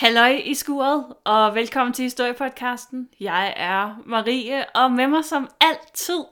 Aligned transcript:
Halløj 0.00 0.42
i 0.44 0.54
skuret, 0.54 1.04
og 1.24 1.54
velkommen 1.54 1.92
til 1.94 2.02
Historiepodcasten. 2.02 3.08
Jeg 3.20 3.54
er 3.56 4.02
Marie, 4.06 4.70
og 4.74 4.92
med 4.92 5.06
mig 5.06 5.24
som 5.24 5.50
altid 5.60 6.24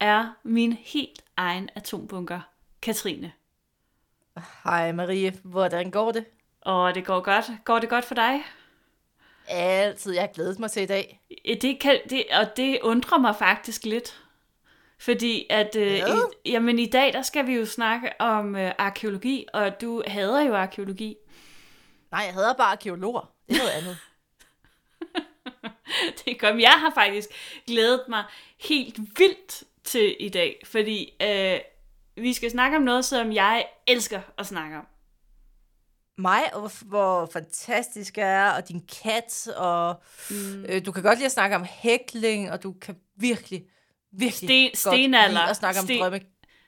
er 0.00 0.36
min 0.42 0.72
helt 0.72 1.22
egen 1.36 1.68
atombunker, 1.74 2.40
Katrine. 2.82 3.32
Hej 4.64 4.92
Marie, 4.92 5.32
hvordan 5.42 5.90
går 5.90 6.12
det? 6.12 6.24
Og 6.60 6.94
det 6.94 7.04
går 7.06 7.20
godt. 7.20 7.50
Går 7.64 7.78
det 7.78 7.88
godt 7.88 8.04
for 8.04 8.14
dig? 8.14 8.44
Altid, 9.48 10.12
jeg 10.12 10.22
har 10.22 10.28
glædet 10.34 10.58
mig 10.58 10.70
til 10.70 10.82
i 10.82 10.86
dag. 10.86 11.20
Det 11.62 11.80
kan, 11.80 11.98
det, 12.10 12.24
og 12.40 12.56
det 12.56 12.78
undrer 12.82 13.18
mig 13.18 13.36
faktisk 13.36 13.84
lidt. 13.84 14.22
Fordi 15.00 15.46
at, 15.50 15.76
øh, 15.76 15.92
Ja. 15.92 16.06
i, 16.06 16.50
jamen 16.50 16.78
i 16.78 16.86
dag, 16.86 17.12
der 17.12 17.22
skal 17.22 17.46
vi 17.46 17.54
jo 17.54 17.66
snakke 17.66 18.20
om 18.20 18.56
øh, 18.56 18.72
arkeologi, 18.78 19.46
og 19.52 19.80
du 19.80 20.02
hader 20.06 20.40
jo 20.40 20.54
arkeologi. 20.54 21.16
Nej, 22.10 22.20
jeg 22.20 22.34
hader 22.34 22.52
bare 22.54 22.72
arkeologer. 22.72 23.34
Det 23.48 23.56
er 23.56 23.58
noget 23.58 23.70
andet. 23.70 23.98
det 26.24 26.40
kom. 26.40 26.60
Jeg 26.60 26.72
har 26.80 26.92
faktisk 26.94 27.28
glædet 27.66 28.04
mig 28.08 28.24
helt 28.58 28.98
vildt 28.98 29.64
til 29.84 30.16
i 30.20 30.28
dag, 30.28 30.60
fordi 30.64 31.12
øh, 31.22 31.58
vi 32.16 32.32
skal 32.32 32.50
snakke 32.50 32.76
om 32.76 32.82
noget, 32.82 33.04
som 33.04 33.32
jeg 33.32 33.66
elsker 33.86 34.20
at 34.38 34.46
snakke 34.46 34.76
om. 34.78 34.86
Mig, 36.20 36.54
og 36.54 36.70
hvor, 36.82 37.26
fantastisk 37.26 38.18
jeg 38.18 38.28
er, 38.28 38.50
og 38.50 38.68
din 38.68 38.86
kat, 39.02 39.48
og 39.56 40.02
mm. 40.30 40.64
øh, 40.64 40.86
du 40.86 40.92
kan 40.92 41.02
godt 41.02 41.18
lide 41.18 41.26
at 41.26 41.32
snakke 41.32 41.56
om 41.56 41.64
hækling, 41.64 42.50
og 42.52 42.62
du 42.62 42.72
kan 42.72 42.96
virkelig, 43.16 43.64
virkelig 44.12 44.66
Sten- 44.68 44.84
godt 44.84 44.94
stenalder. 44.94 45.40
lide 45.40 45.50
at 45.50 45.56
snakke 45.56 45.80
om 45.80 45.86
Sten- 45.86 45.98
drømme. 46.00 46.20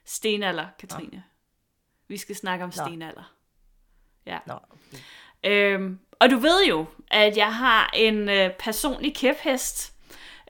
Stenalder, 0.05 0.67
Katrine. 0.79 1.23
Vi 2.07 2.17
skal 2.17 2.35
snakke 2.35 2.63
om 2.63 2.71
Nå. 2.77 2.83
stenalder. 2.85 3.33
Ja. 4.25 4.39
Nå, 4.47 4.53
okay. 4.53 4.97
Øhm, 5.43 5.99
og 6.19 6.29
du 6.29 6.37
ved 6.37 6.65
jo, 6.69 6.85
at 7.11 7.37
jeg 7.37 7.53
har 7.55 7.91
en 7.93 8.29
øh, 8.29 8.49
personlig 8.59 9.15
kæphest, 9.15 9.93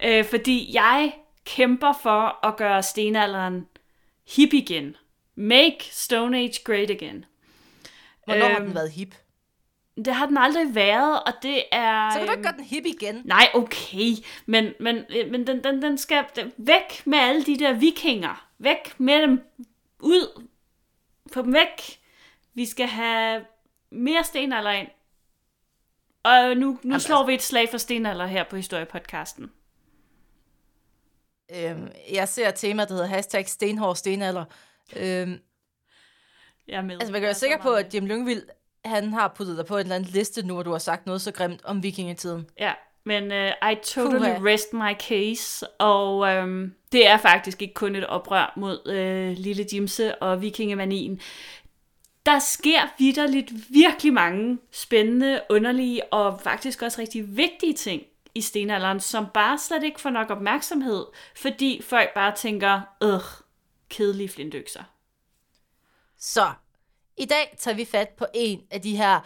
øh, 0.03 0.25
fordi 0.25 0.70
jeg 0.73 1.14
kæmper 1.45 1.94
for 2.03 2.45
at 2.48 2.58
gøre 2.58 2.83
stenalderen 2.83 3.67
hip 4.36 4.53
igen. 4.53 4.95
Make 5.36 5.78
Stone 5.92 6.38
Age 6.38 6.64
great 6.64 6.89
again. 6.89 7.25
Hvornår 8.25 8.45
har 8.45 8.56
Øhm, 8.56 8.66
den 8.66 8.75
været 8.75 8.92
hip? 8.92 9.16
Det 10.06 10.16
har 10.16 10.25
den 10.25 10.38
aldrig 10.38 10.75
været, 10.75 11.23
og 11.23 11.33
det 11.44 11.64
er... 11.72 12.11
Så 12.11 12.17
kan 12.17 12.28
du 12.28 12.31
ikke 12.33 12.44
gøre 12.44 12.58
den 12.58 12.64
hip 12.64 12.86
igen. 12.86 13.22
Nej, 13.26 13.50
okay, 13.53 14.11
men, 14.45 14.73
men, 14.80 14.98
øh, 15.09 15.31
men 15.31 15.48
den, 15.48 15.64
den, 15.64 15.81
den 15.81 15.98
skal 15.98 16.26
den, 16.36 16.53
væk 16.58 17.02
med 17.05 17.17
alle 17.17 17.44
de 17.44 17.59
der 17.59 17.73
vikinger. 17.73 18.48
Væk 18.59 19.00
med 19.00 19.22
dem. 19.22 19.42
Ud. 20.00 20.48
Få 21.33 21.42
dem 21.42 21.53
væk. 21.53 22.00
Vi 22.53 22.66
skal 22.66 22.88
have 22.88 23.45
mere 23.92 24.23
stenalder 24.23 24.72
ind. 24.72 24.88
Og 26.23 26.58
nu, 26.58 26.67
nu 26.67 26.80
Jamen, 26.84 27.00
slår 27.00 27.25
vi 27.25 27.34
et 27.34 27.42
slag 27.42 27.70
for 27.70 27.78
stenalder 27.78 28.25
her 28.25 28.44
på 28.50 28.56
Historiepodcasten. 28.56 29.52
Øhm, 31.56 31.88
jeg 32.14 32.28
ser 32.28 32.52
temaet, 32.52 32.89
der 32.89 32.95
hedder 32.95 33.08
hashtag 33.09 33.48
stenhård 33.50 33.95
stenalder. 33.95 34.45
Øhm, 34.95 35.39
Jeg 36.67 36.78
er 36.78 36.81
med. 36.81 36.95
altså, 36.95 37.11
man 37.11 37.22
kan 37.22 37.25
være 37.25 37.33
sikker 37.33 37.58
på, 37.61 37.73
at 37.73 37.94
Jim 37.94 38.06
Lyngvild, 38.06 38.44
han 38.86 39.14
har 39.14 39.33
puttet 39.38 39.58
dig 39.58 39.66
på 39.66 39.75
en 39.78 39.81
eller 39.81 39.95
anden 39.95 40.09
liste 40.11 40.48
nu, 40.48 40.53
hvor 40.53 40.64
du 40.64 40.72
har 40.72 40.78
sagt 40.78 41.05
noget 41.05 41.22
så 41.22 41.31
grimt 41.31 41.61
om 41.66 41.83
vikingetiden. 41.83 42.50
Ja, 42.59 42.73
men 43.03 43.23
uh, 43.31 43.72
I 43.72 43.76
totally 43.83 44.36
Puha. 44.38 44.53
rest 44.53 44.73
my 44.73 44.94
case. 45.00 45.67
Og 45.67 46.28
øhm, 46.28 46.76
det 46.92 47.08
er 47.08 47.17
faktisk 47.17 47.61
ikke 47.61 47.73
kun 47.73 47.95
et 47.95 48.08
oprør 48.08 48.53
mod 48.58 48.88
øh, 48.88 49.38
Lille 49.38 49.66
Jimse 49.73 50.16
og 50.22 50.42
vikingemanien 50.42 51.20
der 52.25 52.39
sker 52.39 52.81
vidderligt 52.97 53.52
virkelig 53.70 54.14
mange 54.14 54.58
spændende, 54.71 55.42
underlige 55.49 56.14
og 56.14 56.42
faktisk 56.42 56.82
også 56.82 57.02
rigtig 57.02 57.37
vigtige 57.37 57.73
ting 57.73 58.02
i 58.36 58.42
stenalderen, 58.42 58.99
som 58.99 59.27
bare 59.33 59.58
slet 59.58 59.83
ikke 59.83 60.02
får 60.02 60.09
nok 60.09 60.30
opmærksomhed, 60.30 61.05
fordi 61.36 61.81
folk 61.81 62.14
bare 62.15 62.36
tænker, 62.36 62.81
øh, 63.04 63.20
kedelige 63.89 64.30
flintøkser. 64.30 64.83
Så, 66.17 66.52
i 67.17 67.26
dag 67.26 67.55
tager 67.60 67.76
vi 67.76 67.86
fat 67.86 68.10
på 68.10 68.26
en 68.33 68.61
af 68.71 68.81
de 68.81 68.98
her 68.98 69.20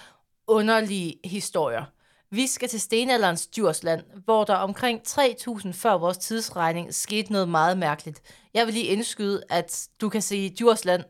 underlige 0.47 1.19
historier. 1.23 1.85
Vi 2.29 2.47
skal 2.47 2.69
til 2.69 2.81
stenalderens 2.81 3.47
Djursland, 3.47 4.03
hvor 4.25 4.43
der 4.43 4.55
omkring 4.55 5.03
3000 5.03 5.73
før 5.73 5.93
vores 5.93 6.17
tidsregning 6.17 6.93
skete 6.93 7.31
noget 7.31 7.49
meget 7.49 7.77
mærkeligt. 7.77 8.21
Jeg 8.53 8.65
vil 8.65 8.73
lige 8.73 8.85
indskyde, 8.85 9.43
at 9.49 9.89
du 10.01 10.09
kan 10.09 10.21
se 10.21 10.49
Djursland 10.49 11.03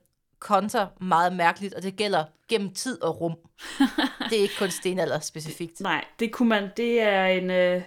konter 0.45 0.87
meget 1.01 1.33
mærkeligt, 1.35 1.73
og 1.73 1.83
det 1.83 1.95
gælder 1.95 2.25
gennem 2.49 2.73
tid 2.73 3.01
og 3.01 3.21
rum. 3.21 3.35
Det 4.29 4.37
er 4.37 4.41
ikke 4.41 4.55
kun 4.57 4.69
stenalder 4.69 5.19
specifikt. 5.19 5.79
Nej, 5.79 6.05
det 6.19 6.31
kunne 6.31 6.49
man, 6.49 6.69
det 6.77 7.01
er 7.01 7.25
en, 7.25 7.51
øh, 7.51 7.81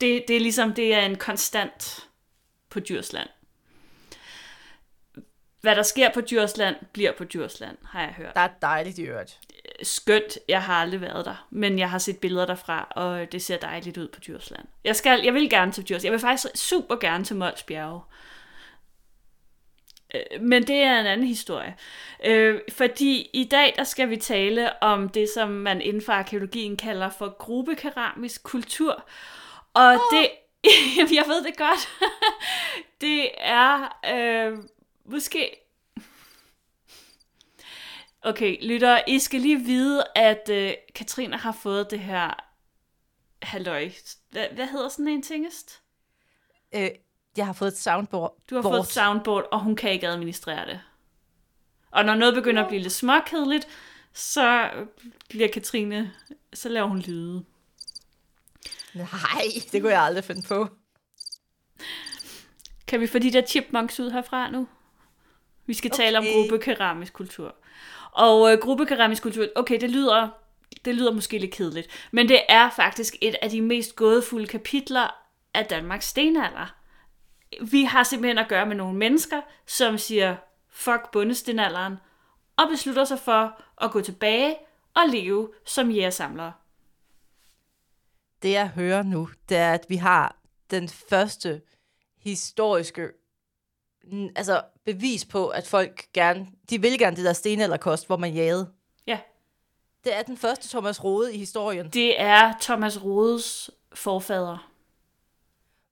det, 0.00 0.24
det 0.28 0.36
er 0.36 0.40
ligesom, 0.40 0.74
det 0.74 0.94
er 0.94 1.00
en 1.00 1.16
konstant 1.16 2.08
på 2.70 2.80
Djursland. 2.80 3.28
Hvad 5.60 5.76
der 5.76 5.82
sker 5.82 6.10
på 6.14 6.20
Djursland, 6.20 6.76
bliver 6.92 7.12
på 7.18 7.24
Djursland, 7.24 7.76
har 7.84 8.00
jeg 8.00 8.14
hørt. 8.16 8.34
Der 8.34 8.40
er 8.40 8.48
dejligt 8.62 8.98
i 8.98 9.02
øvrigt. 9.02 9.38
skønt. 9.82 10.38
Jeg 10.48 10.62
har 10.62 10.74
aldrig 10.74 11.00
været 11.00 11.24
der, 11.24 11.46
men 11.50 11.78
jeg 11.78 11.90
har 11.90 11.98
set 11.98 12.18
billeder 12.18 12.46
derfra, 12.46 12.88
og 12.90 13.32
det 13.32 13.42
ser 13.42 13.56
dejligt 13.56 13.98
ud 13.98 14.08
på 14.08 14.20
Djursland. 14.20 14.64
Jeg, 14.84 14.96
skal, 14.96 15.20
jeg 15.24 15.34
vil 15.34 15.50
gerne 15.50 15.72
til 15.72 15.84
Djursland. 15.84 16.04
Jeg 16.04 16.12
vil 16.12 16.20
faktisk 16.20 16.46
super 16.54 16.96
gerne 16.96 17.24
til 17.24 17.36
Mols 17.36 17.62
Bjerge. 17.62 18.00
Øh, 20.14 20.40
Men 20.40 20.66
det 20.66 20.76
er 20.76 21.00
en 21.00 21.06
anden 21.06 21.26
historie. 21.26 21.76
Øh, 22.24 22.60
fordi 22.72 23.30
i 23.32 23.44
dag 23.44 23.74
der 23.76 23.84
skal 23.84 24.10
vi 24.10 24.16
tale 24.16 24.82
om 24.82 25.08
det, 25.08 25.28
som 25.34 25.48
man 25.50 25.80
inden 25.80 26.02
for 26.02 26.12
arkeologien 26.12 26.76
kalder 26.76 27.10
for 27.10 27.36
gruppekeramisk 27.38 28.42
kultur. 28.42 29.04
Og 29.74 29.90
oh. 29.90 29.98
det, 30.12 30.30
jeg 31.16 31.24
ved 31.26 31.44
det 31.44 31.56
godt, 31.56 31.88
det 33.00 33.30
er 33.38 33.98
øh, 34.14 34.58
måske 35.04 35.62
Okay, 38.24 38.56
lytter, 38.62 39.00
I 39.06 39.18
skal 39.18 39.40
lige 39.40 39.60
vide, 39.60 40.04
at 40.14 40.48
øh, 40.50 40.72
Katrine 40.94 41.36
har 41.36 41.52
fået 41.52 41.90
det 41.90 42.00
her 42.00 42.34
halløj. 43.42 43.90
Hvad, 44.30 44.46
hvad 44.54 44.66
hedder 44.66 44.88
sådan 44.88 45.08
en 45.08 45.22
tingest? 45.22 45.82
Øh, 46.74 46.90
jeg 47.36 47.46
har 47.46 47.52
fået 47.52 47.68
et 47.68 47.78
soundboard. 47.78 48.36
Du 48.50 48.54
har 48.54 48.62
fået 48.62 48.80
et 48.80 48.86
soundboard, 48.86 49.48
og 49.52 49.60
hun 49.60 49.76
kan 49.76 49.90
ikke 49.90 50.08
administrere 50.08 50.66
det. 50.66 50.80
Og 51.90 52.04
når 52.04 52.14
noget 52.14 52.34
begynder 52.34 52.62
at 52.62 52.68
blive 52.68 52.82
lidt 52.82 52.92
småkedeligt, 52.92 53.68
så 54.12 54.70
bliver 55.28 55.48
Katrine, 55.48 56.12
så 56.54 56.68
laver 56.68 56.88
hun 56.88 56.98
lyde. 56.98 57.44
Nej, 58.94 59.42
det 59.72 59.82
kunne 59.82 59.92
jeg 59.92 60.02
aldrig 60.02 60.24
finde 60.24 60.42
på. 60.48 60.68
Kan 62.86 63.00
vi 63.00 63.06
få 63.06 63.18
de 63.18 63.32
der 63.32 63.42
chipmunks 63.46 64.00
ud 64.00 64.10
herfra 64.10 64.50
nu? 64.50 64.68
Vi 65.66 65.74
skal 65.74 65.90
tale 65.90 66.18
om 66.18 66.24
Okay. 66.24 66.32
gruppekeramisk 66.34 67.12
kultur. 67.12 67.54
Og 68.12 68.52
øh, 68.52 68.58
gruppekeramisk 68.58 69.22
kultur, 69.22 69.46
okay, 69.56 69.80
det 69.80 69.90
lyder, 69.90 70.28
det 70.84 70.94
lyder 70.94 71.12
måske 71.12 71.38
lidt 71.38 71.50
kedeligt, 71.54 71.88
men 72.10 72.28
det 72.28 72.40
er 72.48 72.70
faktisk 72.70 73.16
et 73.20 73.36
af 73.42 73.50
de 73.50 73.60
mest 73.60 73.96
gådefulde 73.96 74.46
kapitler 74.46 75.08
af 75.54 75.66
Danmarks 75.66 76.06
stenalder. 76.06 76.74
Vi 77.60 77.84
har 77.84 78.02
simpelthen 78.02 78.38
at 78.38 78.48
gøre 78.48 78.66
med 78.66 78.76
nogle 78.76 78.98
mennesker, 78.98 79.40
som 79.66 79.98
siger, 79.98 80.36
fuck 80.70 81.10
bundestenalderen, 81.12 81.96
og 82.56 82.64
beslutter 82.70 83.04
sig 83.04 83.18
for 83.18 83.62
at 83.80 83.90
gå 83.90 84.00
tilbage 84.00 84.56
og 84.94 85.02
leve 85.08 85.52
som 85.64 85.90
jægersamlere. 85.90 86.52
Det 88.42 88.52
jeg 88.52 88.68
hører 88.68 89.02
nu, 89.02 89.28
det 89.48 89.56
er, 89.56 89.72
at 89.72 89.86
vi 89.88 89.96
har 89.96 90.36
den 90.70 90.88
første 90.88 91.62
historiske 92.18 93.08
altså 94.36 94.62
bevis 94.84 95.24
på, 95.24 95.48
at 95.48 95.66
folk 95.66 96.12
gerne, 96.12 96.46
de 96.70 96.80
vil 96.80 96.98
gerne 96.98 97.16
det 97.16 97.24
der 97.24 97.32
stenalderkost, 97.32 98.06
hvor 98.06 98.16
man 98.16 98.34
jagede. 98.34 98.70
Ja, 99.06 99.18
Det 100.04 100.16
er 100.16 100.22
den 100.22 100.36
første 100.36 100.68
Thomas 100.68 101.04
Rode 101.04 101.34
i 101.34 101.38
historien. 101.38 101.90
det 101.90 102.20
er 102.20 102.52
Thomas 102.60 103.04
Rodes 103.04 103.70
forfader. 103.94 104.71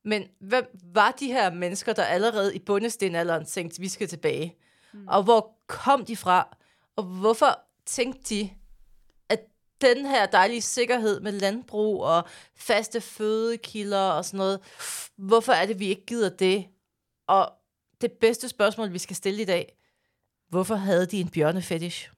Men 0.04 0.28
hvem 0.40 0.78
var 0.84 1.10
de 1.10 1.26
her 1.26 1.52
mennesker, 1.52 1.92
der 1.92 2.04
allerede 2.04 2.54
i 2.54 2.58
bundestenalderen 2.58 3.44
tænkte, 3.46 3.80
vi 3.80 3.88
skal 3.88 4.08
tilbage? 4.08 4.56
Mm. 4.92 5.08
Og 5.08 5.22
hvor 5.22 5.58
kom 5.66 6.04
de 6.04 6.16
fra? 6.16 6.56
Og 6.96 7.04
hvorfor 7.04 7.60
tænkte 7.86 8.34
de, 8.34 8.50
at 9.28 9.40
den 9.80 10.06
her 10.06 10.26
dejlige 10.26 10.62
sikkerhed 10.62 11.20
med 11.20 11.32
landbrug 11.32 12.04
og 12.04 12.28
faste 12.54 13.00
fødekilder 13.00 14.10
og 14.10 14.24
sådan 14.24 14.38
noget, 14.38 14.60
hvorfor 15.16 15.52
er 15.52 15.66
det, 15.66 15.78
vi 15.78 15.86
ikke 15.86 16.06
gider 16.06 16.28
det? 16.28 16.66
Og 17.26 17.52
det 18.00 18.12
bedste 18.12 18.48
spørgsmål, 18.48 18.92
vi 18.92 18.98
skal 18.98 19.16
stille 19.16 19.42
i 19.42 19.44
dag, 19.44 19.76
hvorfor 20.48 20.74
havde 20.74 21.06
de 21.06 21.20
en 21.20 21.28
bjørnefetish? 21.28 22.10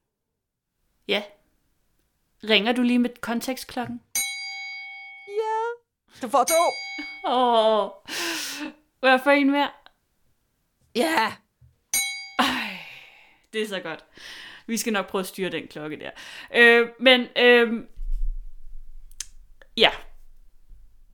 Ja. 1.09 1.23
Ringer 2.45 2.73
du 2.73 2.83
lige 2.83 2.99
med 2.99 3.11
kontekstklokken? 3.21 4.01
Ja, 6.21 6.27
du 6.27 6.31
får 6.31 6.45
to. 6.45 6.63
Åh, 7.33 7.89
hvad 9.01 9.19
for 9.25 9.31
en 9.31 9.51
mere? 9.51 9.71
Ja, 10.95 11.33
Det 13.53 13.63
er 13.63 13.69
så 13.69 13.81
godt. 13.81 14.05
Vi 14.67 14.77
skal 14.77 14.93
nok 14.93 15.09
prøve 15.09 15.21
at 15.21 15.27
styre 15.27 15.51
den 15.51 15.69
klokke 15.69 15.97
der. 15.99 16.11
Øh, 16.55 16.89
men 17.01 17.27
øh, 17.39 17.85
Ja, 19.77 19.91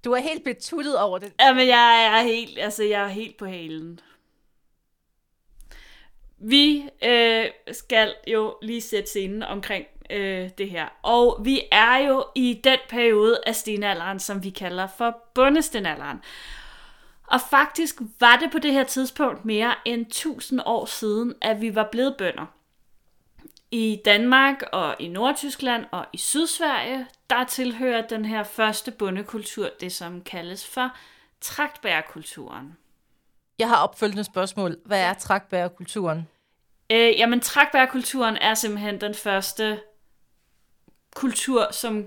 Du 0.04 0.12
er 0.12 0.20
helt 0.20 0.44
betuttet 0.44 0.98
over 0.98 1.18
den. 1.18 1.32
Jamen, 1.40 1.66
jeg 1.66 2.04
er 2.04 2.22
helt, 2.22 2.58
altså, 2.58 2.84
jeg 2.84 3.02
er 3.04 3.08
helt 3.08 3.36
på 3.36 3.46
halen. 3.46 4.00
Vi 6.38 6.88
øh, 7.04 7.46
skal 7.72 8.14
jo 8.26 8.58
lige 8.62 8.80
sætte 8.80 9.08
scenen 9.10 9.42
omkring 9.42 9.86
øh, 10.10 10.50
det 10.58 10.70
her. 10.70 10.86
Og 11.02 11.40
vi 11.44 11.60
er 11.72 11.96
jo 11.96 12.24
i 12.34 12.60
den 12.64 12.78
periode 12.88 13.40
af 13.46 13.54
stenalderen, 13.54 14.20
som 14.20 14.44
vi 14.44 14.50
kalder 14.50 14.86
for 14.86 15.16
bundestenalderen. 15.34 16.20
Og 17.26 17.40
faktisk 17.50 18.00
var 18.20 18.36
det 18.36 18.50
på 18.52 18.58
det 18.58 18.72
her 18.72 18.84
tidspunkt 18.84 19.44
mere 19.44 19.74
end 19.84 20.06
1000 20.06 20.60
år 20.66 20.86
siden, 20.86 21.34
at 21.40 21.60
vi 21.60 21.74
var 21.74 21.88
blevet 21.92 22.16
bønder. 22.18 22.46
I 23.70 24.00
Danmark 24.04 24.62
og 24.72 24.96
i 24.98 25.08
Nordtyskland 25.08 25.86
og 25.90 26.06
i 26.12 26.16
Sydsverige, 26.16 27.06
der 27.30 27.44
tilhører 27.44 28.06
den 28.06 28.24
her 28.24 28.42
første 28.42 28.90
bondekultur 28.90 29.68
det, 29.80 29.92
som 29.92 30.20
kaldes 30.20 30.66
for 30.66 30.96
traktbærkulturen. 31.40 32.76
Jeg 33.58 33.68
har 33.68 33.76
opfølgende 33.76 34.24
spørgsmål. 34.24 34.76
Hvad 34.84 35.00
er 35.00 35.14
trækbærkulturen? 35.14 36.28
Øh, 36.92 37.18
jamen, 37.18 37.40
traktbærkulturen 37.40 38.36
er 38.36 38.54
simpelthen 38.54 39.00
den 39.00 39.14
første 39.14 39.80
kultur, 41.14 41.68
som... 41.72 42.06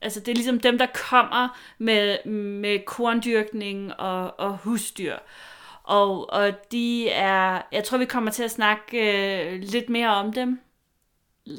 Altså, 0.00 0.20
det 0.20 0.28
er 0.28 0.34
ligesom 0.34 0.60
dem, 0.60 0.78
der 0.78 0.86
kommer 0.94 1.58
med, 1.78 2.24
med 2.60 2.78
korndyrkning 2.86 3.94
og, 3.94 4.40
og 4.40 4.56
husdyr. 4.56 5.16
Og, 5.82 6.30
og 6.30 6.52
de 6.72 7.10
er... 7.10 7.62
Jeg 7.72 7.84
tror, 7.84 7.98
vi 7.98 8.04
kommer 8.04 8.30
til 8.30 8.42
at 8.42 8.50
snakke 8.50 8.98
øh, 9.52 9.60
lidt 9.60 9.88
mere 9.88 10.14
om 10.14 10.32
dem 10.32 10.60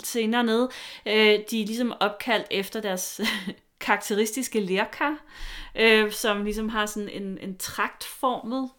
senere 0.03 0.43
ned. 0.43 0.69
Øh, 1.05 1.39
de 1.51 1.61
er 1.61 1.65
ligesom 1.65 1.93
opkaldt 1.99 2.47
efter 2.51 2.81
deres 2.81 3.21
karakteristiske 3.79 4.59
lærkar, 4.59 5.17
øh, 5.75 6.11
som 6.11 6.43
ligesom 6.43 6.69
har 6.69 6.85
sådan 6.85 7.09
en, 7.09 7.37
en 7.37 7.57
traktformet... 7.57 8.69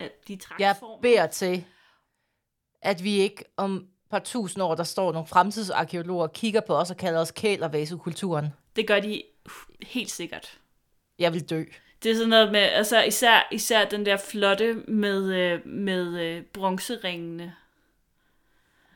De 0.00 0.04
er 0.04 0.08
Jeg 0.28 0.40
traktformet. 0.40 1.02
beder 1.02 1.26
til, 1.26 1.64
at 2.82 3.04
vi 3.04 3.16
ikke 3.16 3.44
om 3.56 3.86
par 4.10 4.18
tusind 4.18 4.62
år, 4.62 4.74
der 4.74 4.84
står 4.84 5.12
nogle 5.12 5.28
fremtidsarkeologer, 5.28 6.26
kigger 6.26 6.60
på 6.60 6.76
os 6.76 6.90
og 6.90 6.96
kalder 6.96 7.20
os 7.20 7.30
kælervasekulturen. 7.30 8.48
Det 8.76 8.86
gør 8.86 9.00
de 9.00 9.22
helt 9.82 10.10
sikkert. 10.10 10.58
Jeg 11.18 11.32
vil 11.32 11.50
dø. 11.50 11.64
Det 12.02 12.10
er 12.10 12.14
sådan 12.14 12.28
noget 12.28 12.52
med, 12.52 12.60
altså 12.60 13.02
især, 13.02 13.48
især 13.52 13.84
den 13.84 14.06
der 14.06 14.16
flotte 14.16 14.74
med, 14.74 15.34
øh, 15.34 15.66
med 15.66 16.20
øh, 16.20 16.42
bronzeringene. 16.42 17.54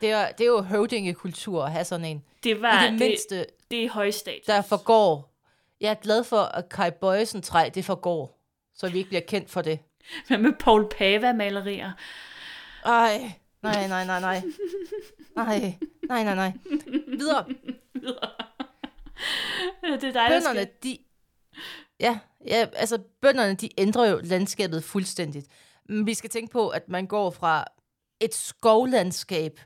Det 0.00 0.10
er, 0.10 0.32
det 0.32 0.44
er 0.44 0.48
jo 0.48 0.62
høvdingekultur 0.62 1.64
at 1.64 1.72
have 1.72 1.84
sådan 1.84 2.04
en. 2.06 2.24
Det 2.44 2.62
var 2.62 2.82
I 2.82 2.84
det 2.84 2.92
det, 2.92 3.08
mindste, 3.08 3.46
det 3.70 3.84
er 3.84 3.90
højstatus. 3.90 4.46
der 4.46 4.62
forgår. 4.62 5.34
Jeg 5.80 5.90
er 5.90 5.94
glad 5.94 6.24
for, 6.24 6.40
at 6.40 6.68
Kai 6.68 6.90
Bøjsen 6.90 7.42
træ, 7.42 7.70
det 7.74 7.84
forgår. 7.84 8.38
Så 8.74 8.88
vi 8.88 8.98
ikke 8.98 9.08
bliver 9.08 9.22
kendt 9.28 9.50
for 9.50 9.62
det. 9.62 9.78
Hvad 10.26 10.38
med 10.38 10.52
Paul 10.60 10.88
Pava-malerier? 10.94 11.90
Ej, 12.84 13.32
nej, 13.62 13.88
nej, 13.88 14.06
nej, 14.06 14.20
nej. 14.20 14.42
Nej, 15.36 15.78
nej, 16.08 16.24
nej, 16.24 16.34
nej. 16.34 16.52
Videre. 17.06 17.44
Det 19.82 19.94
er 19.94 19.98
dig, 19.98 20.12
der 20.14 20.28
Bønderne, 20.28 20.60
skal... 20.60 20.68
de... 20.82 20.98
Ja, 22.00 22.18
ja, 22.46 22.66
altså 22.72 22.98
bønderne, 23.20 23.54
de 23.54 23.68
ændrer 23.78 24.10
jo 24.10 24.20
landskabet 24.22 24.84
fuldstændigt. 24.84 25.46
Men 25.88 26.06
vi 26.06 26.14
skal 26.14 26.30
tænke 26.30 26.52
på, 26.52 26.68
at 26.68 26.88
man 26.88 27.06
går 27.06 27.30
fra 27.30 27.64
et 28.20 28.34
skovlandskab, 28.34 29.60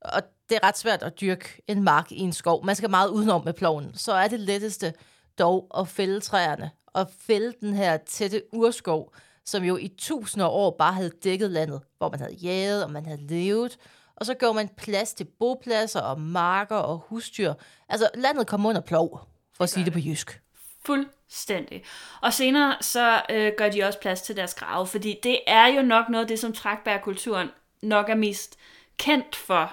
og 0.00 0.22
det 0.48 0.56
er 0.62 0.66
ret 0.66 0.78
svært 0.78 1.02
at 1.02 1.20
dyrke 1.20 1.62
en 1.68 1.82
mark 1.82 2.12
i 2.12 2.18
en 2.18 2.32
skov. 2.32 2.64
Man 2.64 2.76
skal 2.76 2.90
meget 2.90 3.08
udenom 3.10 3.44
med 3.44 3.52
ploven. 3.52 3.94
Så 3.94 4.12
er 4.12 4.28
det 4.28 4.40
letteste 4.40 4.92
dog 5.38 5.70
at 5.78 5.88
fælde 5.88 6.20
træerne, 6.20 6.70
og 6.86 7.10
fælde 7.18 7.52
den 7.60 7.74
her 7.74 7.96
tætte 7.96 8.42
urskov, 8.52 9.14
som 9.46 9.64
jo 9.64 9.76
i 9.76 9.88
tusinder 9.98 10.46
af 10.46 10.50
år 10.52 10.76
bare 10.78 10.92
havde 10.92 11.10
dækket 11.24 11.50
landet, 11.50 11.80
hvor 11.98 12.10
man 12.10 12.20
havde 12.20 12.34
jaget, 12.34 12.84
og 12.84 12.90
man 12.90 13.06
havde 13.06 13.26
levet. 13.26 13.78
Og 14.16 14.26
så 14.26 14.34
gav 14.34 14.54
man 14.54 14.68
plads 14.68 15.14
til 15.14 15.24
bopladser 15.24 16.00
og 16.00 16.20
marker 16.20 16.76
og 16.76 16.98
husdyr. 17.08 17.54
Altså, 17.88 18.10
landet 18.14 18.46
kom 18.46 18.66
under 18.66 18.80
plov, 18.80 19.28
for 19.56 19.64
at 19.64 19.70
sige 19.70 19.84
det 19.84 19.92
på 19.92 19.98
jysk. 19.98 20.40
Fuldstændig. 20.86 21.84
Og 22.22 22.32
senere 22.32 22.76
så 22.80 23.22
øh, 23.30 23.52
gør 23.58 23.68
de 23.68 23.82
også 23.82 23.98
plads 23.98 24.22
til 24.22 24.36
deres 24.36 24.54
grave, 24.54 24.86
fordi 24.86 25.20
det 25.22 25.38
er 25.46 25.66
jo 25.66 25.82
nok 25.82 26.08
noget 26.08 26.24
af 26.24 26.28
det, 26.28 26.38
som 26.38 26.52
trækbærkulturen 26.52 27.48
nok 27.82 28.08
er 28.08 28.14
mest 28.14 28.56
kendt 28.98 29.36
for. 29.36 29.72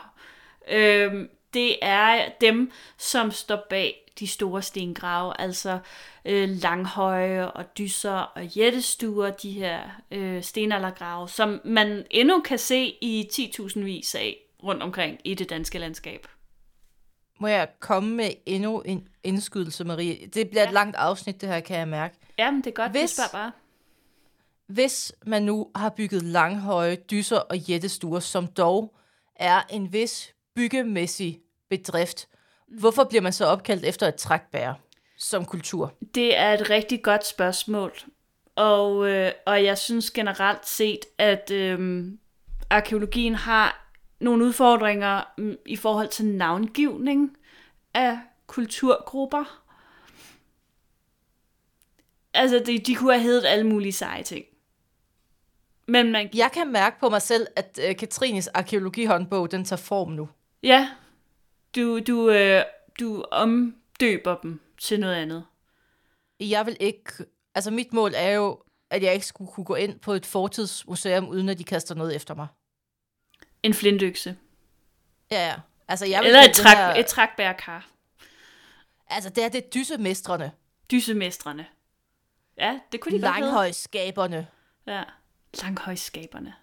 Øhm, 0.67 1.29
det 1.53 1.77
er 1.81 2.29
dem, 2.41 2.71
som 2.97 3.31
står 3.31 3.65
bag 3.69 4.02
de 4.19 4.27
store 4.27 4.61
stengrave, 4.61 5.41
altså 5.41 5.79
øh, 6.25 6.49
langhøje 6.49 7.51
og 7.51 7.77
dyser 7.77 8.11
og 8.11 8.45
jættestuer, 8.45 9.31
de 9.31 9.51
her 9.51 9.81
øh, 10.11 10.43
stenaldergrave, 10.43 11.29
som 11.29 11.61
man 11.65 12.05
endnu 12.11 12.41
kan 12.41 12.57
se 12.57 12.85
i 13.01 13.29
10.000 13.33 13.79
vis 13.79 14.15
af 14.15 14.37
rundt 14.63 14.83
omkring 14.83 15.19
i 15.23 15.33
det 15.33 15.49
danske 15.49 15.79
landskab. 15.79 16.27
Må 17.39 17.47
jeg 17.47 17.67
komme 17.79 18.15
med 18.15 18.29
endnu 18.45 18.81
en 18.81 19.07
indskydelse, 19.23 19.83
Marie? 19.83 20.27
Det 20.27 20.49
bliver 20.49 20.61
ja. 20.63 20.67
et 20.67 20.73
langt 20.73 20.95
afsnit, 20.95 21.41
det 21.41 21.49
her, 21.49 21.59
kan 21.59 21.77
jeg 21.77 21.87
mærke. 21.87 22.15
Jamen, 22.39 22.61
det 22.61 22.67
er 22.67 22.71
godt, 22.75 22.91
Hvis- 22.91 23.09
spørg 23.11 23.31
bare. 23.31 23.51
Hvis 24.67 25.13
man 25.25 25.43
nu 25.43 25.71
har 25.75 25.89
bygget 25.89 26.23
langhøje, 26.23 26.95
dyser 26.95 27.37
og 27.37 27.57
jættestuer, 27.57 28.19
som 28.19 28.47
dog 28.47 28.95
er 29.35 29.61
en 29.69 29.93
vis 29.93 30.33
byggemæssig 30.55 31.39
bedrift, 31.69 32.27
hvorfor 32.79 33.03
bliver 33.03 33.21
man 33.21 33.33
så 33.33 33.45
opkaldt 33.45 33.85
efter 33.85 34.07
et 34.07 34.15
trækbær 34.15 34.73
som 35.17 35.45
kultur? 35.45 35.93
Det 36.15 36.37
er 36.37 36.53
et 36.53 36.69
rigtig 36.69 37.03
godt 37.03 37.25
spørgsmål. 37.27 37.91
Og, 38.55 39.09
øh, 39.09 39.31
og 39.45 39.63
jeg 39.63 39.77
synes 39.77 40.11
generelt 40.11 40.67
set, 40.67 40.99
at 41.17 41.51
øh, 41.51 42.05
arkeologien 42.69 43.35
har 43.35 43.89
nogle 44.19 44.45
udfordringer 44.45 45.23
mm, 45.37 45.55
i 45.65 45.75
forhold 45.75 46.07
til 46.07 46.25
navngivning 46.25 47.37
af 47.93 48.19
kulturgrupper. 48.47 49.63
Altså, 52.33 52.59
de, 52.65 52.79
de 52.79 52.95
kunne 52.95 53.13
have 53.13 53.23
heddet 53.23 53.45
alle 53.45 53.67
mulige 53.67 53.91
seje 53.93 54.23
ting. 54.23 54.45
Men 55.87 56.11
man, 56.11 56.29
Jeg 56.33 56.51
kan 56.53 56.71
mærke 56.71 56.99
på 56.99 57.09
mig 57.09 57.21
selv, 57.21 57.47
at 57.55 57.79
øh, 57.89 57.95
Katrines 57.95 58.47
arkeologihåndbog, 58.47 59.51
den 59.51 59.65
tager 59.65 59.81
form 59.81 60.11
nu. 60.11 60.29
ja, 60.63 60.89
du, 61.75 61.99
du, 61.99 62.29
øh, 62.29 62.63
du 62.99 63.25
omdøber 63.31 64.37
dem 64.43 64.61
til 64.77 64.99
noget 64.99 65.15
andet. 65.15 65.45
Jeg 66.39 66.65
vil 66.65 66.77
ikke... 66.79 67.11
Altså, 67.55 67.71
mit 67.71 67.93
mål 67.93 68.11
er 68.15 68.29
jo, 68.31 68.63
at 68.89 69.03
jeg 69.03 69.13
ikke 69.13 69.25
skulle 69.25 69.51
kunne 69.51 69.65
gå 69.65 69.75
ind 69.75 69.99
på 69.99 70.13
et 70.13 70.25
fortidsmuseum, 70.25 71.27
uden 71.29 71.49
at 71.49 71.57
de 71.57 71.63
kaster 71.63 71.95
noget 71.95 72.15
efter 72.15 72.33
mig. 72.35 72.47
En 73.63 73.73
flintøkse. 73.73 74.37
Ja, 75.31 75.47
ja. 75.47 75.55
Altså, 75.87 76.05
jeg 76.05 76.19
vil 76.19 76.27
Eller 76.27 76.41
et, 76.41 76.55
træk, 76.55 76.77
her- 76.77 76.93
et 76.93 77.05
trækbærkar. 77.05 77.89
Altså, 79.07 79.29
det 79.29 79.43
er 79.43 79.49
det 79.49 79.73
dysemestrene. 79.73 80.51
Dysemestrene. 80.91 81.65
Ja, 82.57 82.79
det 82.91 83.01
kunne 83.01 83.17
de 83.17 83.21
godt. 83.21 83.39
Langhøjskaberne. 83.39 84.47
Ja. 84.87 85.03
Langhøjskaberne. 85.61 86.53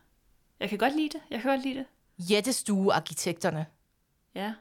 Jeg 0.60 0.68
kan 0.68 0.78
godt 0.78 0.96
lide 0.96 1.08
det. 1.08 1.20
Jeg 1.30 1.40
kan 1.42 1.50
godt 1.50 1.62
lide 1.62 1.74
det. 1.78 1.86
Jættestuearkitekterne. 2.30 3.66
Ja. 4.34 4.52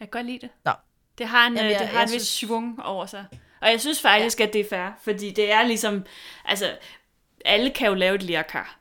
Jeg 0.00 0.10
kan 0.10 0.18
godt 0.20 0.26
lide 0.26 0.38
det. 0.38 0.50
Nå. 0.64 0.72
Det 1.18 1.26
har 1.28 1.46
en, 1.46 1.52
Jamen, 1.52 1.56
Jamen, 1.56 1.70
jeg- 1.72 1.80
det 1.80 1.88
har 1.88 1.98
jeg 2.00 2.02
en 2.08 2.12
vis 2.14 2.22
synes- 2.22 2.48
svung 2.50 2.82
over 2.82 3.06
sig. 3.06 3.24
Og 3.60 3.68
jeg 3.70 3.80
synes 3.80 4.00
faktisk, 4.02 4.40
ja. 4.40 4.44
at 4.46 4.52
det 4.52 4.60
er 4.60 4.68
fair, 4.70 4.90
fordi 5.02 5.30
det 5.30 5.52
er 5.52 5.62
ligesom, 5.62 6.04
altså, 6.44 6.78
alle 7.44 7.70
kan 7.70 7.88
jo 7.88 7.94
lave 7.94 8.14
et 8.14 8.22
lærkar. 8.22 8.78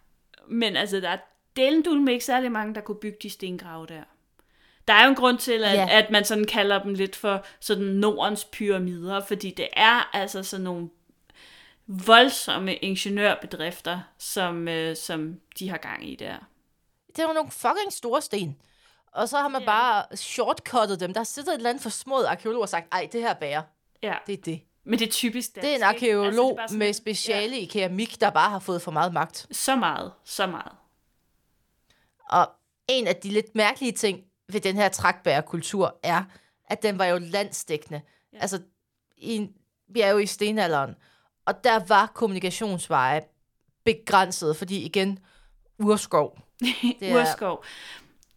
Men 0.47 0.75
altså, 0.75 0.99
der 0.99 1.09
er 1.09 1.17
delen 1.55 2.05
med 2.05 2.13
ikke 2.13 2.25
særlig 2.25 2.51
mange, 2.51 2.75
der 2.75 2.81
kunne 2.81 2.99
bygge 2.99 3.17
de 3.23 3.29
stengrave 3.29 3.88
der. 3.88 4.03
Der 4.88 4.93
er 4.93 5.03
jo 5.03 5.09
en 5.09 5.15
grund 5.15 5.38
til, 5.38 5.63
at, 5.63 5.73
ja. 5.73 5.88
at 5.91 6.09
man 6.11 6.25
sådan 6.25 6.45
kalder 6.45 6.83
dem 6.83 6.93
lidt 6.93 7.15
for 7.15 7.45
sådan 7.59 7.83
Nordens 7.83 8.45
pyramider, 8.45 9.25
fordi 9.25 9.51
det 9.51 9.67
er 9.73 10.09
altså 10.15 10.43
sådan 10.43 10.63
nogle 10.63 10.89
voldsomme 11.88 12.75
ingeniørbedrifter, 12.75 13.99
som, 14.17 14.67
øh, 14.67 14.95
som 14.95 15.39
de 15.59 15.69
har 15.69 15.77
gang 15.77 16.09
i 16.09 16.15
der. 16.15 16.35
Det 17.07 17.19
er 17.19 17.27
jo 17.27 17.33
nogle 17.33 17.51
fucking 17.51 17.91
store 17.93 18.21
sten. 18.21 18.57
Og 19.11 19.29
så 19.29 19.37
har 19.37 19.47
man 19.47 19.61
Ja. 19.61 19.65
bare 19.65 20.17
shortcuttet 20.17 20.99
dem. 20.99 21.13
Der 21.13 21.23
sidder 21.23 21.51
et 21.51 21.55
eller 21.55 21.69
andet 21.69 21.83
forsmået 21.83 22.25
arkeolog 22.25 22.61
og 22.61 22.69
sagt, 22.69 22.87
ej, 22.91 23.09
det 23.11 23.21
her 23.21 23.33
bærer. 23.33 23.61
Ja, 24.03 24.15
Det 24.27 24.33
er 24.33 24.41
det. 24.41 24.61
men 24.83 24.99
det 24.99 25.07
er 25.07 25.11
typisk 25.11 25.55
dansk, 25.55 25.61
Det 25.65 25.69
er 25.71 25.87
en 25.87 25.95
ikke? 25.95 26.05
arkeolog 26.15 26.25
Altså, 26.25 26.41
det 26.43 26.51
er 26.51 26.55
bare 26.55 26.67
sådan 26.67 26.79
med 26.79 26.93
speciale 26.93 27.59
i 27.59 27.65
keramik, 27.65 28.21
der 28.21 28.29
bare 28.29 28.49
har 28.49 28.59
fået 28.59 28.81
for 28.81 28.91
meget 28.91 29.13
magt. 29.13 29.45
Ja, 29.49 29.53
så 29.53 29.75
meget, 29.75 30.11
så 30.23 30.47
meget. 30.47 30.71
Og 32.29 32.49
en 32.87 33.07
af 33.07 33.15
de 33.15 33.29
lidt 33.29 33.55
mærkelige 33.55 33.91
ting 33.91 34.19
ved 34.49 34.61
den 34.61 34.75
her 34.75 34.89
trækbærkultur 34.89 35.99
er, 36.03 36.23
at 36.65 36.83
den 36.83 36.99
var 36.99 37.05
jo 37.05 37.17
landsdækkende. 37.17 38.01
Ja. 38.33 38.37
Ja. 38.37 38.41
Altså, 38.41 38.61
i, 39.17 39.49
vi 39.87 40.01
er 40.01 40.09
jo 40.09 40.17
i 40.17 40.25
stenalderen, 40.25 40.95
og 41.45 41.63
der 41.63 41.79
var 41.87 42.05
kommunikationsveje 42.15 43.21
begrænset, 43.83 44.57
fordi 44.57 44.83
igen, 44.85 45.19
urskov. 45.79 46.37
Det 46.99 47.11
er- 47.11 47.21
Urskov. 47.21 47.63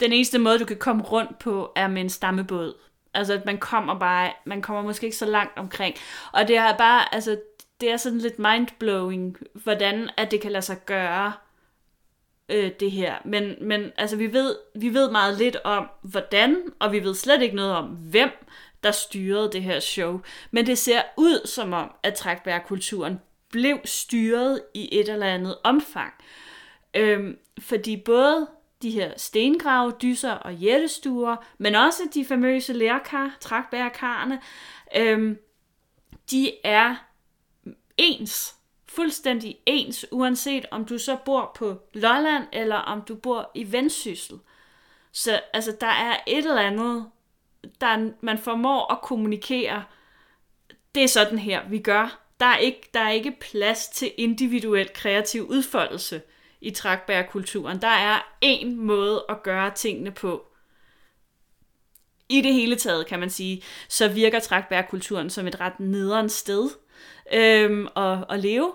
Den 0.00 0.12
eneste 0.12 0.38
måde, 0.38 0.58
du 0.58 0.64
kan 0.64 0.76
komme 0.76 1.02
rundt 1.02 1.38
på, 1.38 1.72
er 1.76 1.88
med 1.88 2.02
en 2.02 2.10
stammebåd. 2.10 2.74
Altså, 3.14 3.32
at 3.32 3.46
man 3.46 3.58
kommer 3.58 3.98
bare, 3.98 4.32
man 4.46 4.62
kommer 4.62 4.82
måske 4.82 5.04
ikke 5.04 5.16
så 5.16 5.26
langt 5.26 5.58
omkring. 5.58 5.94
Og 6.32 6.48
det 6.48 6.56
er 6.56 6.76
bare, 6.76 7.14
altså, 7.14 7.40
det 7.80 7.90
er 7.90 7.96
sådan 7.96 8.18
lidt 8.18 8.38
mindblowing, 8.38 9.36
hvordan 9.54 10.10
at 10.16 10.30
det 10.30 10.40
kan 10.40 10.52
lade 10.52 10.64
sig 10.64 10.84
gøre, 10.86 11.32
øh, 12.48 12.70
det 12.80 12.90
her. 12.90 13.14
Men, 13.24 13.54
men 13.60 13.92
altså, 13.96 14.16
vi 14.16 14.32
ved, 14.32 14.56
vi 14.74 14.94
ved 14.94 15.10
meget 15.10 15.38
lidt 15.38 15.56
om, 15.64 15.88
hvordan, 16.02 16.56
og 16.78 16.92
vi 16.92 17.04
ved 17.04 17.14
slet 17.14 17.42
ikke 17.42 17.56
noget 17.56 17.72
om, 17.72 17.86
hvem 17.86 18.30
der 18.82 18.90
styrede 18.90 19.50
det 19.52 19.62
her 19.62 19.80
show. 19.80 20.20
Men 20.50 20.66
det 20.66 20.78
ser 20.78 21.02
ud 21.16 21.46
som 21.46 21.72
om, 21.72 21.90
at 22.02 22.14
trækbærkulturen 22.14 23.20
blev 23.50 23.78
styret 23.84 24.60
i 24.74 25.00
et 25.00 25.08
eller 25.08 25.26
andet 25.26 25.58
omfang. 25.64 26.12
Øhm, 26.94 27.38
fordi 27.60 27.96
både 27.96 28.46
de 28.82 28.90
her 28.90 29.12
stengrave, 29.16 29.92
dyser 30.02 30.32
og 30.32 30.54
jættestuer, 30.54 31.36
men 31.58 31.74
også 31.74 32.02
de 32.14 32.24
famøse 32.24 32.72
lærkar, 32.72 33.36
trækbærkarne, 33.40 34.40
øhm, 34.96 35.38
de 36.30 36.52
er 36.64 36.96
ens, 37.96 38.56
fuldstændig 38.86 39.58
ens, 39.66 40.06
uanset 40.10 40.66
om 40.70 40.84
du 40.84 40.98
så 40.98 41.16
bor 41.24 41.52
på 41.54 41.80
Lolland, 41.94 42.44
eller 42.52 42.76
om 42.76 43.02
du 43.02 43.14
bor 43.14 43.50
i 43.54 43.72
Vendsyssel. 43.72 44.38
Så 45.12 45.40
altså, 45.52 45.76
der 45.80 45.86
er 45.86 46.16
et 46.26 46.38
eller 46.38 46.62
andet, 46.62 47.10
der 47.80 48.10
man 48.20 48.38
formår 48.38 48.92
at 48.92 49.02
kommunikere, 49.02 49.84
det 50.94 51.02
er 51.04 51.08
sådan 51.08 51.38
her, 51.38 51.68
vi 51.68 51.78
gør. 51.78 52.18
Der 52.40 52.46
er 52.46 52.56
ikke, 52.56 52.90
der 52.94 53.00
er 53.00 53.10
ikke 53.10 53.36
plads 53.40 53.88
til 53.88 54.12
individuel 54.16 54.92
kreativ 54.94 55.42
udfoldelse 55.42 56.22
i 56.62 56.70
trækbærkulturen. 56.70 57.82
Der 57.82 57.88
er 57.88 58.36
en 58.40 58.76
måde 58.76 59.24
at 59.28 59.42
gøre 59.42 59.70
tingene 59.74 60.10
på. 60.10 60.46
I 62.28 62.40
det 62.40 62.54
hele 62.54 62.76
taget, 62.76 63.06
kan 63.06 63.20
man 63.20 63.30
sige, 63.30 63.62
så 63.88 64.08
virker 64.08 64.40
trækbærkulturen 64.40 65.30
som 65.30 65.46
et 65.46 65.60
ret 65.60 65.80
nederen 65.80 66.28
sted 66.28 66.70
øhm, 67.32 67.88
at, 67.96 68.24
at 68.30 68.40
leve. 68.40 68.72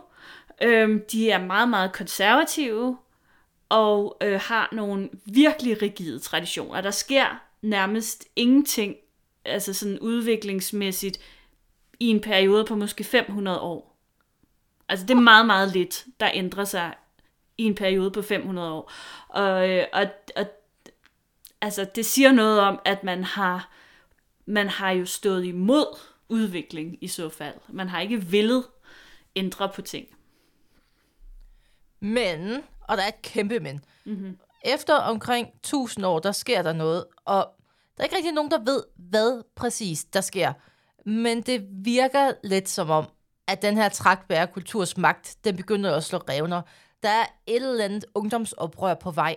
Øhm, 0.62 1.06
de 1.12 1.32
er 1.32 1.46
meget, 1.46 1.70
meget 1.70 1.94
konservative 1.94 2.98
og 3.70 4.17
øh, 4.22 4.39
har 4.44 4.70
nogle 4.72 5.10
virkelig 5.25 5.82
rigide 5.82 6.20
traditioner. 6.20 6.82
Der 6.82 6.91
sker 6.91 7.41
nærmest 7.62 8.27
ingenting, 8.36 8.96
altså 9.46 9.74
sådan 9.74 10.00
udviklingsmæssigt, 10.00 11.20
i 12.00 12.08
en 12.08 12.22
periode 12.22 12.65
på 12.65 12.75
måske 12.75 13.03
500 13.03 13.60
år. 13.60 13.98
Altså 14.89 15.06
det 15.06 15.13
er 15.13 15.22
meget, 15.22 15.46
meget 15.46 15.74
lidt, 15.74 16.06
der 16.20 16.29
ændrer 16.34 16.63
sig 16.63 16.94
i 17.57 17.63
en 17.63 17.75
periode 17.75 18.11
på 18.11 18.21
500 18.21 18.71
år. 18.71 18.91
Og, 19.29 19.69
øh, 19.69 19.85
og, 19.93 20.05
og 20.35 20.45
altså 21.61 21.87
det 21.95 22.05
siger 22.05 22.31
noget 22.31 22.59
om, 22.59 22.79
at 22.85 23.03
man 23.03 23.23
har, 23.23 23.71
man 24.45 24.67
har 24.67 24.91
jo 24.91 25.05
stået 25.05 25.45
imod 25.45 25.97
udvikling 26.29 26.97
i 27.01 27.07
så 27.07 27.29
fald. 27.29 27.55
Man 27.67 27.89
har 27.89 27.99
ikke 27.99 28.21
villet 28.21 28.63
ændre 29.35 29.69
på 29.69 29.81
ting. 29.81 30.07
Men, 31.99 32.63
og 32.81 32.97
der 32.97 33.03
er 33.03 33.07
et 33.07 33.21
kæmpe 33.21 33.59
men, 33.59 33.85
mm-hmm. 34.05 34.37
efter 34.65 34.93
omkring 34.95 35.47
1000 35.55 36.05
år, 36.05 36.19
der 36.19 36.31
sker 36.31 36.61
der 36.61 36.73
noget, 36.73 37.05
og 37.25 37.47
der 37.97 38.03
er 38.03 38.03
ikke 38.03 38.15
rigtig 38.15 38.33
nogen, 38.33 38.51
der 38.51 38.59
ved, 38.59 38.83
hvad 38.95 39.43
præcis 39.55 40.03
der 40.03 40.21
sker. 40.21 40.53
Men 41.05 41.41
det 41.41 41.67
virker 41.71 42.31
lidt 42.43 42.69
som 42.69 42.89
om, 42.89 43.05
at 43.47 43.61
den 43.61 43.77
her 43.77 43.89
trækbære 43.89 44.47
kulturs 44.47 44.97
magt, 44.97 45.37
den 45.43 45.55
begynder 45.55 45.95
at 45.95 46.03
slå 46.03 46.17
revner. 46.17 46.61
Der 47.07 47.13
er 47.13 47.25
et 47.47 47.55
eller 47.55 47.85
andet 47.85 48.05
ungdomsoprør 48.15 48.93
på 48.93 49.11
vej. 49.11 49.35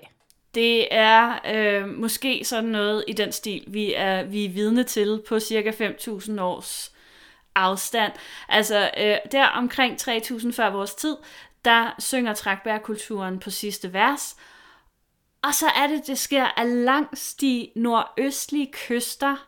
Det 0.55 0.95
er 0.95 1.39
øh, 1.55 1.89
måske 1.89 2.45
sådan 2.45 2.71
noget 2.71 3.05
i 3.09 3.13
den 3.13 3.33
stil, 3.33 3.65
vi 3.67 3.95
er, 3.95 4.23
vi 4.23 4.45
er 4.45 4.49
vidne 4.51 4.85
til 4.85 5.23
på 5.29 5.41
cirka 5.41 5.71
5.000 5.71 6.41
års 6.41 6.93
afstand. 7.55 8.13
Altså 8.49 8.91
øh, 8.99 9.17
der 9.33 9.47
omkring 9.47 10.01
3.000 10.01 10.53
før 10.53 10.71
vores 10.71 10.95
tid, 10.95 11.17
der 11.65 11.95
synger 11.99 12.35
trækbærkulturen 12.35 13.39
på 13.39 13.51
sidste 13.51 13.93
vers, 13.93 14.37
og 15.43 15.55
så 15.55 15.67
er 15.67 15.87
det, 15.87 16.07
det 16.07 16.19
sker 16.19 16.45
af 16.45 16.85
langs 16.85 17.35
de 17.35 17.69
nordøstlige 17.77 18.73
kyster, 18.73 19.47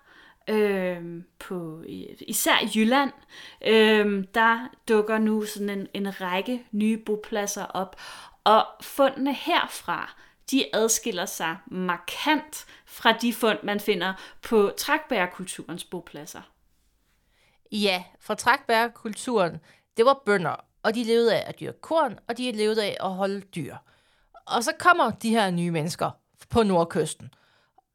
øh, 0.49 1.23
på 1.39 1.83
især 2.21 2.59
i 2.63 2.69
Jylland, 2.75 3.13
øh, 3.67 4.25
der 4.35 4.69
dukker 4.89 5.19
nu 5.19 5.45
sådan 5.45 5.71
en, 5.71 5.89
en 5.95 6.21
række 6.21 6.67
nye 6.73 6.99
bopladser 6.99 7.65
op, 7.65 7.97
og 8.45 8.67
fundene 8.81 9.35
herfra, 9.35 10.15
de 10.51 10.65
adskiller 10.73 11.27
sig 11.27 11.57
markant 11.67 12.67
fra 12.87 13.13
de 13.13 13.33
fund, 13.33 13.59
man 13.63 13.81
finder 13.81 14.15
på 14.43 14.73
trækbærkulturens 14.79 15.85
bopladser. 15.85 16.43
Ja, 17.73 18.05
fra 18.21 18.35
trækbærkulturen, 18.35 19.61
det 19.97 20.05
var 20.05 20.23
bønder, 20.27 20.57
og 20.83 20.95
de 20.95 21.05
levede 21.05 21.37
af 21.37 21.49
at 21.49 21.61
dyrke 21.61 21.81
korn, 21.81 22.19
og 22.29 22.39
de 22.39 22.53
levede 22.53 22.85
af 22.85 22.97
at 23.01 23.11
holde 23.11 23.41
dyr. 23.41 23.77
Og 24.47 24.65
så 24.65 24.73
kommer 24.79 25.11
de 25.11 25.31
her 25.31 25.51
nye 25.51 25.71
mennesker 25.71 26.11
på 26.51 26.63
nordkysten, 26.63 27.35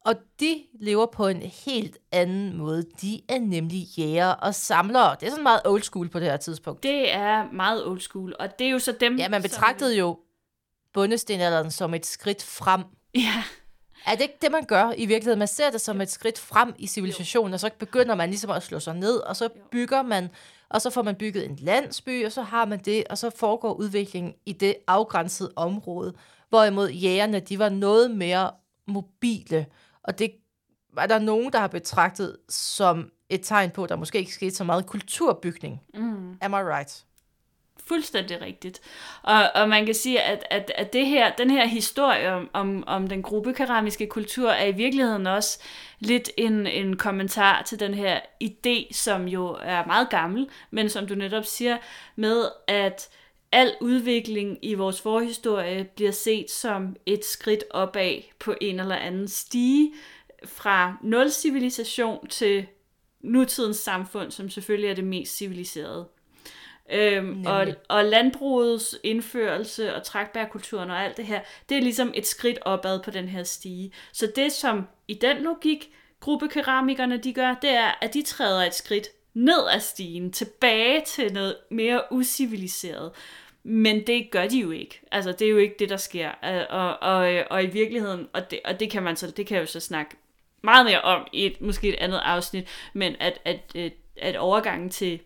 og 0.08 0.16
de 0.40 0.64
lever 0.80 1.06
på 1.06 1.28
en 1.28 1.42
helt 1.42 1.98
anden 2.12 2.58
måde. 2.58 2.86
De 3.02 3.22
er 3.30 3.40
nemlig 3.40 3.80
jæger 3.98 4.28
og 4.28 4.56
samlere. 4.56 5.16
Det 5.20 5.26
er 5.26 5.30
sådan 5.30 5.44
meget 5.44 5.62
old 5.66 5.82
school 5.82 6.10
på 6.10 6.20
det 6.20 6.28
her 6.28 6.38
tidspunkt. 6.38 6.84
Det 6.84 7.14
er 7.14 7.52
meget 7.52 7.86
old 7.86 8.00
school, 8.00 8.36
og 8.40 8.60
det 8.60 8.68
er 8.68 8.72
jo 8.72 8.80
så 8.80 8.92
dem... 9.00 9.18
Ja, 9.18 9.30
man 9.30 9.42
betragtede 9.42 9.92
som... 9.92 9.98
jo 9.98 10.20
bundestenalderen 10.94 11.72
som 11.72 11.94
et 11.94 12.06
skridt 12.06 12.44
frem. 12.44 12.84
Ja. 13.16 13.44
Er 14.06 14.12
det 14.16 14.22
ikke 14.22 14.38
det, 14.42 14.52
man 14.52 14.66
gør 14.66 14.94
i 14.98 15.06
virkeligheden? 15.06 15.40
Man 15.40 15.48
ser 15.48 15.70
det 15.70 15.82
som 15.82 16.02
et 16.02 16.12
skridt 16.12 16.40
frem 16.40 16.74
i 16.78 16.88
civilisationen, 16.88 17.54
og 17.54 17.60
så 17.60 17.70
begynder 17.80 18.16
man 18.16 18.30
ligesom 18.30 18.50
at 18.50 18.64
slå 18.64 18.80
sig 18.80 18.96
ned, 18.96 19.18
og 19.18 19.36
så 19.36 19.50
bygger 19.72 20.02
man, 20.02 20.30
og 20.70 20.82
så 20.82 20.90
får 20.90 21.02
man 21.02 21.16
bygget 21.16 21.46
en 21.46 21.56
landsby, 21.62 22.26
og 22.26 22.32
så 22.32 22.42
har 22.42 22.66
man 22.66 22.80
det, 22.80 23.04
og 23.10 23.18
så 23.18 23.30
foregår 23.30 23.74
udviklingen 23.74 24.34
i 24.46 24.54
det 24.54 24.76
afgrænsede 24.88 25.52
område. 25.56 26.14
Hvorimod 26.50 26.90
jægerne, 26.90 27.40
de 27.40 27.60
var 27.60 27.70
noget 27.70 28.12
mere 28.12 28.52
mobile, 28.88 29.66
og 30.08 30.20
det 30.20 30.32
var 30.94 31.06
der 31.06 31.20
nogen, 31.20 31.54
der 31.54 31.60
har 31.60 31.68
betragtet 31.68 32.38
som 32.50 33.12
et 33.30 33.42
tegn 33.44 33.72
på, 33.72 33.84
at 33.84 33.90
der 33.90 33.96
måske 33.96 34.18
ikke 34.18 34.34
skete 34.34 34.56
så 34.56 34.64
meget 34.64 34.86
kulturbygning. 34.86 35.82
Mm. 35.94 36.38
Am 36.42 36.54
I 36.54 36.56
right? 36.56 37.04
Fuldstændig 37.88 38.42
rigtigt. 38.42 38.82
Og, 39.24 39.44
og 39.56 39.70
man 39.70 39.86
kan 39.86 39.96
sige, 39.96 40.22
at, 40.22 40.44
at, 40.50 40.72
at 40.76 40.94
det 40.94 41.08
her, 41.08 41.32
den 41.36 41.50
her 41.50 41.66
historie 41.66 42.34
om, 42.34 42.50
om, 42.54 42.84
om 42.88 43.08
den 43.08 43.22
gruppekeramiske 43.22 44.08
kultur 44.08 44.50
er 44.50 44.66
i 44.66 44.72
virkeligheden 44.72 45.28
også 45.28 45.60
lidt 46.00 46.30
en, 46.38 46.68
en 46.68 46.98
kommentar 46.98 47.62
til 47.62 47.80
den 47.80 47.94
her 47.94 48.20
idé, 48.44 48.94
som 48.94 49.28
jo 49.28 49.58
er 49.64 49.86
meget 49.86 50.10
gammel, 50.10 50.50
men 50.72 50.90
som 50.90 51.08
du 51.08 51.16
netop 51.16 51.46
siger, 51.46 51.78
med 52.16 52.46
at 52.68 53.10
al 53.52 53.76
udvikling 53.82 54.60
i 54.62 54.74
vores 54.74 55.02
forhistorie 55.02 55.84
bliver 55.96 56.12
set 56.12 56.52
som 56.52 56.96
et 57.06 57.26
skridt 57.26 57.64
opad 57.70 58.22
på 58.40 58.56
en 58.62 58.80
eller 58.80 58.96
anden 58.96 59.28
stige 59.28 59.94
fra 60.46 60.98
nul 61.04 61.32
civilisation 61.32 62.28
til 62.28 62.68
nutidens 63.22 63.78
samfund, 63.78 64.32
som 64.32 64.50
selvfølgelig 64.50 64.90
er 64.90 64.96
det 64.96 65.04
mest 65.04 65.38
civiliserede. 65.38 66.08
Øhm, 66.92 67.46
og, 67.46 67.68
og 67.90 68.06
landbrugets 68.06 68.98
indførelse 69.04 69.96
og 69.96 70.04
trækbærkulturen 70.04 70.90
og 70.90 71.04
alt 71.04 71.18
det 71.18 71.26
her, 71.26 71.42
det 71.70 71.78
er 71.78 71.82
ligesom 71.82 72.12
et 72.16 72.28
skridt 72.28 72.60
opad 72.62 73.04
på 73.04 73.12
den 73.12 73.28
her 73.28 73.44
stige. 73.44 73.92
Så 74.12 74.32
det 74.36 74.52
som 74.52 74.88
i 75.08 75.14
den 75.14 75.38
logik 75.38 75.90
gruppekeramikerne 76.20 77.18
de 77.18 77.34
gør, 77.34 77.54
det 77.54 77.70
er, 77.70 77.92
at 78.02 78.14
de 78.14 78.22
træder 78.22 78.66
et 78.66 78.74
skridt 78.74 79.08
ned 79.38 79.68
ad 79.72 79.80
stigen, 79.80 80.32
tilbage 80.32 81.02
til 81.06 81.34
noget 81.34 81.58
mere 81.72 82.02
usiviliseret. 82.12 83.12
Men 83.64 84.08
det 84.08 84.32
gør 84.32 84.48
de 84.48 84.60
jo 84.60 84.72
ikke. 84.72 85.02
Altså, 85.12 85.32
det 85.32 85.46
er 85.48 85.52
jo 85.52 85.58
ikke 85.58 85.76
det, 85.80 85.90
der 85.90 85.98
sker. 85.98 86.30
Og, 86.70 86.98
og, 87.02 87.44
og 87.50 87.64
i 87.64 87.68
virkeligheden, 87.68 88.28
og 88.34 88.52
det, 88.52 88.60
og 88.66 88.80
det 88.80 88.92
kan 88.92 89.04
man 89.04 89.16
så, 89.16 89.32
det 89.32 89.48
kan 89.48 89.56
jeg 89.56 89.62
jo 89.62 89.68
så 89.68 89.80
snakke 89.80 90.16
meget 90.64 90.86
mere 90.86 91.02
om 91.02 91.28
i 91.34 91.46
et, 91.46 91.62
måske 91.62 91.90
et 91.90 91.96
andet 91.96 92.22
afsnit, 92.24 92.68
men 92.94 93.16
at, 93.20 93.40
at, 93.46 93.76
at, 93.76 93.94
at 94.18 94.36
overgangen 94.36 94.90
til 94.90 95.20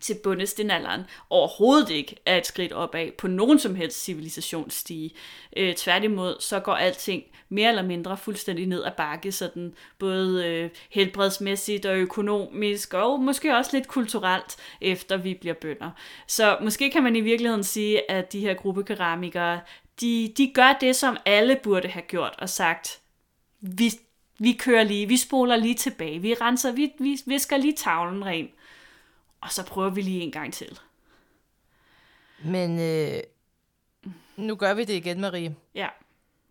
til 0.00 0.16
bundestenalderen 0.22 1.02
overhovedet 1.30 1.90
ikke 1.90 2.16
er 2.26 2.36
et 2.36 2.46
skridt 2.46 2.72
opad 2.72 3.10
på 3.18 3.28
nogen 3.28 3.58
som 3.58 3.74
helst 3.74 4.04
civilisationsstige. 4.04 5.10
Øh, 5.56 5.74
tværtimod, 5.74 6.36
så 6.40 6.60
går 6.60 6.74
alting 6.74 7.22
mere 7.48 7.68
eller 7.68 7.82
mindre 7.82 8.16
fuldstændig 8.16 8.66
ned 8.66 8.84
ad 8.84 8.92
bakke, 8.96 9.32
sådan 9.32 9.74
både 9.98 10.46
øh, 10.46 10.70
helbredsmæssigt 10.90 11.86
og 11.86 11.96
økonomisk, 11.96 12.94
og 12.94 13.20
måske 13.20 13.56
også 13.56 13.70
lidt 13.76 13.88
kulturelt, 13.88 14.56
efter 14.80 15.16
vi 15.16 15.34
bliver 15.34 15.54
bønder. 15.54 15.90
Så 16.26 16.58
måske 16.62 16.90
kan 16.90 17.02
man 17.02 17.16
i 17.16 17.20
virkeligheden 17.20 17.64
sige, 17.64 18.10
at 18.10 18.32
de 18.32 18.40
her 18.40 18.54
gruppekeramikere, 18.54 19.60
de, 20.00 20.32
de 20.36 20.52
gør 20.54 20.78
det, 20.80 20.96
som 20.96 21.16
alle 21.26 21.58
burde 21.62 21.88
have 21.88 22.02
gjort 22.02 22.34
og 22.38 22.48
sagt, 22.48 23.00
vi, 23.60 23.90
vi 24.38 24.52
kører 24.52 24.84
lige, 24.84 25.06
vi 25.06 25.16
spoler 25.16 25.56
lige 25.56 25.74
tilbage, 25.74 26.18
vi 26.18 26.34
renser, 26.34 26.72
vi, 26.72 26.92
vi 26.98 27.18
visker 27.26 27.56
lige 27.56 27.76
tavlen 27.76 28.24
ren 28.24 28.48
og 29.40 29.52
så 29.52 29.64
prøver 29.64 29.90
vi 29.90 30.02
lige 30.02 30.20
en 30.20 30.32
gang 30.32 30.54
til. 30.54 30.78
Men 32.44 32.80
øh, 32.80 33.22
nu 34.36 34.56
gør 34.56 34.74
vi 34.74 34.84
det 34.84 34.94
igen, 34.94 35.20
Marie. 35.20 35.56
Ja. 35.74 35.88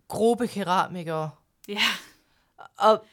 Gruppe 0.08 0.46
keramikere. 0.46 1.30
Ja. 1.68 1.82
Og 2.78 3.04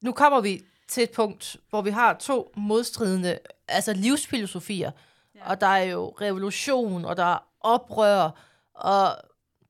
nu 0.00 0.12
kommer 0.12 0.40
vi 0.40 0.62
til 0.88 1.02
et 1.02 1.10
punkt, 1.10 1.56
hvor 1.70 1.82
vi 1.82 1.90
har 1.90 2.14
to 2.14 2.52
modstridende 2.56 3.38
altså 3.68 3.92
livsfilosofier. 3.92 4.90
Ja. 5.34 5.50
Og 5.50 5.60
der 5.60 5.66
er 5.66 5.82
jo 5.82 6.08
revolution, 6.20 7.04
og 7.04 7.16
der 7.16 7.24
er 7.24 7.38
oprør, 7.60 8.30
og 8.74 9.16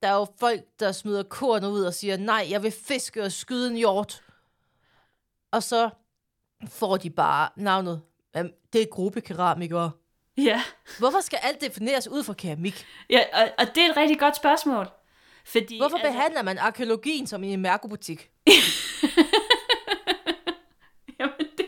der 0.03 0.09
er 0.09 0.13
jo 0.13 0.27
folk, 0.39 0.61
der 0.79 0.91
smider 0.91 1.23
korn 1.23 1.65
ud 1.65 1.83
og 1.83 1.93
siger, 1.93 2.17
nej, 2.17 2.47
jeg 2.49 2.63
vil 2.63 2.71
fiske 2.71 3.23
og 3.23 3.31
skyde 3.31 3.69
en 3.69 3.77
hjort. 3.77 4.23
Og 5.51 5.63
så 5.63 5.89
får 6.67 6.97
de 6.97 7.09
bare 7.09 7.49
navnet, 7.55 8.01
jamen, 8.35 8.51
det 8.73 8.81
er 8.81 8.85
gruppekeramikere. 8.85 9.91
Ja. 10.37 10.63
Hvorfor 10.99 11.21
skal 11.21 11.39
alt 11.43 11.61
defineres 11.61 12.07
ud 12.07 12.23
fra 12.23 12.33
keramik? 12.33 12.85
ja 13.09 13.19
og, 13.33 13.49
og 13.57 13.75
det 13.75 13.85
er 13.85 13.89
et 13.89 13.97
rigtig 13.97 14.19
godt 14.19 14.35
spørgsmål. 14.35 14.87
Fordi, 15.45 15.77
Hvorfor 15.77 15.97
altså... 15.97 16.11
behandler 16.11 16.41
man 16.41 16.57
arkeologien 16.57 17.27
som 17.27 17.43
i 17.43 17.53
en 17.53 17.61
mærkebutik? 17.61 18.29
Jamen, 21.19 21.45
det, 21.57 21.67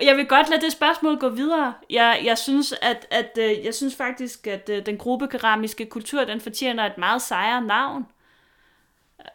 jeg 0.00 0.16
vil 0.16 0.26
godt 0.26 0.48
lade 0.48 0.60
det 0.60 0.72
spørgsmål 0.72 1.18
gå 1.18 1.28
videre. 1.28 1.74
Jeg, 1.90 2.20
jeg 2.24 2.38
synes, 2.38 2.74
at, 2.82 3.06
at 3.10 3.38
øh, 3.38 3.64
jeg 3.64 3.74
synes 3.74 3.96
faktisk, 3.96 4.46
at 4.46 4.68
øh, 4.68 4.86
den 4.86 4.98
gruppekeramiske 4.98 5.86
kultur, 5.86 6.24
den 6.24 6.40
fortjener 6.40 6.86
et 6.86 6.98
meget 6.98 7.22
sejere 7.22 7.62
navn. 7.62 8.06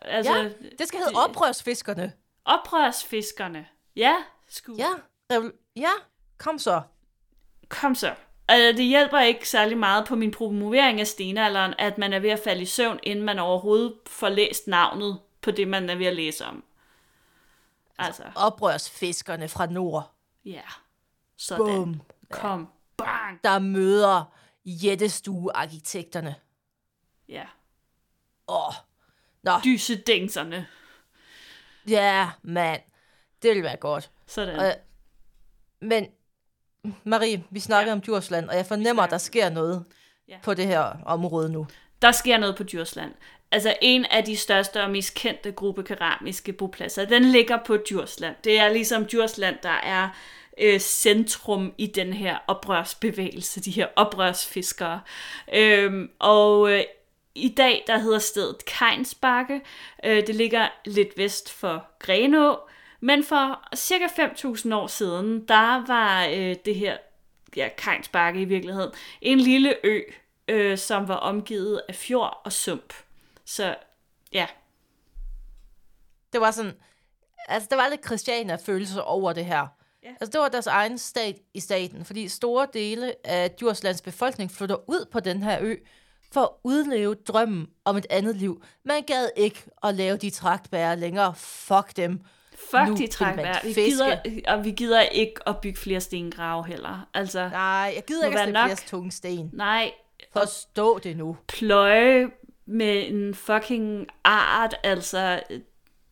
Altså, 0.01 0.35
ja, 0.37 0.49
det 0.79 0.87
skal 0.87 0.99
hedde 0.99 1.15
oprørsfiskerne. 1.15 2.13
Oprørsfiskerne. 2.45 3.67
Ja, 3.95 4.15
sku. 4.47 4.75
Ja, 4.77 4.89
revol- 5.33 5.71
ja, 5.75 5.91
kom 6.41 6.59
så. 6.59 6.81
Kom 7.69 7.95
så. 7.95 8.15
Altså, 8.47 8.77
det 8.77 8.85
hjælper 8.85 9.19
ikke 9.19 9.49
særlig 9.49 9.77
meget 9.77 10.07
på 10.07 10.15
min 10.15 10.31
promovering 10.31 10.99
af 10.99 11.07
stenalderen, 11.07 11.73
at 11.79 11.97
man 11.97 12.13
er 12.13 12.19
ved 12.19 12.29
at 12.29 12.39
falde 12.43 12.61
i 12.61 12.65
søvn, 12.65 12.99
inden 13.03 13.25
man 13.25 13.39
overhovedet 13.39 13.93
får 14.07 14.29
læst 14.29 14.67
navnet 14.67 15.19
på 15.41 15.51
det, 15.51 15.67
man 15.67 15.89
er 15.89 15.95
ved 15.95 16.05
at 16.05 16.15
læse 16.15 16.45
om. 16.45 16.63
Altså. 17.97 18.23
Oprørsfiskerne 18.35 19.47
fra 19.47 19.65
nord. 19.65 20.11
Ja. 20.45 20.61
Sådan. 21.37 21.65
Bum. 21.65 22.01
Kom. 22.29 22.69
Bang. 22.97 23.43
Der 23.43 23.59
møder 23.59 24.33
jættestuearkitekterne. 24.65 26.35
Ja. 27.29 27.45
Åh. 28.47 28.73
Nå, 29.43 29.51
Dysedængserne. 29.63 30.67
ja, 31.87 32.29
mand. 32.41 32.81
Det 33.41 33.55
vil 33.55 33.63
være 33.63 33.77
godt. 33.77 34.11
Sådan. 34.27 34.59
Og, 34.59 34.75
men, 35.81 36.07
Marie, 37.03 37.43
vi 37.49 37.59
snakker 37.59 37.91
Ja. 37.91 37.95
om 37.95 38.01
Djursland, 38.01 38.49
og 38.49 38.55
jeg 38.55 38.65
fornemmer, 38.65 39.03
at 39.03 39.09
der 39.09 39.17
sker 39.17 39.49
noget 39.49 39.85
Ja. 40.27 40.37
på 40.43 40.53
det 40.53 40.67
her 40.67 40.83
område 41.05 41.51
nu. 41.51 41.67
Der 42.01 42.11
sker 42.11 42.37
noget 42.37 42.55
på 42.55 42.63
Djursland. 42.63 43.11
Altså 43.51 43.75
en 43.81 44.05
af 44.05 44.23
de 44.23 44.37
største 44.37 44.83
og 44.83 44.89
mest 44.91 45.13
kendte 45.15 45.51
gruppe 45.51 45.83
keramiske 45.83 46.53
bopladser, 46.53 47.05
den 47.05 47.25
ligger 47.25 47.57
på 47.65 47.77
Djursland. 47.77 48.35
Det 48.43 48.59
er 48.59 48.69
ligesom 48.69 49.05
Djursland, 49.05 49.55
der 49.63 49.69
er 49.83 50.09
øh, 50.57 50.79
centrum 50.79 51.73
i 51.77 51.87
den 51.87 52.13
her 52.13 52.37
oprørsbevægelse, 52.47 53.61
de 53.61 53.71
her 53.71 53.87
oprørsfiskere. 53.95 55.01
Øhm, 55.53 56.09
og 56.19 56.71
øh, 56.71 56.83
i 57.35 57.49
dag, 57.57 57.83
der 57.87 57.97
hedder 57.97 58.19
stedet 58.19 58.65
Kejnsbakke. 58.65 59.61
Øh, 60.05 60.27
det 60.27 60.35
ligger 60.35 60.67
lidt 60.85 61.17
vest 61.17 61.51
for 61.53 61.85
Grenå. 61.99 62.59
Men 63.01 63.23
for 63.23 63.69
cirka 63.75 64.05
5.000 64.05 64.75
år 64.75 64.87
siden, 64.87 65.47
der 65.47 65.85
var 65.87 66.25
øh, 66.25 66.55
det 66.65 66.75
her 66.75 66.97
ja, 67.55 67.69
Kejnsbakke 67.77 68.41
i 68.41 68.45
virkeligheden 68.45 68.91
en 69.21 69.39
lille 69.39 69.75
ø, 69.85 70.01
øh, 70.47 70.77
som 70.77 71.07
var 71.07 71.15
omgivet 71.15 71.81
af 71.89 71.95
fjord 71.95 72.41
og 72.43 72.51
sump. 72.51 72.93
Så 73.45 73.75
ja, 74.33 74.47
Det 76.33 76.41
var 76.41 76.51
sådan, 76.51 76.73
altså 77.47 77.67
der 77.71 77.75
var 77.75 77.89
lidt 77.89 78.05
Christiania-følelse 78.05 79.03
over 79.03 79.33
det 79.33 79.45
her. 79.45 79.67
Ja. 80.03 80.09
Altså 80.09 80.31
det 80.31 80.39
var 80.41 80.49
deres 80.49 80.67
egen 80.67 80.97
stat 80.97 81.35
i 81.53 81.59
staten, 81.59 82.05
fordi 82.05 82.27
store 82.27 82.67
dele 82.73 83.13
af 83.27 83.51
Djurslands 83.51 84.01
befolkning 84.01 84.51
flytter 84.51 84.89
ud 84.89 85.05
på 85.11 85.19
den 85.19 85.43
her 85.43 85.57
ø, 85.61 85.75
for 86.31 86.41
at 86.41 86.49
udleve 86.63 87.15
drømmen 87.15 87.67
om 87.85 87.97
et 87.97 88.05
andet 88.09 88.35
liv. 88.35 88.63
Man 88.83 89.03
gad 89.03 89.29
ikke 89.37 89.63
at 89.83 89.95
lave 89.95 90.17
de 90.17 90.29
tragtbærer 90.29 90.95
længere. 90.95 91.35
Fuck 91.35 91.97
dem. 91.97 92.21
Fuck 92.55 92.87
Nu 92.87 92.95
de 92.95 93.07
trækvejr. 93.07 93.59
Vi 93.63 93.73
gider, 93.73 94.17
og 94.47 94.65
vi 94.65 94.71
gider 94.71 95.01
ikke 95.01 95.33
at 95.47 95.57
bygge 95.61 95.79
flere 95.79 96.01
stengrave 96.01 96.65
heller. 96.67 97.09
Altså, 97.13 97.49
Nej, 97.49 97.93
jeg 97.95 98.03
gider 98.07 98.25
ikke 98.25 98.39
at 98.39 98.45
slippe 98.45 98.59
flere 98.65 98.75
tunge 98.75 99.11
sten. 99.11 99.49
nej, 99.53 99.91
Forstå 100.33 100.99
det 100.99 101.17
nu. 101.17 101.37
pløje 101.47 102.27
med 102.65 103.07
en 103.07 103.35
fucking 103.35 104.07
art, 104.23 104.75
altså, 104.83 105.39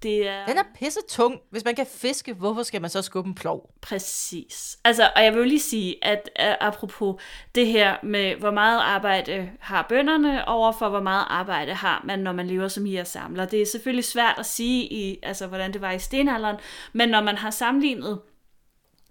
det 0.03 0.27
er... 0.27 0.45
Den 0.45 0.57
er 0.57 0.63
pisse 0.79 0.99
tung. 1.09 1.39
Hvis 1.49 1.65
man 1.65 1.75
kan 1.75 1.85
fiske, 1.85 2.33
hvorfor 2.33 2.63
skal 2.63 2.81
man 2.81 2.89
så 2.89 3.01
skubbe 3.01 3.27
en 3.27 3.35
plov? 3.35 3.73
Præcis. 3.81 4.79
Altså, 4.83 5.11
og 5.15 5.23
jeg 5.23 5.33
vil 5.33 5.39
jo 5.39 5.45
lige 5.45 5.59
sige, 5.59 6.05
at 6.05 6.29
uh, 6.39 6.67
apropos 6.67 7.21
det 7.55 7.67
her 7.67 7.95
med, 8.03 8.35
hvor 8.35 8.51
meget 8.51 8.79
arbejde 8.79 9.49
har 9.59 9.85
bønderne 9.89 10.47
over 10.47 10.71
for, 10.71 10.89
hvor 10.89 11.01
meget 11.01 11.25
arbejde 11.29 11.73
har 11.73 12.01
man, 12.05 12.19
når 12.19 12.31
man 12.31 12.47
lever 12.47 12.67
som 12.67 12.87
samler. 13.03 13.45
Det 13.45 13.61
er 13.61 13.65
selvfølgelig 13.65 14.05
svært 14.05 14.35
at 14.37 14.45
sige, 14.45 14.83
i, 14.93 15.19
altså, 15.23 15.47
hvordan 15.47 15.73
det 15.73 15.81
var 15.81 15.91
i 15.91 15.99
stenalderen, 15.99 16.57
men 16.93 17.09
når 17.09 17.21
man 17.21 17.37
har 17.37 17.51
sammenlignet 17.51 18.21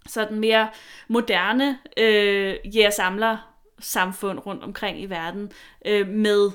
sådan 0.07 0.39
mere 0.39 0.69
moderne 1.07 1.79
øh, 1.97 2.55
jægersamler 2.75 3.37
samfund 3.79 4.39
rundt 4.39 4.63
omkring 4.63 5.01
i 5.01 5.05
verden 5.05 5.51
øh, 5.85 6.07
med 6.07 6.51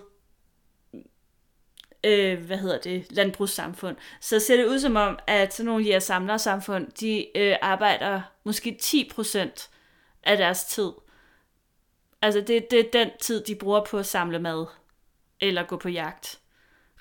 øh, 2.04 2.46
hvad 2.46 2.58
hedder 2.58 2.78
det, 2.78 3.06
landbrugssamfund, 3.10 3.96
så 4.20 4.40
ser 4.40 4.56
det 4.56 4.66
ud 4.66 4.78
som 4.78 4.96
om, 4.96 5.18
at 5.26 5.54
sådan 5.54 5.66
nogle 5.66 5.84
jægersamler 5.84 6.36
samfund, 6.36 6.86
de 7.00 7.38
øh, 7.38 7.56
arbejder 7.62 8.20
måske 8.44 8.78
10% 8.82 9.70
af 10.22 10.36
deres 10.36 10.64
tid. 10.64 10.90
Altså 12.22 12.40
det, 12.40 12.70
det 12.70 12.80
er 12.80 12.90
den 12.92 13.10
tid, 13.20 13.44
de 13.44 13.54
bruger 13.54 13.84
på 13.84 13.98
at 13.98 14.06
samle 14.06 14.38
mad 14.38 14.66
eller 15.40 15.62
gå 15.62 15.76
på 15.76 15.88
jagt. 15.88 16.38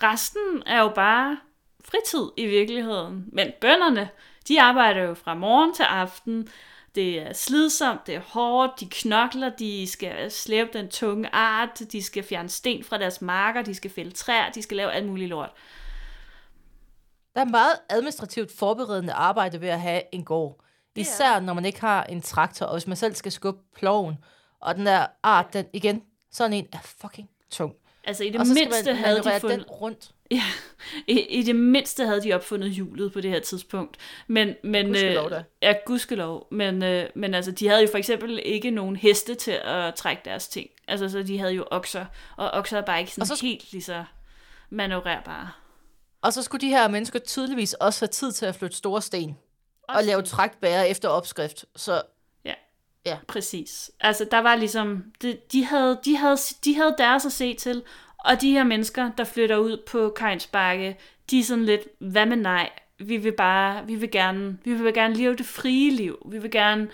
Resten 0.03 0.63
er 0.65 0.79
jo 0.81 0.91
bare 0.95 1.37
fritid 1.85 2.31
i 2.37 2.45
virkeligheden. 2.45 3.25
Men 3.31 3.51
bønderne, 3.61 4.09
de 4.47 4.61
arbejder 4.61 5.01
jo 5.01 5.13
fra 5.13 5.33
morgen 5.33 5.73
til 5.73 5.83
aften. 5.83 6.47
Det 6.95 7.19
er 7.19 7.33
slidsomt, 7.33 8.07
det 8.07 8.15
er 8.15 8.19
hårdt, 8.19 8.79
de 8.79 8.89
knokler, 8.89 9.49
de 9.49 9.87
skal 9.87 10.31
slæbe 10.31 10.69
den 10.73 10.89
tunge 10.89 11.29
art, 11.33 11.81
de 11.91 12.03
skal 12.03 12.23
fjerne 12.23 12.49
sten 12.49 12.83
fra 12.83 12.97
deres 12.97 13.21
marker, 13.21 13.61
de 13.61 13.75
skal 13.75 13.91
fælde 13.91 14.11
træer, 14.11 14.51
de 14.51 14.61
skal 14.61 14.77
lave 14.77 14.91
alt 14.91 15.07
muligt 15.07 15.29
lort. 15.29 15.51
Der 17.35 17.41
er 17.41 17.45
meget 17.45 17.79
administrativt 17.89 18.57
forberedende 18.57 19.13
arbejde 19.13 19.61
ved 19.61 19.69
at 19.69 19.81
have 19.81 20.01
en 20.11 20.25
gård. 20.25 20.63
Især 20.95 21.39
når 21.39 21.53
man 21.53 21.65
ikke 21.65 21.81
har 21.81 22.03
en 22.03 22.21
traktor, 22.21 22.65
og 22.65 22.73
hvis 22.73 22.87
man 22.87 22.97
selv 22.97 23.15
skal 23.15 23.31
skubbe 23.31 23.61
ploven. 23.75 24.17
Og 24.59 24.75
den 24.75 24.85
der 24.85 25.05
art, 25.23 25.53
den 25.53 25.65
igen, 25.73 26.03
sådan 26.31 26.53
en 26.53 26.67
er 26.73 26.79
fucking 26.83 27.29
tung. 27.51 27.75
Altså 28.03 28.23
i 28.23 28.29
det 28.29 28.47
mindste 28.47 28.93
havde 28.93 29.23
de 29.23 29.39
fundet... 29.39 29.59
den 29.59 29.65
rundt. 29.65 30.12
Ja, 30.31 30.43
i, 31.07 31.19
i 31.19 31.43
det 31.43 31.55
mindste 31.55 32.05
havde 32.05 32.21
de 32.21 32.33
opfundet 32.33 32.71
hjulet 32.71 33.13
på 33.13 33.21
det 33.21 33.31
her 33.31 33.39
tidspunkt. 33.39 33.97
Men, 34.27 34.55
men, 34.63 34.85
Gudskelov 34.85 35.25
øh, 35.25 35.31
da. 35.31 35.43
ja, 35.61 35.73
gudskelov. 35.85 36.47
Men, 36.51 36.83
øh, 36.83 37.09
men 37.15 37.33
altså, 37.33 37.51
de 37.51 37.67
havde 37.67 37.81
jo 37.81 37.87
for 37.91 37.97
eksempel 37.97 38.39
ikke 38.45 38.71
nogen 38.71 38.95
heste 38.95 39.35
til 39.35 39.59
at 39.63 39.95
trække 39.95 40.21
deres 40.25 40.47
ting. 40.47 40.69
Altså, 40.87 41.09
så 41.09 41.23
de 41.23 41.39
havde 41.39 41.53
jo 41.53 41.65
okser, 41.71 42.05
og 42.37 42.51
okser 42.51 42.77
er 42.77 42.81
bare 42.81 42.99
ikke 42.99 43.11
sådan 43.11 43.31
Og 43.31 43.37
så 43.37 43.45
helt 43.45 43.71
lige 43.71 43.83
så 43.83 44.03
manøvrerbare. 44.69 45.49
Og 46.21 46.33
så 46.33 46.41
skulle 46.41 46.61
de 46.61 46.69
her 46.69 46.87
mennesker 46.87 47.19
tydeligvis 47.19 47.73
også 47.73 48.01
have 48.01 48.11
tid 48.11 48.31
til 48.31 48.45
at 48.45 48.55
flytte 48.55 48.77
store 48.77 49.01
sten. 49.01 49.37
Og 49.89 50.03
lave 50.03 50.21
trækbære 50.21 50.89
efter 50.89 51.09
opskrift. 51.09 51.65
Så 51.75 52.01
Præcis. 53.27 53.91
Altså, 53.99 54.27
der 54.31 54.39
var 54.39 54.55
ligesom, 54.55 55.03
de, 55.21 55.37
de, 55.51 55.65
havde, 55.65 55.99
de, 56.05 56.17
havde, 56.17 56.37
de 56.65 56.75
havde 56.75 56.95
deres 56.97 57.25
at 57.25 57.31
se 57.31 57.53
til, 57.53 57.83
og 58.23 58.41
de 58.41 58.51
her 58.51 58.63
mennesker, 58.63 59.11
der 59.17 59.23
flytter 59.23 59.57
ud 59.57 59.77
på 59.87 60.13
Kajnsbakke, 60.15 60.97
de 61.31 61.39
er 61.39 61.43
sådan 61.43 61.65
lidt, 61.65 61.81
hvad 61.99 62.25
med 62.25 62.37
nej? 62.37 62.69
Vi 62.99 63.17
vil 63.17 63.31
bare, 63.31 63.87
vi 63.87 63.95
vil 63.95 64.11
gerne, 64.11 64.57
vi 64.63 64.73
vil 64.73 64.93
gerne 64.93 65.15
leve 65.15 65.35
det 65.35 65.45
frie 65.45 65.91
liv. 65.91 66.27
Vi 66.31 66.37
vil 66.37 66.51
gerne 66.51 66.87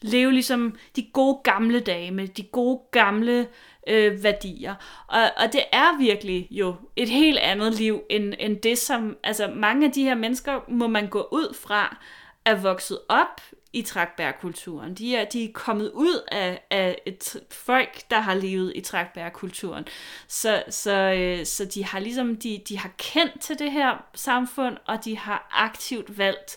leve 0.00 0.32
ligesom 0.32 0.76
de 0.96 1.02
gode 1.12 1.40
gamle 1.44 1.80
dage 1.80 2.10
med 2.10 2.28
de 2.28 2.42
gode 2.42 2.80
gamle 2.90 3.46
øh, 3.88 4.24
værdier. 4.24 4.74
Og, 5.06 5.22
og 5.36 5.52
det 5.52 5.62
er 5.72 5.98
virkelig 5.98 6.48
jo 6.50 6.74
et 6.96 7.08
helt 7.08 7.38
andet 7.38 7.74
liv, 7.74 8.02
end, 8.10 8.34
end 8.38 8.56
det, 8.56 8.78
som 8.78 9.16
altså 9.24 9.52
mange 9.56 9.86
af 9.86 9.92
de 9.92 10.02
her 10.02 10.14
mennesker, 10.14 10.60
må 10.68 10.86
man 10.86 11.06
gå 11.06 11.28
ud 11.32 11.56
fra, 11.62 11.96
er 12.44 12.54
vokset 12.54 12.98
op 13.08 13.40
i 13.72 13.82
trækbærkulturen. 13.82 14.94
De 14.94 15.16
er, 15.16 15.24
de 15.24 15.44
er 15.44 15.52
kommet 15.52 15.90
ud 15.90 16.24
af, 16.32 16.62
af 16.70 17.02
et 17.06 17.36
folk, 17.50 18.10
der 18.10 18.20
har 18.20 18.34
levet 18.34 18.72
i 18.76 18.80
trækbærkulturen. 18.80 19.86
Så, 20.28 20.64
så, 20.70 20.92
øh, 20.92 21.46
så 21.46 21.64
de 21.64 21.84
har 21.84 21.98
ligesom, 21.98 22.36
de, 22.36 22.62
de 22.68 22.78
har 22.78 22.90
kendt 22.98 23.40
til 23.40 23.58
det 23.58 23.72
her 23.72 24.06
samfund, 24.14 24.76
og 24.86 25.04
de 25.04 25.18
har 25.18 25.48
aktivt 25.50 26.18
valgt, 26.18 26.56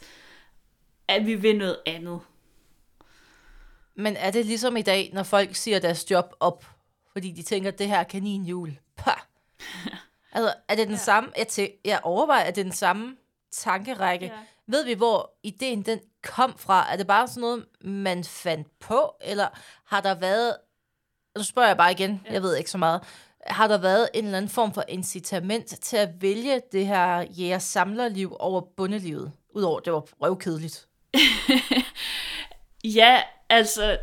at 1.08 1.26
vi 1.26 1.36
vil 1.36 1.58
noget 1.58 1.78
andet. 1.86 2.20
Men 3.96 4.16
er 4.16 4.32
det 4.32 4.46
ligesom 4.46 4.78
i 4.78 4.82
dag, 4.82 5.10
når 5.14 5.24
folk 5.24 5.56
siger 5.56 5.80
deres 5.80 6.12
job 6.12 6.34
op, 6.40 6.66
fordi 7.12 7.32
de 7.32 7.44
tænker, 7.44 7.72
det 7.72 7.88
her 7.88 7.98
er 8.00 8.04
kaninhjul? 8.04 8.80
Pah. 8.98 9.22
altså, 10.34 10.54
er 10.68 10.76
det 10.76 10.88
den 10.88 10.96
ja. 10.96 11.02
samme, 11.02 11.30
jeg, 11.38 11.48
tæ- 11.52 11.82
jeg 11.86 12.00
overvejer, 12.04 12.44
at 12.44 12.56
det 12.56 12.62
er 12.62 12.66
den 12.66 12.74
samme 12.74 13.16
tankerække, 13.52 14.26
ja. 14.26 14.32
Ved 14.68 14.86
vi, 14.86 14.94
hvor 14.94 15.32
ideen 15.44 15.82
den 15.82 16.00
kom 16.24 16.58
fra? 16.58 16.94
Er 16.94 16.98
det 16.98 17.08
bare 17.08 17.28
sådan 17.28 17.42
noget, 17.42 17.66
man 17.82 18.24
fandt 18.24 18.80
på? 18.80 19.16
Eller 19.22 19.48
har 19.86 20.02
der 20.02 20.16
været... 20.16 20.56
Nu 21.38 21.44
spørger 21.44 21.70
jeg 21.70 21.78
bare 21.78 21.92
igen, 21.92 22.22
ja. 22.26 22.34
jeg 22.34 22.44
ved 22.44 22.56
ikke 22.56 22.72
så 22.72 22.78
meget. 22.78 23.02
Har 23.48 23.68
der 23.68 23.78
været 23.78 24.10
en 24.14 24.26
eller 24.26 24.38
anden 24.38 24.52
form 24.52 24.74
for 24.74 24.84
incitament 24.88 25.68
til 25.68 25.98
at 25.98 26.10
vælge 26.22 26.62
det 26.72 26.88
her 26.88 27.22
jæger-samlerliv 27.22 28.36
over 28.40 28.62
bundelivet? 28.62 29.32
Udover, 29.56 29.80
det 29.80 29.94
var 29.94 30.04
røvkedeligt. 30.22 30.88
ja, 33.00 33.22
altså, 33.50 33.98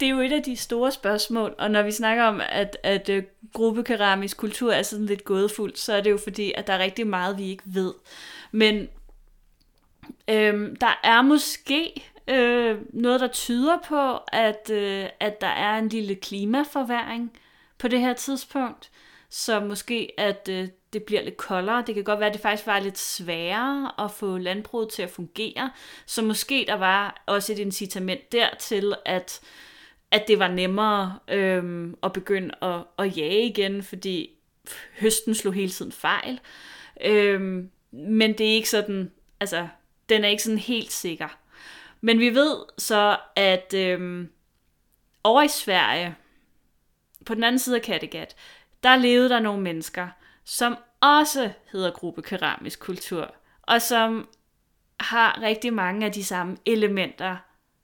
det 0.00 0.06
er 0.06 0.10
jo 0.10 0.20
et 0.20 0.32
af 0.32 0.42
de 0.42 0.56
store 0.56 0.92
spørgsmål, 0.92 1.54
og 1.58 1.70
når 1.70 1.82
vi 1.82 1.92
snakker 1.92 2.24
om, 2.24 2.40
at, 2.48 2.76
at 2.82 3.08
uh, 3.08 3.22
gruppekeramisk 3.52 4.36
kultur 4.36 4.72
er 4.72 4.82
sådan 4.82 5.06
lidt 5.06 5.24
gådefuld, 5.24 5.76
så 5.76 5.92
er 5.92 6.00
det 6.00 6.10
jo 6.10 6.18
fordi, 6.24 6.52
at 6.56 6.66
der 6.66 6.72
er 6.72 6.78
rigtig 6.78 7.06
meget, 7.06 7.38
vi 7.38 7.44
ikke 7.44 7.62
ved. 7.66 7.94
Men 8.52 8.88
øhm, 10.28 10.76
der 10.76 11.00
er 11.04 11.22
måske 11.22 12.04
øh, 12.28 12.78
noget, 12.92 13.20
der 13.20 13.28
tyder 13.28 13.78
på, 13.88 14.16
at, 14.32 14.70
øh, 14.70 15.06
at 15.20 15.40
der 15.40 15.46
er 15.46 15.78
en 15.78 15.88
lille 15.88 16.14
klimaforværing 16.14 17.32
på 17.78 17.88
det 17.88 18.00
her 18.00 18.12
tidspunkt, 18.12 18.90
så 19.28 19.60
måske 19.60 20.12
at 20.18 20.48
øh, 20.50 20.68
det 20.92 21.02
bliver 21.02 21.22
lidt 21.22 21.36
koldere. 21.36 21.84
Det 21.86 21.94
kan 21.94 22.04
godt 22.04 22.20
være, 22.20 22.28
at 22.28 22.34
det 22.34 22.42
faktisk 22.42 22.66
var 22.66 22.80
lidt 22.80 22.98
sværere 22.98 24.04
at 24.04 24.10
få 24.10 24.38
landbruget 24.38 24.88
til 24.88 25.02
at 25.02 25.10
fungere, 25.10 25.70
så 26.06 26.22
måske 26.22 26.64
der 26.68 26.74
var 26.74 27.22
også 27.26 27.52
et 27.52 27.58
incitament 27.58 28.32
dertil, 28.32 28.94
at 29.04 29.40
at 30.10 30.28
det 30.28 30.38
var 30.38 30.48
nemmere 30.48 31.18
øh, 31.28 31.94
at 32.02 32.12
begynde 32.12 32.54
at, 32.62 32.84
at 32.98 33.16
jage 33.16 33.46
igen, 33.46 33.82
fordi 33.82 34.30
høsten 35.00 35.34
slog 35.34 35.54
hele 35.54 35.70
tiden 35.70 35.92
fejl. 35.92 36.40
Øh, 37.04 37.64
men 37.92 38.38
det 38.38 38.40
er 38.40 38.54
ikke 38.54 38.70
sådan, 38.70 39.10
altså, 39.40 39.68
den 40.10 40.24
er 40.24 40.28
ikke 40.28 40.42
sådan 40.42 40.58
helt 40.58 40.92
sikker. 40.92 41.28
Men 42.00 42.18
vi 42.18 42.34
ved 42.34 42.56
så, 42.78 43.18
at 43.36 43.74
øhm, 43.74 44.32
over 45.24 45.42
i 45.42 45.48
Sverige, 45.48 46.16
på 47.26 47.34
den 47.34 47.44
anden 47.44 47.58
side 47.58 47.76
af 47.76 47.82
Kattegat, 47.82 48.36
der 48.82 48.96
levede 48.96 49.28
der 49.28 49.40
nogle 49.40 49.62
mennesker, 49.62 50.08
som 50.44 50.76
også 51.00 51.50
hedder 51.72 51.90
gruppe 51.90 52.22
keramisk 52.22 52.80
kultur, 52.80 53.34
og 53.62 53.82
som 53.82 54.28
har 55.00 55.42
rigtig 55.42 55.72
mange 55.72 56.06
af 56.06 56.12
de 56.12 56.24
samme 56.24 56.56
elementer 56.66 57.36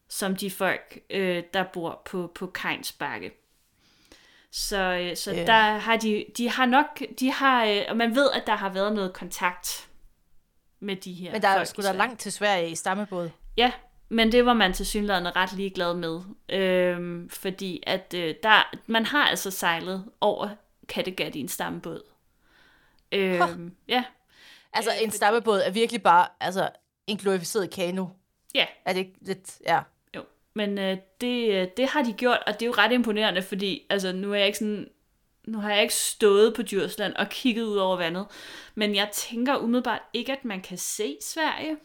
som 0.09 0.37
de 0.37 0.51
folk, 0.51 0.99
øh, 1.11 1.43
der 1.55 1.65
bor 1.73 2.03
på, 2.05 2.33
på 2.35 2.47
Kejns 2.47 2.93
Bakke. 2.93 3.33
Så, 4.51 4.77
øh, 4.77 5.17
så 5.17 5.35
yeah. 5.35 5.47
der 5.47 5.79
har 5.79 5.97
de, 5.97 6.25
de 6.37 6.51
har 6.51 6.67
nok, 6.67 7.03
de 7.21 7.33
har, 7.33 7.65
øh, 7.65 7.83
og 7.89 7.97
man 7.97 8.15
ved, 8.15 8.31
at 8.35 8.47
der 8.47 8.55
har 8.55 8.69
været 8.69 8.93
noget 8.93 9.12
kontakt 9.12 9.89
med 10.87 10.96
de 10.96 11.12
her 11.12 11.33
Men 11.33 11.42
der 11.42 11.49
er 11.49 11.64
sgu 11.64 11.83
da 11.83 11.92
langt 11.92 12.20
til 12.20 12.33
Sverige 12.33 12.70
i 12.70 12.75
stammebåd. 12.75 13.31
Ja, 13.57 13.72
men 14.09 14.33
det 14.33 14.46
var 14.46 14.53
man 14.53 14.72
til 14.72 14.87
synligheden 14.87 15.37
ret 15.37 15.53
ligeglad 15.53 15.94
med. 15.94 16.20
Øh, 16.49 17.31
fordi 17.31 17.83
at 17.87 18.14
øh, 18.16 18.35
der, 18.42 18.77
man 18.87 19.07
har 19.07 19.29
altså 19.29 19.51
sejlet 19.51 20.05
over 20.20 20.49
Kattegat 20.88 21.35
i 21.37 21.40
en 21.40 21.49
stammebåd. 21.49 22.03
Øh, 23.12 23.40
ja. 23.88 24.05
Altså 24.72 24.90
en 25.03 25.11
stammebåd 25.11 25.61
er 25.64 25.70
virkelig 25.70 26.03
bare 26.03 26.27
altså, 26.40 26.68
en 27.07 27.16
glorificeret 27.16 27.70
kano. 27.70 28.07
Ja. 28.55 28.66
Er 28.85 28.92
det 28.92 29.01
ikke 29.01 29.14
lidt, 29.20 29.59
ja. 29.66 29.81
Men 30.57 30.79
øh, 30.79 30.96
det, 31.20 31.53
øh, 31.53 31.68
det 31.77 31.88
har 31.88 32.03
de 32.03 32.12
gjort, 32.12 32.38
og 32.46 32.53
det 32.53 32.62
er 32.62 32.66
jo 32.66 32.72
ret 32.72 32.92
imponerende, 32.92 33.42
fordi 33.42 33.87
altså, 33.90 34.12
nu 34.12 34.33
er 34.33 34.37
jeg 34.37 34.46
ikke 34.46 34.59
sådan 34.59 34.88
nu 35.47 35.59
har 35.59 35.71
jeg 35.71 35.83
ikke 35.83 35.95
stået 35.95 36.55
på 36.55 36.63
Djursland 36.63 37.15
og 37.15 37.29
kigget 37.29 37.65
ud 37.65 37.77
over 37.77 37.97
vandet, 37.97 38.27
men 38.75 38.95
jeg 38.95 39.11
tænker 39.13 39.57
umiddelbart 39.57 40.03
ikke, 40.13 40.33
at 40.33 40.45
man 40.45 40.61
kan 40.61 40.79
se 40.79 41.17
Sverige. 41.23 41.77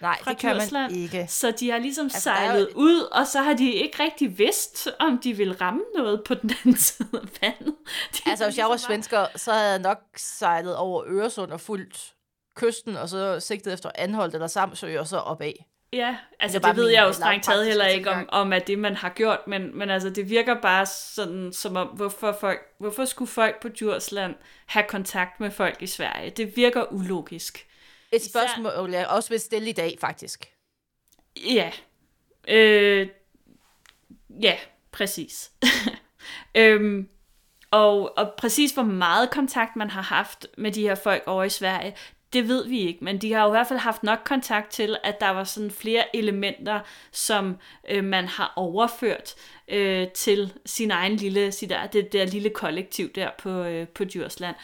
Nej, 0.00 0.18
det 0.28 0.38
kan 0.38 0.56
Djursland. 0.56 0.92
man 0.92 1.00
ikke. 1.00 1.26
Så 1.28 1.50
de 1.50 1.70
har 1.70 1.78
ligesom 1.78 2.06
altså, 2.06 2.20
sejlet 2.20 2.68
jo... 2.74 2.78
ud, 2.78 3.00
og 3.12 3.26
så 3.26 3.40
har 3.40 3.54
de 3.54 3.72
ikke 3.72 4.02
rigtig 4.02 4.38
vidst, 4.38 4.88
om 4.98 5.18
de 5.18 5.32
vil 5.32 5.52
ramme 5.52 5.82
noget 5.96 6.22
på 6.24 6.34
den 6.34 6.50
anden 6.50 6.76
side 6.86 7.08
af 7.12 7.28
vandet. 7.40 7.74
De 8.12 8.30
altså, 8.30 8.44
hvis 8.44 8.58
jeg 8.58 8.66
var 8.66 8.76
svensker, 8.76 9.26
så 9.36 9.52
havde 9.52 9.70
jeg 9.70 9.78
nok 9.78 9.98
sejlet 10.16 10.76
over 10.76 11.04
Øresund 11.06 11.52
og 11.52 11.60
fulgt 11.60 12.14
kysten, 12.56 12.96
og 12.96 13.08
så 13.08 13.40
sigtet 13.40 13.72
efter 13.72 13.90
Anholdt 13.94 14.34
eller 14.34 14.46
Samsø, 14.46 14.98
og 15.00 15.06
så 15.06 15.16
opad. 15.16 15.52
Ja, 15.92 16.16
altså 16.40 16.58
det, 16.58 16.66
det 16.66 16.76
ved 16.76 16.88
jeg 16.88 17.02
jo 17.02 17.12
strengt 17.12 17.44
taget 17.44 17.66
heller 17.66 17.86
ikke 17.86 18.10
om, 18.10 18.28
om, 18.28 18.52
at 18.52 18.66
det 18.66 18.78
man 18.78 18.96
har 18.96 19.08
gjort, 19.08 19.38
men, 19.46 19.78
men 19.78 19.90
altså 19.90 20.10
det 20.10 20.30
virker 20.30 20.60
bare 20.60 20.86
sådan, 20.86 21.52
som 21.52 21.76
om, 21.76 21.86
hvorfor, 21.86 22.36
folk, 22.40 22.60
hvorfor 22.78 23.04
skulle 23.04 23.30
folk 23.30 23.60
på 23.62 23.68
Djursland 23.68 24.34
have 24.66 24.84
kontakt 24.88 25.40
med 25.40 25.50
folk 25.50 25.82
i 25.82 25.86
Sverige? 25.86 26.30
Det 26.30 26.56
virker 26.56 26.92
ulogisk. 26.92 27.66
Et 28.12 28.24
spørgsmål, 28.24 28.90
jeg 28.90 29.06
også 29.06 29.28
vil 29.28 29.40
stille 29.40 29.68
i 29.68 29.72
dag, 29.72 29.98
faktisk. 30.00 30.48
Ja. 31.36 31.72
Øh, 32.48 33.08
ja, 34.42 34.56
præcis. 34.92 35.50
øhm, 36.54 37.08
og, 37.70 38.18
og 38.18 38.34
præcis 38.38 38.72
hvor 38.72 38.82
meget 38.82 39.30
kontakt 39.30 39.76
man 39.76 39.90
har 39.90 40.02
haft 40.02 40.46
med 40.58 40.72
de 40.72 40.82
her 40.82 40.94
folk 40.94 41.22
over 41.26 41.44
i 41.44 41.48
Sverige, 41.48 41.94
det 42.32 42.48
ved 42.48 42.68
vi 42.68 42.80
ikke, 42.80 43.04
men 43.04 43.18
de 43.18 43.32
har 43.32 43.42
jo 43.42 43.48
i 43.48 43.50
hvert 43.50 43.66
fald 43.66 43.78
haft 43.78 44.02
nok 44.02 44.18
kontakt 44.24 44.70
til, 44.70 44.96
at 45.04 45.20
der 45.20 45.30
var 45.30 45.44
sådan 45.44 45.70
flere 45.70 46.16
elementer, 46.16 46.80
som 47.12 47.56
øh, 47.90 48.04
man 48.04 48.28
har 48.28 48.52
overført 48.56 49.34
øh, 49.68 50.08
til 50.08 50.52
sin 50.66 50.90
egen 50.90 51.16
lille, 51.16 51.52
sit 51.52 51.70
der, 51.70 51.86
det 51.86 52.12
der 52.12 52.24
lille 52.24 52.50
kollektiv 52.50 53.12
der 53.12 53.30
på, 53.38 53.50
øh, 53.50 53.88
på 53.88 54.04
Djursland. 54.04 54.56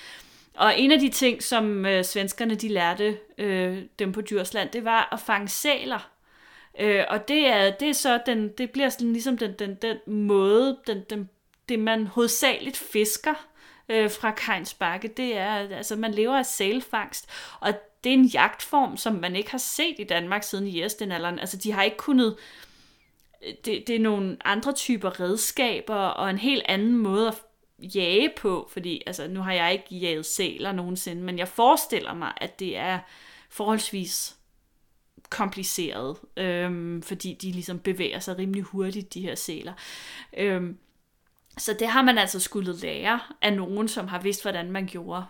Og 0.55 0.79
en 0.79 0.92
af 0.92 0.98
de 0.98 1.09
ting, 1.09 1.42
som 1.42 1.87
øh, 1.87 2.05
svenskerne 2.05 2.55
de 2.55 2.68
lærte 2.68 3.18
øh, 3.38 3.83
dem 3.98 4.12
på 4.12 4.20
Djursland, 4.20 4.70
det 4.70 4.85
var 4.85 5.09
at 5.12 5.20
fange 5.20 5.48
sæler. 5.48 6.11
Øh, 6.81 7.05
og 7.09 7.29
det 7.29 7.46
er, 7.46 7.70
det 7.70 7.88
er 7.88 7.94
så 7.94 8.20
den, 8.27 8.48
det 8.48 8.70
bliver 8.70 8.88
sådan 8.88 9.12
ligesom 9.12 9.38
den, 9.38 9.53
den, 9.53 9.74
den 9.74 9.96
måde, 10.07 10.79
den, 10.87 11.00
den, 11.11 11.29
det 11.68 11.79
man 11.79 12.07
hovedsageligt 12.07 12.77
fisker 12.77 13.46
øh, 13.88 14.11
fra 14.11 14.31
Kajns 14.31 14.75
Bakke, 14.75 15.09
det 15.09 15.37
er, 15.37 15.55
altså 15.55 15.97
man 15.97 16.14
lever 16.14 16.38
af 16.38 16.47
sælfangst, 16.47 17.31
og 17.61 17.75
det 18.05 18.11
er 18.11 18.14
en 18.14 18.27
jagtform, 18.27 18.97
som 18.97 19.14
man 19.14 19.37
ikke 19.37 19.51
har 19.51 19.59
set 19.59 19.94
i 19.99 20.05
Danmark 20.05 20.42
siden 20.42 20.66
jæstenalderen. 20.66 21.38
Altså 21.38 21.57
de 21.57 21.73
har 21.73 21.83
ikke 21.83 21.97
kunnet, 21.97 22.37
det, 23.64 23.85
det 23.87 23.97
er 23.97 24.01
nogle 24.01 24.37
andre 24.44 24.73
typer 24.73 25.20
redskaber, 25.20 25.94
og 25.94 26.31
en 26.31 26.38
helt 26.38 26.62
anden 26.68 26.97
måde 26.97 27.29
at 27.29 27.35
jage 27.79 28.31
på, 28.37 28.68
fordi 28.73 29.03
altså, 29.07 29.29
nu 29.29 29.40
har 29.40 29.53
jeg 29.53 29.73
ikke 29.73 29.97
jaget 29.97 30.27
sæler 30.27 30.73
nogensinde, 30.73 31.23
men 31.23 31.38
jeg 31.38 31.49
forestiller 31.49 32.14
mig, 32.14 32.33
at 32.37 32.61
det 32.61 32.77
er 32.77 32.99
forholdsvis 33.51 34.37
kompliceret, 35.31 36.16
øhm, 36.37 37.03
fordi 37.03 37.35
de 37.35 37.53
ligesom 37.53 37.79
bevæger 37.79 38.18
sig 38.18 38.38
rimelig 38.38 38.62
hurtigt, 38.62 39.14
de 39.14 39.20
her 39.20 39.35
sæler. 39.35 39.73
Øhm, 40.37 40.79
så 41.59 41.77
det 41.79 41.88
har 41.88 42.03
man 42.03 42.19
altså 42.19 42.40
skulle 42.40 42.77
lære 42.77 43.21
af 43.43 43.53
nogen, 43.53 43.88
som 43.88 44.09
har 44.09 44.21
vidst, 44.21 44.43
hvordan 44.43 44.71
man 44.71 44.87
gjorde. 44.87 45.25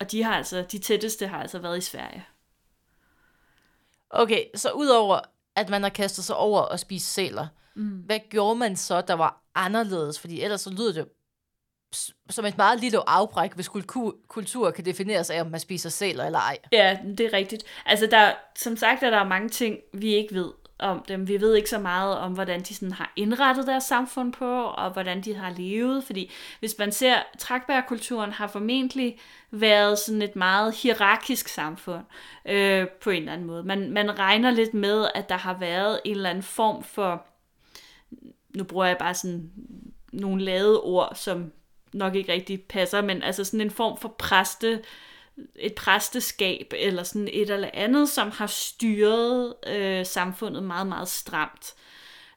Og 0.00 0.12
de 0.12 0.22
har 0.22 0.34
altså, 0.34 0.64
de 0.72 0.78
tætteste 0.78 1.26
har 1.26 1.40
altså 1.40 1.58
været 1.58 1.78
i 1.78 1.80
Sverige. 1.80 2.26
Okay, 4.10 4.44
så 4.54 4.70
udover 4.70 5.20
at 5.56 5.68
man 5.68 5.82
har 5.82 5.90
kastet 5.90 6.24
sig 6.24 6.36
over 6.36 6.60
og 6.60 6.80
spise 6.80 7.06
sæler, 7.06 7.46
mm. 7.74 7.88
hvad 7.88 8.18
gjorde 8.30 8.56
man 8.58 8.76
så, 8.76 9.00
der 9.00 9.14
var 9.14 9.42
anderledes? 9.54 10.20
Fordi 10.20 10.42
ellers 10.42 10.60
så 10.60 10.70
lyder 10.70 10.92
det 10.92 11.08
som 12.30 12.44
et 12.44 12.56
meget 12.56 12.80
lille 12.80 13.08
afbræk, 13.08 13.54
hvis 13.54 13.68
kultur, 13.68 14.16
kultur 14.28 14.70
kan 14.70 14.84
defineres 14.84 15.30
af, 15.30 15.40
om 15.40 15.46
man 15.46 15.60
spiser 15.60 15.90
sæler 15.90 16.24
eller 16.24 16.38
ej. 16.38 16.58
Ja, 16.72 16.98
det 17.04 17.20
er 17.20 17.32
rigtigt. 17.32 17.64
Altså, 17.86 18.06
der, 18.06 18.32
som 18.56 18.76
sagt 18.76 19.02
er 19.02 19.10
der 19.10 19.24
mange 19.24 19.48
ting, 19.48 19.78
vi 19.92 20.14
ikke 20.14 20.34
ved 20.34 20.52
om 20.80 21.04
dem. 21.08 21.28
Vi 21.28 21.40
ved 21.40 21.54
ikke 21.54 21.70
så 21.70 21.78
meget 21.78 22.18
om, 22.18 22.32
hvordan 22.32 22.60
de 22.60 22.74
sådan 22.74 22.92
har 22.92 23.12
indrettet 23.16 23.66
deres 23.66 23.84
samfund 23.84 24.32
på, 24.32 24.62
og 24.62 24.90
hvordan 24.90 25.20
de 25.20 25.34
har 25.34 25.50
levet. 25.50 26.04
Fordi 26.04 26.30
hvis 26.60 26.78
man 26.78 26.92
ser, 26.92 27.16
trækbærkulturen 27.38 28.32
har 28.32 28.46
formentlig 28.46 29.18
været 29.50 29.98
sådan 29.98 30.22
et 30.22 30.36
meget 30.36 30.74
hierarkisk 30.74 31.48
samfund 31.48 32.04
øh, 32.44 32.88
på 32.88 33.10
en 33.10 33.16
eller 33.16 33.32
anden 33.32 33.46
måde. 33.46 33.62
Man, 33.62 33.90
man 33.90 34.18
regner 34.18 34.50
lidt 34.50 34.74
med, 34.74 35.08
at 35.14 35.28
der 35.28 35.36
har 35.36 35.58
været 35.58 36.00
en 36.04 36.16
eller 36.16 36.30
anden 36.30 36.42
form 36.42 36.82
for, 36.82 37.26
nu 38.56 38.64
bruger 38.64 38.86
jeg 38.86 38.96
bare 38.98 39.14
sådan 39.14 39.50
nogle 40.12 40.42
lade 40.42 40.80
ord, 40.80 41.12
som 41.14 41.52
nok 41.92 42.14
ikke 42.14 42.32
rigtig 42.32 42.62
passer, 42.62 43.02
men 43.02 43.22
altså 43.22 43.44
sådan 43.44 43.60
en 43.60 43.70
form 43.70 43.98
for 43.98 44.14
præste 44.18 44.82
et 45.56 45.74
præsteskab 45.74 46.72
eller 46.76 47.02
sådan 47.02 47.28
et 47.32 47.50
eller 47.50 47.70
andet, 47.74 48.08
som 48.08 48.30
har 48.30 48.46
styret 48.46 49.54
øh, 49.66 50.06
samfundet 50.06 50.62
meget, 50.62 50.86
meget 50.86 51.08
stramt. 51.08 51.74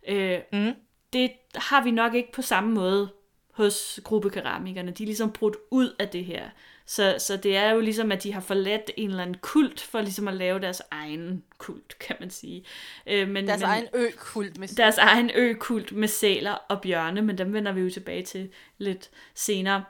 Øh, 0.08 0.40
mm. 0.54 0.74
Det 1.14 1.32
har 1.56 1.84
vi 1.84 1.92
nok 1.92 2.14
ikke 2.14 2.32
på 2.32 2.42
samme 2.42 2.72
måde 2.72 3.10
hos 3.54 4.00
gruppekeramikerne. 4.04 4.92
De 4.92 5.04
er 5.04 5.08
ligesom 5.08 5.32
brudt 5.32 5.56
ud 5.72 5.96
af 6.00 6.10
det 6.10 6.26
her. 6.26 6.50
Så, 6.86 7.16
så 7.20 7.38
det 7.38 7.58
er 7.58 7.72
jo 7.72 7.80
ligesom, 7.80 8.12
at 8.12 8.24
de 8.24 8.34
har 8.34 8.42
forladt 8.42 8.92
en 8.98 9.10
eller 9.10 9.22
anden 9.22 9.38
kult 9.42 9.82
for 9.82 10.02
ligesom 10.02 10.28
at 10.28 10.34
lave 10.34 10.60
deres 10.60 10.82
egen 10.92 11.44
kult, 11.58 12.00
kan 12.00 12.16
man 12.20 12.30
sige. 12.30 12.66
Øh, 13.08 13.30
men, 13.30 13.48
deres 13.48 13.62
men, 13.62 13.70
egen 13.70 13.86
ø-kult 13.94 14.58
med 14.58 14.68
Deres 14.68 14.98
egen 14.98 15.32
ø-kult 15.36 15.92
med 15.92 16.08
sæler 16.08 16.52
og 16.52 16.82
bjørne, 16.82 17.22
men 17.22 17.38
dem 17.38 17.54
vender 17.54 17.72
vi 17.72 17.82
jo 17.82 17.90
tilbage 17.90 18.24
til 18.24 18.50
lidt 18.78 19.10
senere. 19.36 19.84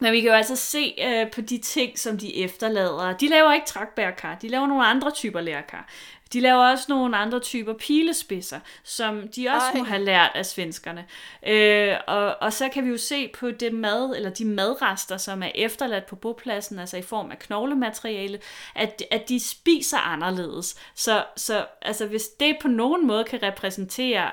Men 0.00 0.12
vi 0.12 0.20
kan 0.20 0.30
jo 0.30 0.36
altså 0.36 0.56
se 0.56 0.94
øh, 1.04 1.30
på 1.30 1.40
de 1.40 1.58
ting, 1.58 1.98
som 1.98 2.18
de 2.18 2.36
efterlader. 2.36 3.16
De 3.16 3.28
laver 3.28 3.52
ikke 3.52 3.66
trækbærkar, 3.66 4.34
de 4.34 4.48
laver 4.48 4.66
nogle 4.66 4.86
andre 4.86 5.10
typer 5.10 5.40
lærkar. 5.40 5.88
De 6.32 6.40
laver 6.40 6.70
også 6.70 6.84
nogle 6.88 7.16
andre 7.16 7.40
typer 7.40 7.72
pilespidser, 7.72 8.60
som 8.84 9.28
de 9.28 9.48
også 9.48 9.66
Ej. 9.66 9.78
må 9.78 9.84
have 9.84 10.04
lært 10.04 10.30
af 10.34 10.46
svenskerne. 10.46 11.06
Øh, 11.46 11.96
og, 12.06 12.36
og 12.40 12.52
så 12.52 12.68
kan 12.68 12.84
vi 12.84 12.90
jo 12.90 12.96
se 12.96 13.28
på 13.28 13.50
det 13.50 13.72
mad, 13.72 14.16
eller 14.16 14.30
de 14.30 14.44
madrester, 14.44 15.16
som 15.16 15.42
er 15.42 15.50
efterladt 15.54 16.06
på 16.06 16.16
bopladsen, 16.16 16.78
altså 16.78 16.96
i 16.96 17.02
form 17.02 17.30
af 17.30 17.38
knoglemateriale, 17.38 18.40
at, 18.74 19.02
at 19.10 19.28
de 19.28 19.40
spiser 19.40 19.98
anderledes. 19.98 20.76
Så, 20.94 21.24
så 21.36 21.66
altså, 21.82 22.06
hvis 22.06 22.28
det 22.40 22.56
på 22.60 22.68
nogen 22.68 23.06
måde 23.06 23.24
kan 23.24 23.42
repræsentere 23.42 24.30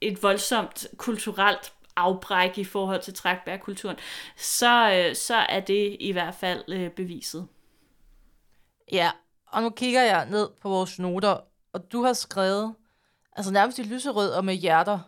et 0.00 0.22
voldsomt 0.22 0.86
kulturelt 0.96 1.72
afbræk 2.00 2.58
i 2.58 2.64
forhold 2.64 3.02
til 3.02 3.14
trækbærkulturen, 3.14 3.96
så, 4.36 4.92
øh, 4.92 5.16
så 5.16 5.34
er 5.34 5.60
det 5.60 5.96
i 6.00 6.12
hvert 6.12 6.34
fald 6.34 6.64
øh, 6.68 6.90
beviset. 6.90 7.46
Ja, 8.92 9.10
og 9.46 9.62
nu 9.62 9.70
kigger 9.70 10.02
jeg 10.02 10.26
ned 10.30 10.48
på 10.60 10.68
vores 10.68 10.98
noter, 10.98 11.36
og 11.72 11.92
du 11.92 12.02
har 12.02 12.12
skrevet, 12.12 12.74
altså 13.36 13.52
nærmest 13.52 13.78
i 13.78 13.82
lyserød 13.82 14.30
og 14.30 14.44
med 14.44 14.54
hjerter, 14.54 14.98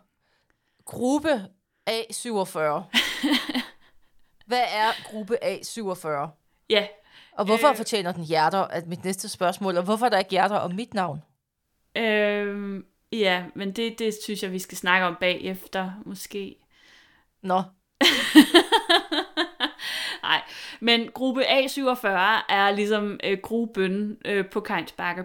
gruppe 0.84 1.46
A47. 1.90 2.58
Hvad 4.46 4.62
er 4.68 5.10
gruppe 5.10 5.38
A47? 5.44 6.28
Ja. 6.70 6.86
Og 7.32 7.44
hvorfor 7.44 7.68
øh, 7.68 7.76
fortjener 7.76 8.12
den 8.12 8.24
hjerter, 8.24 8.58
at 8.58 8.86
mit 8.86 9.04
næste 9.04 9.28
spørgsmål, 9.28 9.76
og 9.76 9.84
hvorfor 9.84 10.06
er 10.06 10.10
der 10.10 10.18
ikke 10.18 10.30
hjerter 10.30 10.56
om 10.56 10.74
mit 10.74 10.94
navn? 10.94 11.22
Øh, 11.96 12.82
ja, 13.12 13.44
men 13.54 13.72
det, 13.72 13.98
det 13.98 14.14
synes 14.22 14.42
jeg, 14.42 14.52
vi 14.52 14.58
skal 14.58 14.78
snakke 14.78 15.06
om 15.06 15.16
bagefter, 15.20 15.92
måske. 16.06 16.61
Nå. 17.42 17.62
Nej, 20.22 20.40
men 20.80 21.08
gruppe 21.14 21.44
A47 21.44 22.06
er 22.48 22.70
ligesom 22.76 23.20
øh, 23.24 23.38
gruppen 23.42 24.16
øh, 24.24 24.46
på 24.46 24.66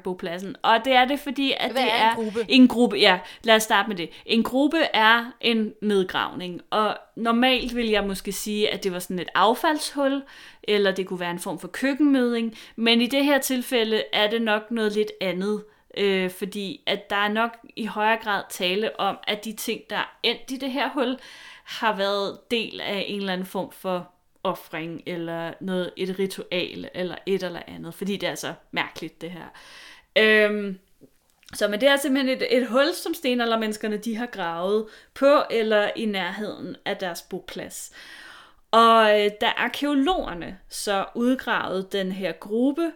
bopladsen. 0.03 0.55
Og 0.61 0.85
det 0.85 0.93
er 0.93 1.05
det, 1.05 1.19
fordi 1.19 1.53
at 1.57 1.71
Hvad 1.71 1.81
det 1.81 1.93
er 1.93 2.09
en 2.09 2.15
gruppe? 2.15 2.45
en 2.49 2.67
gruppe. 2.67 2.97
Ja, 2.97 3.19
lad 3.43 3.55
os 3.55 3.63
starte 3.63 3.89
med 3.89 3.97
det. 3.97 4.09
En 4.25 4.43
gruppe 4.43 4.77
er 4.93 5.31
en 5.41 5.73
nedgravning, 5.81 6.61
og 6.69 6.97
normalt 7.15 7.75
vil 7.75 7.89
jeg 7.89 8.03
måske 8.03 8.31
sige, 8.31 8.73
at 8.73 8.83
det 8.83 8.91
var 8.93 8.99
sådan 8.99 9.19
et 9.19 9.29
affaldshul, 9.35 10.23
eller 10.63 10.91
det 10.91 11.07
kunne 11.07 11.19
være 11.19 11.31
en 11.31 11.39
form 11.39 11.59
for 11.59 11.67
køkkenmøding, 11.67 12.55
men 12.75 13.01
i 13.01 13.07
det 13.07 13.25
her 13.25 13.39
tilfælde 13.39 14.03
er 14.13 14.29
det 14.29 14.41
nok 14.41 14.71
noget 14.71 14.93
lidt 14.93 15.11
andet 15.21 15.63
øh, 15.97 16.31
fordi 16.31 16.81
at 16.85 17.09
der 17.09 17.15
er 17.15 17.27
nok 17.27 17.57
i 17.75 17.85
højere 17.85 18.17
grad 18.23 18.43
tale 18.49 18.99
om, 18.99 19.17
at 19.27 19.45
de 19.45 19.53
ting, 19.53 19.81
der 19.89 19.95
er 19.95 20.17
endt 20.23 20.51
i 20.51 20.57
det 20.57 20.71
her 20.71 20.89
hul, 20.89 21.17
har 21.67 21.95
været 21.95 22.51
del 22.51 22.81
af 22.81 23.05
en 23.07 23.19
eller 23.19 23.33
anden 23.33 23.47
form 23.47 23.71
for 23.71 24.11
offring, 24.43 25.01
eller 25.05 25.53
noget, 25.61 25.91
et 25.97 26.19
ritual, 26.19 26.89
eller 26.93 27.15
et 27.25 27.43
eller 27.43 27.61
andet, 27.67 27.93
fordi 27.93 28.17
det 28.17 28.29
er 28.29 28.35
så 28.35 28.53
mærkeligt, 28.71 29.21
det 29.21 29.31
her. 29.31 29.45
Øhm, 30.17 30.79
så 31.53 31.67
men 31.67 31.81
det 31.81 31.89
er 31.89 31.97
simpelthen 31.97 32.37
et, 32.37 32.57
et 32.57 32.67
hul, 32.67 32.93
som 32.93 33.13
stenaldermenneskerne 33.13 33.97
de 33.97 34.15
har 34.15 34.25
gravet 34.25 34.85
på, 35.13 35.43
eller 35.51 35.91
i 35.95 36.05
nærheden 36.05 36.75
af 36.85 36.97
deres 36.97 37.21
boplads. 37.21 37.91
Og 38.71 39.21
øh, 39.21 39.31
da 39.41 39.47
arkeologerne 39.57 40.59
så 40.69 41.05
udgravede 41.15 41.87
den 41.91 42.11
her 42.11 42.31
gruppe, 42.31 42.91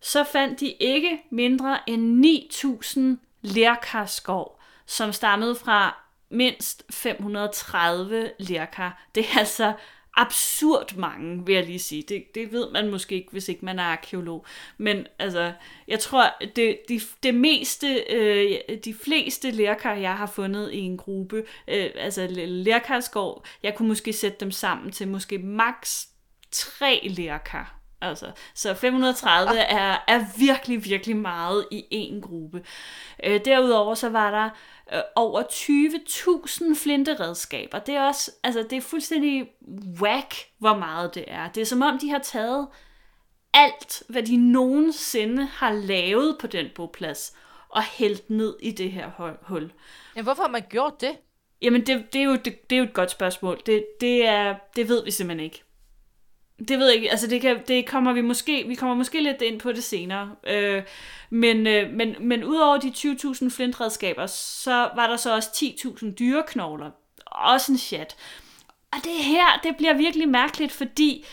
så 0.00 0.24
fandt 0.24 0.60
de 0.60 0.70
ikke 0.70 1.22
mindre 1.30 1.78
end 1.86 2.26
9.000 2.26 3.00
lærkarskov, 3.42 4.60
som 4.86 5.12
stammede 5.12 5.54
fra 5.54 6.05
mindst 6.30 6.84
530 6.90 8.30
lærkar. 8.38 9.08
Det 9.14 9.24
er 9.24 9.38
altså 9.38 9.72
absurd 10.16 10.96
mange, 10.96 11.46
vil 11.46 11.54
jeg 11.54 11.64
lige 11.66 11.78
sige. 11.78 12.02
Det, 12.02 12.24
det 12.34 12.52
ved 12.52 12.70
man 12.70 12.90
måske 12.90 13.14
ikke, 13.14 13.32
hvis 13.32 13.48
ikke 13.48 13.64
man 13.64 13.78
er 13.78 13.84
arkeolog. 13.84 14.46
Men 14.78 15.06
altså, 15.18 15.52
jeg 15.88 16.00
tror, 16.00 16.34
det, 16.56 16.78
det, 16.88 17.02
det 17.22 17.34
meste, 17.34 18.04
øh, 18.10 18.58
de 18.84 18.94
fleste 19.04 19.50
lærkar, 19.50 19.94
jeg 19.94 20.16
har 20.16 20.26
fundet 20.26 20.72
i 20.72 20.78
en 20.78 20.96
gruppe, 20.96 21.44
øh, 21.68 21.90
altså 21.94 22.26
lærkarskov, 22.46 23.44
jeg 23.62 23.74
kunne 23.74 23.88
måske 23.88 24.12
sætte 24.12 24.36
dem 24.40 24.50
sammen 24.50 24.92
til 24.92 25.08
måske 25.08 25.38
maks 25.38 26.08
tre 26.50 27.00
lærkar. 27.10 27.76
Altså, 28.00 28.26
så 28.54 28.74
530 28.74 29.58
er, 29.58 30.04
er 30.08 30.24
virkelig, 30.38 30.84
virkelig 30.84 31.16
meget 31.16 31.66
i 31.70 31.84
en 31.90 32.20
gruppe. 32.20 32.64
Øh, 33.24 33.40
derudover 33.44 33.94
så 33.94 34.08
var 34.08 34.30
der 34.30 34.50
øh, 34.92 35.00
over 35.14 35.42
20.000 35.42 36.74
flinteredskaber. 36.82 37.78
Det 37.78 37.94
er 37.94 38.02
også, 38.02 38.30
altså 38.42 38.66
det 38.70 38.76
er 38.76 38.80
fuldstændig 38.80 39.50
whack, 40.00 40.34
hvor 40.58 40.76
meget 40.76 41.14
det 41.14 41.24
er. 41.26 41.48
Det 41.48 41.60
er 41.60 41.66
som 41.66 41.82
om, 41.82 41.98
de 41.98 42.10
har 42.10 42.18
taget 42.18 42.68
alt, 43.54 44.02
hvad 44.08 44.22
de 44.22 44.36
nogensinde 44.36 45.46
har 45.46 45.72
lavet 45.72 46.36
på 46.40 46.46
den 46.46 46.66
boplads, 46.74 47.36
og 47.68 47.82
hældt 47.82 48.30
ned 48.30 48.56
i 48.62 48.70
det 48.70 48.92
her 48.92 49.36
hul. 49.42 49.72
Ja, 50.16 50.22
hvorfor 50.22 50.42
har 50.42 50.50
man 50.50 50.62
gjort 50.70 51.00
det? 51.00 51.16
Jamen, 51.62 51.86
det, 51.86 52.12
det, 52.12 52.20
er, 52.20 52.24
jo, 52.24 52.36
det, 52.36 52.70
det 52.70 52.76
er 52.76 52.80
jo 52.80 52.84
et 52.84 52.94
godt 52.94 53.10
spørgsmål. 53.10 53.60
Det, 53.66 53.86
det, 54.00 54.26
er, 54.26 54.54
det 54.76 54.88
ved 54.88 55.04
vi 55.04 55.10
simpelthen 55.10 55.44
ikke. 55.44 55.62
Det 56.58 56.78
ved 56.78 56.86
jeg 56.86 56.94
ikke, 56.94 57.10
altså 57.10 57.26
det, 57.26 57.40
kan, 57.40 57.62
det 57.68 57.86
kommer 57.86 58.12
vi 58.12 58.20
måske, 58.20 58.64
vi 58.68 58.74
kommer 58.74 58.94
måske 58.96 59.22
lidt 59.22 59.42
ind 59.42 59.60
på 59.60 59.72
det 59.72 59.84
senere. 59.84 60.34
Øh, 60.46 60.82
men, 61.30 61.66
øh, 61.66 61.92
men, 61.92 62.16
men 62.20 62.44
udover 62.44 62.78
de 62.78 62.88
20.000 62.88 63.50
flintredskaber, 63.50 64.26
så 64.26 64.90
var 64.96 65.06
der 65.06 65.16
så 65.16 65.34
også 65.34 65.48
10.000 65.56 66.14
dyreknogler. 66.14 66.90
Også 67.26 67.72
en 67.72 67.78
chat. 67.78 68.16
Og 68.92 68.98
det 69.04 69.24
her, 69.24 69.60
det 69.62 69.76
bliver 69.76 69.94
virkelig 69.94 70.28
mærkeligt, 70.28 70.72
fordi 70.72 71.26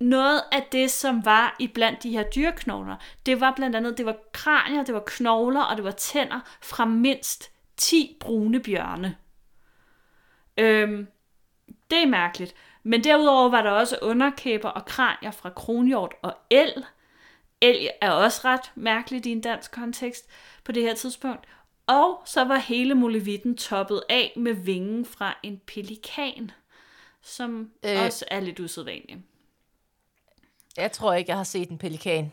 noget 0.00 0.42
af 0.52 0.68
det, 0.72 0.90
som 0.90 1.24
var 1.24 1.56
i 1.58 1.66
blandt 1.66 2.02
de 2.02 2.10
her 2.10 2.22
dyreknogler, 2.22 2.96
det 3.26 3.40
var 3.40 3.52
blandt 3.56 3.76
andet, 3.76 3.98
det 3.98 4.06
var 4.06 4.16
kranier, 4.32 4.84
det 4.84 4.94
var 4.94 5.02
knogler 5.06 5.62
og 5.62 5.76
det 5.76 5.84
var 5.84 5.90
tænder 5.90 6.40
fra 6.62 6.84
mindst 6.84 7.50
10 7.76 8.16
brune 8.20 8.60
bjørne. 8.60 9.16
Øhm, 10.58 11.06
det 11.90 12.02
er 12.02 12.06
mærkeligt. 12.06 12.54
Men 12.82 13.04
derudover 13.04 13.48
var 13.48 13.62
der 13.62 13.70
også 13.70 13.98
underkæber 14.02 14.68
og 14.68 14.84
kranier 14.84 15.30
fra 15.30 15.50
kronhjort 15.50 16.14
og 16.22 16.36
el. 16.50 16.84
El 17.60 17.90
er 18.00 18.10
også 18.10 18.40
ret 18.44 18.72
mærkeligt 18.74 19.26
i 19.26 19.32
en 19.32 19.40
dansk 19.40 19.72
kontekst 19.72 20.28
på 20.64 20.72
det 20.72 20.82
her 20.82 20.94
tidspunkt. 20.94 21.46
Og 21.86 22.22
så 22.24 22.44
var 22.44 22.56
hele 22.56 22.94
molevitten 22.94 23.56
toppet 23.56 24.02
af 24.08 24.32
med 24.36 24.52
vingen 24.54 25.04
fra 25.04 25.38
en 25.42 25.60
pelikan, 25.66 26.50
som 27.22 27.70
øh, 27.84 28.04
også 28.04 28.24
er 28.30 28.40
lidt 28.40 28.60
usædvanligt. 28.60 29.18
Jeg 30.76 30.92
tror 30.92 31.14
ikke, 31.14 31.30
jeg 31.30 31.36
har 31.36 31.44
set 31.44 31.68
en 31.68 31.78
pelikan 31.78 32.32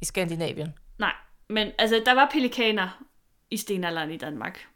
i 0.00 0.04
Skandinavien. 0.04 0.74
Nej, 0.98 1.12
men 1.48 1.72
altså, 1.78 2.02
der 2.06 2.12
var 2.12 2.28
pelikaner 2.32 3.04
i 3.50 3.56
stenalderen 3.56 4.10
i 4.10 4.16
Danmark. 4.16 4.68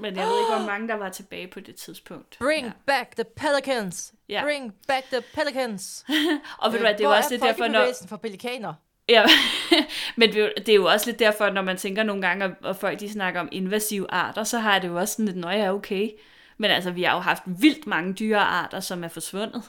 Men 0.00 0.16
jeg 0.16 0.26
ved 0.26 0.38
ikke, 0.40 0.52
hvor 0.56 0.66
mange 0.72 0.88
der 0.88 0.94
var 0.94 1.08
tilbage 1.08 1.48
på 1.48 1.60
det 1.60 1.76
tidspunkt. 1.76 2.38
Bring 2.38 2.66
ja. 2.66 2.72
back 2.86 3.14
the 3.16 3.24
pelicans! 3.24 4.14
Ja. 4.28 4.42
Bring 4.42 4.74
back 4.88 5.04
the 5.04 5.22
pelicans! 5.34 6.04
og 6.58 6.72
ved 6.72 6.78
du 6.78 6.84
hvad, 6.84 6.94
det 6.94 7.00
er 7.00 7.08
jo 7.08 7.14
også 7.14 7.30
lidt 7.30 7.42
derfor, 7.42 7.66
når... 7.66 7.86
for 8.08 8.16
pelikaner? 8.16 8.74
Ja, 9.08 9.24
men 10.16 10.32
det 10.32 10.68
er 10.68 10.74
jo 10.74 10.84
også 10.84 11.06
lidt 11.06 11.18
derfor, 11.18 11.50
når 11.50 11.62
man 11.62 11.76
tænker 11.76 12.02
nogle 12.02 12.22
gange, 12.22 12.56
og 12.62 12.76
folk 12.76 13.00
de 13.00 13.12
snakker 13.12 13.40
om 13.40 13.48
invasive 13.52 14.10
arter, 14.10 14.44
så 14.44 14.58
har 14.58 14.78
det 14.78 14.88
jo 14.88 14.98
også 14.98 15.14
sådan 15.14 15.26
lidt, 15.26 15.36
nøje 15.36 15.70
okay. 15.70 16.10
Men 16.58 16.70
altså, 16.70 16.90
vi 16.90 17.02
har 17.02 17.14
jo 17.14 17.20
haft 17.20 17.42
vildt 17.46 17.86
mange 17.86 18.14
dyrearter, 18.14 18.80
som 18.80 19.04
er 19.04 19.08
forsvundet. 19.08 19.62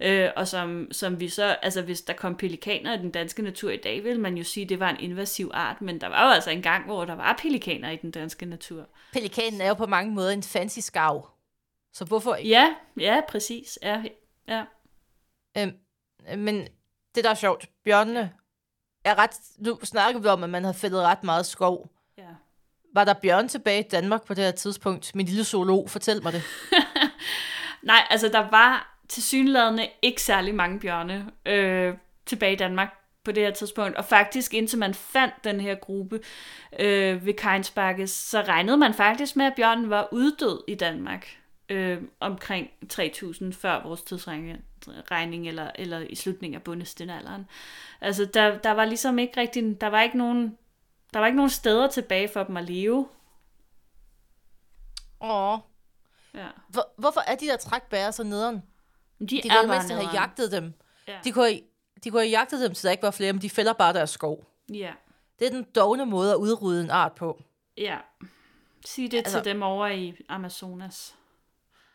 Øh, 0.00 0.30
og 0.36 0.48
som, 0.48 0.88
som 0.92 1.20
vi 1.20 1.28
så, 1.28 1.44
altså 1.44 1.82
hvis 1.82 2.02
der 2.02 2.12
kom 2.12 2.36
pelikaner 2.36 2.94
i 2.94 2.98
den 2.98 3.10
danske 3.10 3.42
natur 3.42 3.70
i 3.70 3.76
dag, 3.76 4.04
vil 4.04 4.20
man 4.20 4.36
jo 4.36 4.44
sige, 4.44 4.64
at 4.64 4.68
det 4.68 4.80
var 4.80 4.90
en 4.90 5.00
invasiv 5.00 5.50
art, 5.54 5.80
men 5.80 6.00
der 6.00 6.06
var 6.06 6.24
jo 6.24 6.30
altså 6.30 6.50
en 6.50 6.62
gang, 6.62 6.84
hvor 6.84 7.04
der 7.04 7.14
var 7.14 7.38
pelikaner 7.42 7.90
i 7.90 7.96
den 7.96 8.10
danske 8.10 8.46
natur. 8.46 8.88
Pelikanen 9.12 9.60
er 9.60 9.68
jo 9.68 9.74
på 9.74 9.86
mange 9.86 10.12
måder 10.12 10.30
en 10.30 10.42
fancy 10.42 10.78
skav. 10.78 11.28
Så 11.92 12.04
hvorfor 12.04 12.34
ikke? 12.34 12.50
Ja, 12.50 12.74
ja, 13.00 13.20
præcis. 13.28 13.78
Ja, 13.82 14.02
ja. 14.48 14.64
Øhm, 15.58 15.72
men 16.36 16.68
det, 17.14 17.24
der 17.24 17.30
er 17.30 17.34
sjovt, 17.34 17.68
bjørnene 17.84 18.32
er 19.04 19.18
ret... 19.18 19.30
Nu 19.58 19.78
snakker 19.82 20.20
vi 20.20 20.28
om, 20.28 20.44
at 20.44 20.50
man 20.50 20.64
har 20.64 20.72
fældet 20.72 21.02
ret 21.02 21.24
meget 21.24 21.46
skov. 21.46 21.90
Ja. 22.18 22.34
Var 22.94 23.04
der 23.04 23.14
bjørn 23.14 23.48
tilbage 23.48 23.84
i 23.84 23.88
Danmark 23.88 24.26
på 24.26 24.34
det 24.34 24.44
her 24.44 24.50
tidspunkt? 24.50 25.14
Min 25.14 25.26
lille 25.26 25.44
zoolog, 25.44 25.90
fortæl 25.90 26.22
mig 26.22 26.32
det. 26.32 26.42
Nej, 27.82 28.06
altså 28.10 28.28
der 28.28 28.50
var 28.50 28.97
til 29.08 29.22
synlædende 29.22 29.88
ikke 30.02 30.22
særlig 30.22 30.54
mange 30.54 30.80
bjørne 30.80 31.30
øh, 31.46 31.94
tilbage 32.26 32.52
i 32.52 32.56
Danmark 32.56 32.94
på 33.24 33.32
det 33.32 33.42
her 33.42 33.50
tidspunkt. 33.50 33.96
Og 33.96 34.04
faktisk, 34.04 34.54
indtil 34.54 34.78
man 34.78 34.94
fandt 34.94 35.34
den 35.44 35.60
her 35.60 35.74
gruppe 35.74 36.20
øh, 36.78 37.26
ved 37.26 37.34
Keinsbakkes, 37.34 38.10
så 38.10 38.42
regnede 38.42 38.76
man 38.76 38.94
faktisk 38.94 39.36
med, 39.36 39.46
at 39.46 39.52
bjørnen 39.56 39.90
var 39.90 40.08
uddød 40.12 40.64
i 40.68 40.74
Danmark 40.74 41.38
øh, 41.68 42.02
omkring 42.20 42.70
3000 42.88 43.52
før 43.52 43.82
vores 43.82 44.02
tidsregning, 44.02 45.48
eller, 45.48 45.70
eller 45.74 45.98
i 45.98 46.14
slutningen 46.14 46.54
af 46.54 46.62
bundestenalderen. 46.62 47.46
Altså, 48.00 48.24
der, 48.24 48.58
der 48.58 48.70
var 48.70 48.84
ligesom 48.84 49.18
ikke 49.18 49.40
rigtig, 49.40 49.80
der 49.80 49.86
var 49.86 50.02
ikke 50.02 50.18
nogen, 50.18 50.58
der 51.12 51.18
var 51.18 51.26
ikke 51.26 51.36
nogen 51.36 51.50
steder 51.50 51.88
tilbage 51.88 52.28
for 52.28 52.44
dem 52.44 52.56
at 52.56 52.64
leve. 52.64 53.08
Åh. 55.20 55.58
Ja. 56.34 56.46
Hvor, 56.68 56.88
hvorfor 56.98 57.20
er 57.20 57.34
de 57.34 57.46
der 57.46 57.56
trækbærer 57.56 58.10
så 58.10 58.24
nederen? 58.24 58.62
De, 59.20 59.26
De 59.26 59.48
er 59.48 59.66
bare 59.66 59.88
have 59.88 60.12
jagtet 60.12 60.52
dem. 60.52 60.74
Ja. 61.08 61.18
De 61.24 61.32
kunne, 61.32 61.60
de 62.04 62.10
kunne 62.10 62.20
have 62.22 62.30
jagtet 62.30 62.60
dem, 62.60 62.74
så 62.74 62.88
der 62.88 62.92
ikke 62.92 63.02
var 63.02 63.10
flere, 63.10 63.32
men 63.32 63.42
de 63.42 63.50
fælder 63.50 63.72
bare 63.72 63.92
deres 63.92 64.10
skov. 64.10 64.44
Ja, 64.72 64.92
Det 65.38 65.46
er 65.46 65.50
den 65.50 65.62
dogne 65.74 66.06
måde 66.06 66.30
at 66.32 66.36
udrydde 66.36 66.84
en 66.84 66.90
art 66.90 67.12
på. 67.14 67.42
ja. 67.76 67.98
Sig 68.86 69.10
det 69.10 69.18
Altså- 69.18 69.38
til 69.42 69.52
dem 69.52 69.62
over 69.62 69.86
i 69.86 70.14
Amazonas. 70.28 71.14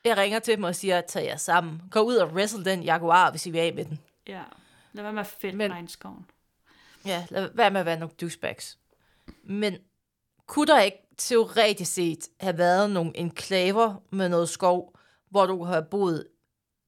Jeg 0.05 0.17
ringer 0.17 0.39
til 0.39 0.55
dem 0.55 0.63
og 0.63 0.75
siger, 0.75 1.01
tag 1.01 1.25
jer 1.25 1.37
sammen. 1.37 1.81
Gå 1.91 1.99
ud 1.99 2.15
og 2.15 2.27
wrestle 2.31 2.65
den 2.65 2.83
jaguar, 2.83 3.31
hvis 3.31 3.45
I 3.45 3.49
vil 3.49 3.59
af 3.59 3.73
med 3.73 3.85
den. 3.85 3.99
Ja. 4.27 4.41
Lad 4.93 5.03
være 5.03 5.13
med 5.13 5.21
at 5.21 5.27
fælde 5.27 5.57
Men- 5.57 5.71
regnskoven. 5.71 6.25
Ja, 7.05 7.25
lad 7.29 7.49
være 7.53 7.71
med 7.71 7.79
at 7.79 7.85
være 7.85 7.99
nogle 7.99 8.15
douchebags. 8.21 8.77
Men 9.43 9.77
kunne 10.47 10.67
der 10.67 10.79
ikke 10.81 10.97
teoretisk 11.17 11.93
set 11.93 12.27
have 12.39 12.57
været 12.57 12.89
nogle 12.91 13.17
enklaver 13.17 13.95
med 14.09 14.29
noget 14.29 14.49
skov, 14.49 14.95
hvor 15.29 15.45
du 15.45 15.63
har 15.63 15.81
boet 15.81 16.27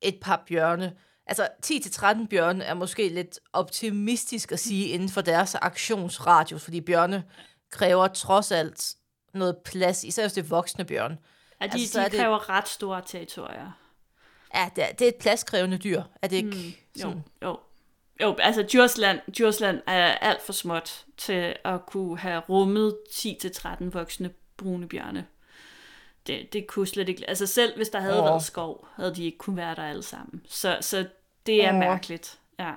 et 0.08 0.20
par 0.22 0.44
bjørne? 0.48 0.94
Altså 1.28 1.48
10-13 1.66 2.28
bjørne 2.28 2.64
er 2.64 2.74
måske 2.74 3.10
lidt 3.10 3.40
optimistisk 3.54 4.52
at 4.52 4.60
sige 4.60 4.88
inden 4.88 5.10
for 5.10 5.22
deres 5.22 5.56
aktionsradius, 5.56 6.64
fordi 6.64 6.82
bjørne 6.82 7.24
kræver 7.72 8.08
trods 8.08 8.52
alt 8.52 8.94
noget 9.34 9.58
plads, 9.66 10.04
især 10.04 10.24
hvis 10.24 10.34
det 10.34 10.44
er 10.44 10.48
voksne 10.48 10.86
bjørne. 10.86 11.18
Ja, 11.62 11.68
de, 11.68 11.72
Altså, 11.72 11.88
så 11.92 12.00
de 12.00 12.06
er 12.06 12.10
det- 12.10 12.20
kræver 12.20 12.50
ret 12.50 12.68
store 12.68 13.02
territorier. 13.06 13.72
Ja, 14.56 14.70
det 14.76 14.84
er, 14.84 14.92
det 14.92 15.06
er 15.06 15.10
et 15.10 15.16
pladskrævende 15.16 15.78
dyr, 15.78 16.02
er 16.22 16.28
det 16.28 16.36
ikke? 16.36 16.50
Mm, 16.98 17.02
Jo, 17.04 17.22
jo. 17.44 17.60
Jo, 18.22 18.36
altså 18.40 18.62
Djursland, 18.72 19.20
Djursland 19.38 19.82
er 19.88 20.06
alt 20.06 20.42
for 20.42 20.54
småt 20.54 21.06
til 21.18 21.56
at 21.66 21.86
kunne 21.86 22.18
have 22.20 22.40
rummet 22.50 22.98
10-13 23.12 23.90
voksne 23.94 24.30
brune 24.58 24.88
bjørne. 24.88 25.26
Det, 26.28 26.54
det 26.54 26.68
kunne 26.68 26.88
slet 26.88 27.10
ikke... 27.10 27.30
Altså 27.30 27.48
selv 27.48 27.76
hvis 27.76 27.90
der 27.90 28.00
havde 28.00 28.20
Åh. 28.20 28.26
været 28.26 28.44
skov, 28.44 28.88
havde 28.96 29.16
de 29.16 29.26
ikke 29.26 29.38
kunne 29.38 29.58
være 29.58 29.76
der 29.76 29.84
alle 29.84 30.04
sammen. 30.04 30.42
Så, 30.48 30.78
så 30.82 31.06
det 31.46 31.66
er 31.66 31.74
Åh. 31.74 31.80
mærkeligt. 31.80 32.40
Ja. 32.60 32.72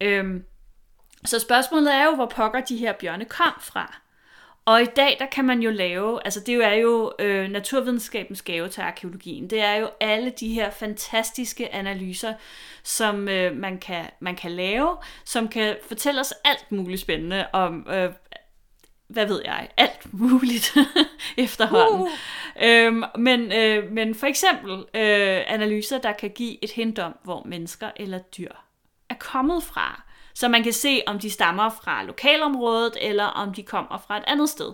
Øhm, 0.00 0.44
så 1.24 1.38
spørgsmålet 1.38 1.94
er 1.94 2.04
jo, 2.04 2.14
hvor 2.14 2.26
pokker 2.26 2.60
de 2.60 2.76
her 2.76 2.92
bjørne 2.92 3.24
kom 3.24 3.52
fra. 3.60 4.00
Og 4.64 4.82
i 4.82 4.86
dag, 4.86 5.16
der 5.20 5.26
kan 5.26 5.44
man 5.44 5.62
jo 5.62 5.70
lave, 5.70 6.20
altså 6.24 6.40
det 6.40 6.54
er 6.54 6.72
jo 6.72 7.12
øh, 7.18 7.50
naturvidenskabens 7.50 8.42
gave 8.42 8.68
til 8.68 8.80
arkeologien, 8.80 9.50
det 9.50 9.60
er 9.60 9.74
jo 9.74 9.90
alle 10.00 10.30
de 10.40 10.54
her 10.54 10.70
fantastiske 10.70 11.74
analyser, 11.74 12.34
som 12.82 13.28
øh, 13.28 13.56
man, 13.56 13.78
kan, 13.78 14.04
man 14.20 14.36
kan 14.36 14.50
lave, 14.50 14.96
som 15.24 15.48
kan 15.48 15.76
fortælle 15.88 16.20
os 16.20 16.34
alt 16.44 16.72
muligt 16.72 17.00
spændende 17.00 17.46
om, 17.52 17.86
øh, 17.90 18.12
hvad 19.10 19.26
ved 19.26 19.42
jeg, 19.44 19.68
alt 19.76 20.14
muligt 20.14 20.76
efterhånden. 21.36 22.00
Uh. 22.00 22.08
Øhm, 22.62 23.04
men, 23.18 23.52
øh, 23.52 23.92
men 23.92 24.14
for 24.14 24.26
eksempel 24.26 24.72
øh, 24.72 25.42
analyser, 25.46 25.98
der 25.98 26.12
kan 26.12 26.30
give 26.30 26.64
et 26.64 26.70
hint 26.70 26.98
om, 26.98 27.18
hvor 27.24 27.42
mennesker 27.46 27.90
eller 27.96 28.18
dyr 28.18 28.52
er 29.10 29.14
kommet 29.14 29.62
fra. 29.62 30.02
Så 30.34 30.48
man 30.48 30.62
kan 30.62 30.72
se, 30.72 31.02
om 31.06 31.18
de 31.18 31.30
stammer 31.30 31.70
fra 31.70 32.02
lokalområdet, 32.02 32.96
eller 33.00 33.24
om 33.24 33.54
de 33.54 33.62
kommer 33.62 33.98
fra 33.98 34.16
et 34.16 34.24
andet 34.26 34.48
sted. 34.48 34.72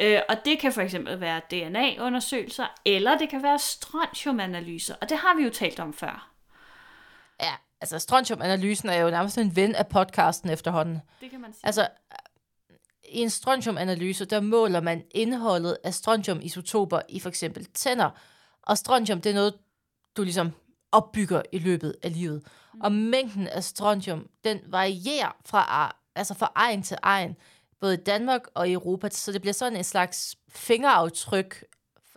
Øh, 0.00 0.20
og 0.28 0.36
det 0.44 0.58
kan 0.58 0.72
for 0.72 0.80
eksempel 0.80 1.20
være 1.20 1.40
DNA-undersøgelser, 1.50 2.66
eller 2.84 3.18
det 3.18 3.28
kan 3.28 3.42
være 3.42 3.58
strontium-analyser, 3.58 4.94
og 5.00 5.08
det 5.08 5.18
har 5.18 5.36
vi 5.36 5.42
jo 5.42 5.50
talt 5.50 5.80
om 5.80 5.92
før. 5.92 6.30
Ja, 7.42 7.52
altså 7.80 7.98
strontium-analysen 7.98 8.88
er 8.88 9.00
jo 9.00 9.10
nærmest 9.10 9.38
en 9.38 9.56
ven 9.56 9.74
af 9.74 9.86
podcasten 9.86 10.50
efterhånden. 10.50 11.00
Det 11.20 11.30
kan 11.30 11.40
man 11.40 11.52
sige. 11.52 11.66
Altså, 11.66 11.88
i 13.08 13.18
en 13.18 13.30
strontium-analyse, 13.30 14.24
der 14.24 14.40
måler 14.40 14.80
man 14.80 15.02
indholdet 15.10 15.76
af 15.84 15.94
strontium-isotoper 15.94 17.00
i 17.08 17.20
for 17.20 17.28
eksempel 17.28 17.66
tænder. 17.74 18.10
Og 18.62 18.78
strontium, 18.78 19.20
det 19.20 19.30
er 19.30 19.34
noget, 19.34 19.54
du 20.16 20.22
ligesom 20.22 20.50
opbygger 20.92 21.42
i 21.52 21.58
løbet 21.58 21.96
af 22.02 22.12
livet. 22.12 22.42
Mm. 22.74 22.80
Og 22.80 22.92
mængden 22.92 23.46
af 23.46 23.64
strontium, 23.64 24.28
den 24.44 24.60
varierer 24.66 25.36
fra, 25.44 25.96
altså 26.14 26.34
fra 26.34 26.52
egen 26.54 26.82
til 26.82 26.96
egen, 27.02 27.36
både 27.80 27.94
i 27.94 27.96
Danmark 27.96 28.42
og 28.54 28.68
i 28.68 28.72
Europa. 28.72 29.08
Så 29.12 29.32
det 29.32 29.40
bliver 29.40 29.54
sådan 29.54 29.76
en 29.76 29.84
slags 29.84 30.36
fingeraftryk 30.48 31.64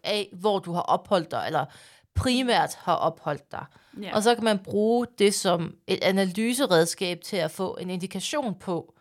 af, 0.03 0.29
hvor 0.33 0.59
du 0.59 0.73
har 0.73 0.81
opholdt 0.81 1.31
dig, 1.31 1.43
eller 1.47 1.65
primært 2.15 2.75
har 2.75 2.95
opholdt 2.95 3.51
dig. 3.51 3.65
Ja. 4.01 4.15
Og 4.15 4.23
så 4.23 4.35
kan 4.35 4.43
man 4.43 4.59
bruge 4.59 5.07
det 5.19 5.33
som 5.33 5.75
et 5.87 6.03
analyseredskab 6.03 7.21
til 7.21 7.37
at 7.37 7.51
få 7.51 7.77
en 7.81 7.89
indikation 7.89 8.55
på, 8.59 8.93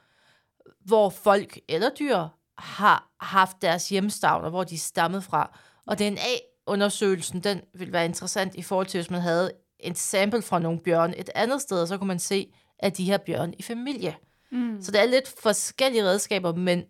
hvor 0.85 1.11
folk 1.11 1.59
eller 1.69 1.91
dyr 1.99 2.27
har 2.59 3.11
haft 3.21 3.63
deres 3.63 3.89
hjemstavn, 3.89 4.45
og 4.45 4.51
hvor 4.51 4.65
de 4.65 4.75
er 4.75 4.79
stammet 4.79 5.25
fra. 5.25 5.59
Og 5.87 5.99
DNA-undersøgelsen, 5.99 7.41
den 7.41 7.61
vil 7.75 7.93
være 7.93 8.05
interessant 8.05 8.55
i 8.55 8.63
forhold 8.63 8.87
til, 8.87 8.99
hvis 8.99 9.11
man 9.11 9.21
havde 9.21 9.53
en 9.79 9.95
sample 9.95 10.43
fra 10.43 10.59
nogle 10.59 10.81
bjørne 10.81 11.17
et 11.17 11.31
andet 11.35 11.63
sted, 11.63 11.87
så 11.87 11.99
kunne 11.99 12.09
man 12.09 12.19
se, 12.19 12.53
at 12.79 12.97
de 12.97 13.05
her 13.05 13.19
bjørne 13.19 13.55
i 13.59 13.63
familie. 13.63 14.17
Mm. 14.51 14.83
Så 14.83 14.93
det 14.93 15.01
er 15.01 15.07
lidt 15.07 15.35
forskellige 15.43 16.05
redskaber, 16.05 16.55
men 16.55 16.85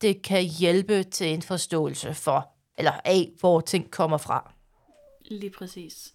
det 0.00 0.22
kan 0.22 0.42
hjælpe 0.42 1.02
til 1.02 1.26
en 1.26 1.42
forståelse 1.42 2.14
for, 2.14 2.48
eller 2.78 2.92
af, 3.04 3.32
hvor 3.40 3.60
ting 3.60 3.90
kommer 3.90 4.18
fra. 4.18 4.52
Lige 5.20 5.50
præcis. 5.50 6.12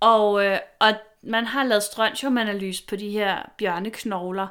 Og, 0.00 0.44
øh, 0.44 0.58
og 0.80 0.94
man 1.22 1.44
har 1.44 1.64
lavet 1.64 1.82
strontium-analyse 1.82 2.86
på 2.86 2.96
de 2.96 3.10
her 3.10 3.42
bjørneknogler, 3.58 4.48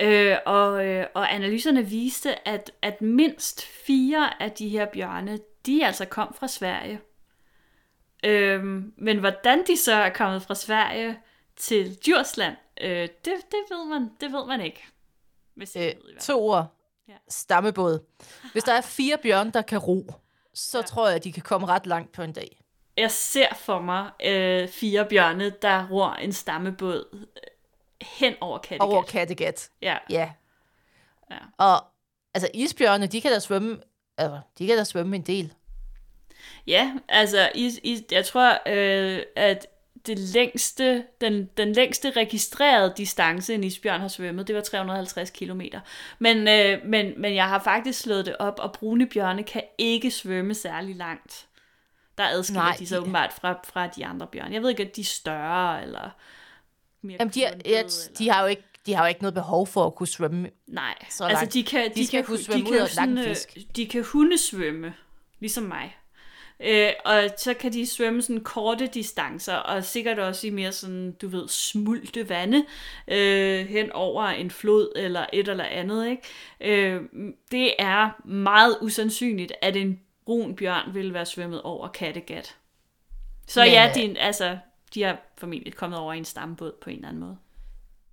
øh, 0.00 0.36
og, 0.46 0.86
øh, 0.86 1.06
og 1.14 1.34
analyserne 1.34 1.86
viste, 1.86 2.48
at, 2.48 2.72
at 2.82 3.02
mindst 3.02 3.62
fire 3.86 4.42
af 4.42 4.52
de 4.52 4.68
her 4.68 4.86
bjørne, 4.86 5.38
de 5.66 5.86
altså 5.86 6.04
kom 6.04 6.34
fra 6.34 6.48
Sverige. 6.48 7.00
Øh, 8.24 8.64
men 8.96 9.18
hvordan 9.18 9.64
de 9.66 9.76
så 9.76 9.92
er 9.94 10.08
kommet 10.10 10.42
fra 10.42 10.54
Sverige 10.54 11.18
til 11.56 11.94
Djursland, 12.04 12.56
øh, 12.80 13.00
det, 13.00 13.24
det, 13.24 13.58
ved 13.70 13.84
man, 13.88 14.10
det 14.20 14.32
ved 14.32 14.46
man 14.46 14.60
ikke. 14.60 14.84
Hvis 15.54 15.76
Øh, 15.76 15.92
to 16.20 16.48
ord. 16.48 16.66
Ja. 17.08 17.14
Stammebåd. 17.28 17.98
Hvis 18.52 18.64
der 18.64 18.72
er 18.72 18.80
fire 18.80 19.18
bjørne, 19.22 19.50
der 19.50 19.62
kan 19.62 19.78
ro, 19.78 20.12
så 20.54 20.78
Ja. 20.78 20.82
tror 20.82 21.06
jeg, 21.06 21.16
at 21.16 21.24
de 21.24 21.32
kan 21.32 21.42
komme 21.42 21.66
ret 21.66 21.86
langt 21.86 22.12
på 22.12 22.22
en 22.22 22.32
dag. 22.32 22.58
Jeg 22.96 23.10
ser 23.10 23.54
for 23.54 23.80
mig 23.80 24.10
øh, 24.24 24.68
fire 24.68 25.06
bjørne, 25.08 25.50
der 25.62 25.88
ror 25.88 26.12
en 26.12 26.32
stammebåd 26.32 27.26
hen 28.02 28.34
over 28.40 28.58
Kattegat. 28.58 28.92
Over 28.92 29.02
Kattegat. 29.02 29.70
Ja. 29.82 29.96
Ja. 30.10 30.30
Ja. 31.30 31.36
Og 31.58 31.84
altså 32.34 32.48
isbjørne, 32.54 33.06
de 33.06 33.20
kan 33.20 33.32
da 33.32 33.38
svømme, 33.38 33.78
altså, 34.18 34.40
de 34.58 34.66
kan 34.66 34.76
da 34.76 34.84
svømme 34.84 35.16
en 35.16 35.22
del. 35.22 35.52
Ja, 36.66 36.92
altså, 37.08 37.50
i, 37.54 37.70
i, 37.82 38.04
jeg 38.10 38.24
tror, 38.24 38.58
øh, 38.66 39.22
at 39.36 39.66
det 40.06 40.18
længste, 40.18 41.04
den, 41.20 41.50
den 41.56 41.72
længste 41.72 42.10
registrerede 42.10 42.94
distance, 42.96 43.54
en 43.54 43.64
isbjørn 43.64 44.00
har 44.00 44.08
svømmet, 44.08 44.48
det 44.48 44.56
var 44.56 44.62
350 44.62 45.30
km. 45.30 45.60
Men, 46.18 46.48
øh, 46.48 46.86
men, 46.86 47.12
men 47.16 47.34
jeg 47.34 47.48
har 47.48 47.58
faktisk 47.58 48.00
slået 48.00 48.26
det 48.26 48.36
op, 48.36 48.58
og 48.58 48.72
brune 48.72 49.06
bjørne 49.06 49.42
kan 49.42 49.62
ikke 49.78 50.10
svømme 50.10 50.54
særlig 50.54 50.96
langt. 50.96 51.46
Der 52.18 52.24
adskiller 52.24 52.62
Nej, 52.62 52.76
de 52.78 52.86
sig 52.86 53.00
åbenbart 53.00 53.32
fra, 53.32 53.60
fra 53.64 53.86
de 53.86 54.06
andre 54.06 54.26
bjørne. 54.26 54.54
Jeg 54.54 54.62
ved 54.62 54.70
ikke, 54.70 54.82
at 54.82 54.96
de 54.96 55.00
er 55.00 55.04
større, 55.04 55.82
eller 55.82 56.10
mere 57.02 57.16
Jamen, 57.20 57.32
de, 57.34 57.44
er, 57.44 57.52
ja, 57.66 57.82
de, 58.18 58.30
har 58.30 58.42
jo 58.42 58.46
ikke, 58.46 58.62
de 58.86 58.94
har 58.94 59.04
jo 59.04 59.08
ikke 59.08 59.22
noget 59.22 59.34
behov 59.34 59.66
for 59.66 59.86
at 59.86 59.94
kunne 59.94 60.06
svømme. 60.06 60.50
Nej, 60.66 60.94
så 61.10 61.24
altså 61.24 61.40
langt. 61.40 61.54
de 61.54 61.64
kan, 61.64 61.90
de, 61.90 61.94
De 61.94 62.06
kan, 62.06 62.24
kunne 62.24 62.38
de 62.38 62.44
svømme 62.44 62.64
kan 62.64 62.74
ud 62.74 62.78
af 62.78 62.88
sådan, 62.88 63.18
øh, 63.18 63.24
fisk. 63.24 63.58
De 63.76 63.86
kan 63.86 64.04
hundesvømme, 64.04 64.94
ligesom 65.40 65.64
mig. 65.64 65.96
Øh, 66.60 66.90
og 67.04 67.30
så 67.36 67.54
kan 67.54 67.72
de 67.72 67.86
svømme 67.86 68.22
sådan 68.22 68.44
korte 68.44 68.86
distancer, 68.86 69.54
og 69.54 69.84
sikkert 69.84 70.18
også 70.18 70.46
i 70.46 70.50
mere 70.50 70.72
sådan, 70.72 71.12
du 71.12 71.28
ved, 71.28 71.48
smulte 71.48 72.28
vande, 72.28 72.64
øh, 73.08 73.66
hen 73.66 73.92
over 73.92 74.24
en 74.24 74.50
flod 74.50 74.92
eller 74.96 75.26
et 75.32 75.48
eller 75.48 75.64
andet, 75.64 76.08
ikke? 76.08 76.22
Øh, 76.60 77.02
det 77.50 77.74
er 77.78 78.10
meget 78.24 78.78
usandsynligt, 78.80 79.52
at 79.62 79.76
en 79.76 80.00
brun 80.24 80.56
bjørn 80.56 80.94
vil 80.94 81.14
være 81.14 81.26
svømmet 81.26 81.62
over 81.62 81.88
Kattegat. 81.88 82.56
Så 83.46 83.60
Men, 83.60 83.70
ja, 83.70 83.88
øh, 83.88 83.94
de, 83.94 84.18
altså, 84.18 84.58
de 84.94 85.02
har 85.02 85.18
formentlig 85.38 85.74
kommet 85.74 85.98
over 85.98 86.12
i 86.12 86.18
en 86.18 86.24
stambåd 86.24 86.72
på 86.82 86.90
en 86.90 86.96
eller 86.96 87.08
anden 87.08 87.22
måde. 87.22 87.36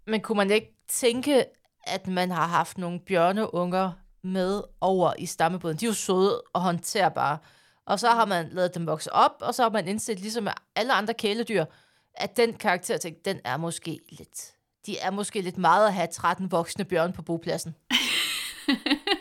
Men 0.07 0.21
kunne 0.21 0.37
man 0.37 0.51
ikke 0.51 0.75
tænke, 0.87 1.45
at 1.83 2.07
man 2.07 2.31
har 2.31 2.47
haft 2.47 2.77
nogle 2.77 2.99
bjørneunger 2.99 3.91
med 4.21 4.61
over 4.81 5.13
i 5.17 5.25
stammebåden? 5.25 5.77
De 5.77 5.85
er 5.85 5.89
jo 5.89 5.93
søde 5.93 6.41
og 6.53 6.61
håndterbare. 6.61 7.37
Og 7.85 7.99
så 7.99 8.09
har 8.09 8.25
man 8.25 8.49
lavet 8.51 8.75
dem 8.75 8.87
vokse 8.87 9.13
op, 9.13 9.35
og 9.41 9.55
så 9.55 9.63
har 9.63 9.69
man 9.69 9.87
indsat, 9.87 10.19
ligesom 10.19 10.43
med 10.43 10.51
alle 10.75 10.93
andre 10.93 11.13
kæledyr, 11.13 11.65
at 12.13 12.37
den 12.37 12.53
karakter, 12.53 12.97
tænk, 12.97 13.25
den 13.25 13.39
er 13.43 13.57
måske 13.57 13.99
lidt... 14.09 14.51
De 14.85 14.97
er 14.97 15.11
måske 15.11 15.41
lidt 15.41 15.57
meget 15.57 15.87
at 15.87 15.93
have 15.93 16.07
13 16.07 16.51
voksne 16.51 16.85
bjørn 16.85 17.13
på 17.13 17.21
bopladsen. 17.21 17.75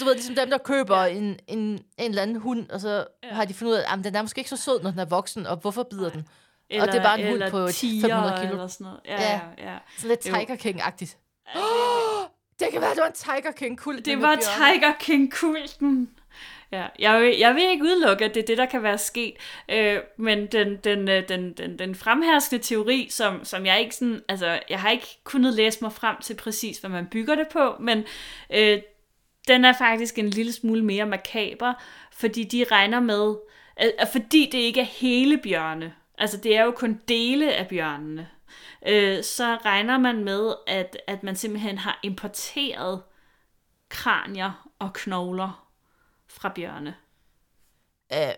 du 0.00 0.04
ved, 0.04 0.14
ligesom 0.14 0.34
dem, 0.34 0.50
der 0.50 0.58
køber 0.58 1.02
ja. 1.02 1.06
en, 1.06 1.38
en, 1.48 1.58
en 1.58 1.80
eller 1.98 2.22
anden 2.22 2.36
hund, 2.36 2.70
og 2.70 2.80
så 2.80 3.06
ja. 3.22 3.28
har 3.34 3.44
de 3.44 3.54
fundet 3.54 3.72
ud 3.72 3.78
af, 3.78 3.92
at 3.98 4.04
den 4.04 4.14
er 4.14 4.22
måske 4.22 4.38
ikke 4.38 4.50
så 4.50 4.56
sød, 4.56 4.82
når 4.82 4.90
den 4.90 5.00
er 5.00 5.04
voksen, 5.04 5.46
og 5.46 5.56
hvorfor 5.56 5.82
bider 5.82 6.10
den? 6.10 6.28
Eller, 6.70 6.86
det 6.86 6.94
er 6.94 7.02
bare 7.02 7.20
en 7.20 7.26
hund 7.26 7.34
eller 7.34 7.50
på 7.50 7.58
et 7.58 7.74
tiger 7.74 8.08
500 8.08 8.40
kilo. 8.40 8.52
Eller 8.52 8.66
sådan 8.66 8.84
noget. 8.84 9.00
Ja, 9.04 9.22
Ja. 9.22 9.40
ja, 9.58 9.70
ja. 9.72 9.78
Så 9.98 10.08
lidt. 10.08 10.20
Tiger 10.20 10.56
King-agtigt. 10.56 11.16
Det 12.60 12.68
kan 12.72 12.80
være, 12.80 12.90
det 12.90 13.00
var 13.00 13.06
en 13.06 13.12
Tiger 13.12 13.52
King 13.56 13.78
kult. 13.78 14.06
Det 14.06 14.22
var 14.22 14.36
Tiger 14.36 14.92
King-kulten. 15.00 16.10
Ja, 16.72 16.86
jeg, 16.98 17.20
vil, 17.20 17.38
jeg 17.38 17.54
vil 17.54 17.62
ikke 17.62 17.84
udelukke, 17.84 18.24
at 18.24 18.34
det 18.34 18.42
er 18.42 18.46
det, 18.46 18.58
der 18.58 18.66
kan 18.66 18.82
være 18.82 18.98
sket, 18.98 19.34
øh, 19.68 19.98
men 20.16 20.46
den, 20.46 20.76
den, 20.76 21.08
øh, 21.08 21.28
den, 21.28 21.52
den, 21.52 21.78
den 21.78 21.94
fremherskende 21.94 22.64
teori, 22.64 23.08
som, 23.10 23.44
som 23.44 23.66
jeg 23.66 23.80
ikke 23.80 23.94
sådan, 23.94 24.22
altså, 24.28 24.60
jeg 24.70 24.80
har 24.80 24.90
ikke 24.90 25.20
kunnet 25.24 25.54
læse 25.54 25.78
mig 25.82 25.92
frem 25.92 26.16
til 26.22 26.34
præcis, 26.34 26.78
hvad 26.78 26.90
man 26.90 27.06
bygger 27.06 27.34
det 27.34 27.48
på, 27.48 27.76
men 27.80 28.04
øh, 28.50 28.78
den 29.50 29.64
er 29.64 29.72
faktisk 29.72 30.18
en 30.18 30.30
lille 30.30 30.52
smule 30.52 30.84
mere 30.84 31.06
makaber, 31.06 31.74
fordi 32.12 32.44
de 32.44 32.64
regner 32.70 33.00
med, 33.00 33.36
øh, 33.82 34.06
fordi 34.12 34.48
det 34.52 34.58
ikke 34.58 34.80
er 34.80 34.84
hele 34.84 35.38
bjørne, 35.38 35.94
altså 36.18 36.36
det 36.36 36.56
er 36.56 36.64
jo 36.64 36.70
kun 36.70 37.00
dele 37.08 37.54
af 37.54 37.68
bjørnene, 37.68 38.28
øh, 38.86 39.24
så 39.24 39.56
regner 39.64 39.98
man 39.98 40.24
med, 40.24 40.54
at, 40.66 40.96
at 41.06 41.22
man 41.22 41.36
simpelthen 41.36 41.78
har 41.78 42.00
importeret 42.02 43.02
kranier 43.88 44.70
og 44.78 44.92
knogler 44.92 45.70
fra 46.28 46.52
bjørne. 46.54 46.94
Æh, 48.12 48.32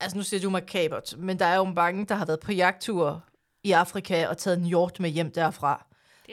altså 0.00 0.16
nu 0.16 0.22
siger 0.22 0.40
du 0.40 0.50
makabert, 0.50 1.14
men 1.18 1.38
der 1.38 1.46
er 1.46 1.56
jo 1.56 1.64
mange, 1.64 2.06
der 2.06 2.14
har 2.14 2.26
været 2.26 2.40
på 2.40 2.52
jagttur 2.52 3.24
i 3.64 3.72
Afrika 3.72 4.26
og 4.26 4.38
taget 4.38 4.58
en 4.58 4.64
hjort 4.64 5.00
med 5.00 5.10
hjem 5.10 5.30
derfra. 5.30 5.86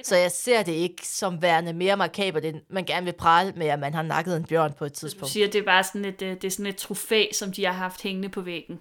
Så 0.03 0.15
jeg 0.15 0.31
ser 0.31 0.63
det 0.63 0.71
ikke 0.71 1.07
som 1.07 1.41
værende 1.41 1.73
mere 1.73 1.97
makabert, 1.97 2.45
end 2.45 2.61
man 2.69 2.85
gerne 2.85 3.05
vil 3.05 3.13
prale 3.13 3.51
med, 3.55 3.67
at 3.67 3.79
man 3.79 3.93
har 3.93 4.01
nakket 4.01 4.37
en 4.37 4.43
bjørn 4.45 4.73
på 4.73 4.85
et 4.85 4.91
Du 4.91 4.95
tidspunkt. 4.99 5.31
siger, 5.31 5.47
det 5.47 5.59
er 5.61 5.65
bare 5.65 5.83
sådan 5.83 6.05
et, 6.05 6.21
øh, 6.21 6.31
det 6.35 6.43
er 6.43 6.51
sådan 6.51 6.65
et 6.65 6.75
trofæ, 6.75 7.25
som 7.33 7.51
de 7.51 7.65
har 7.65 7.73
haft 7.73 8.01
hængende 8.01 8.29
på 8.29 8.41
væggen. 8.41 8.79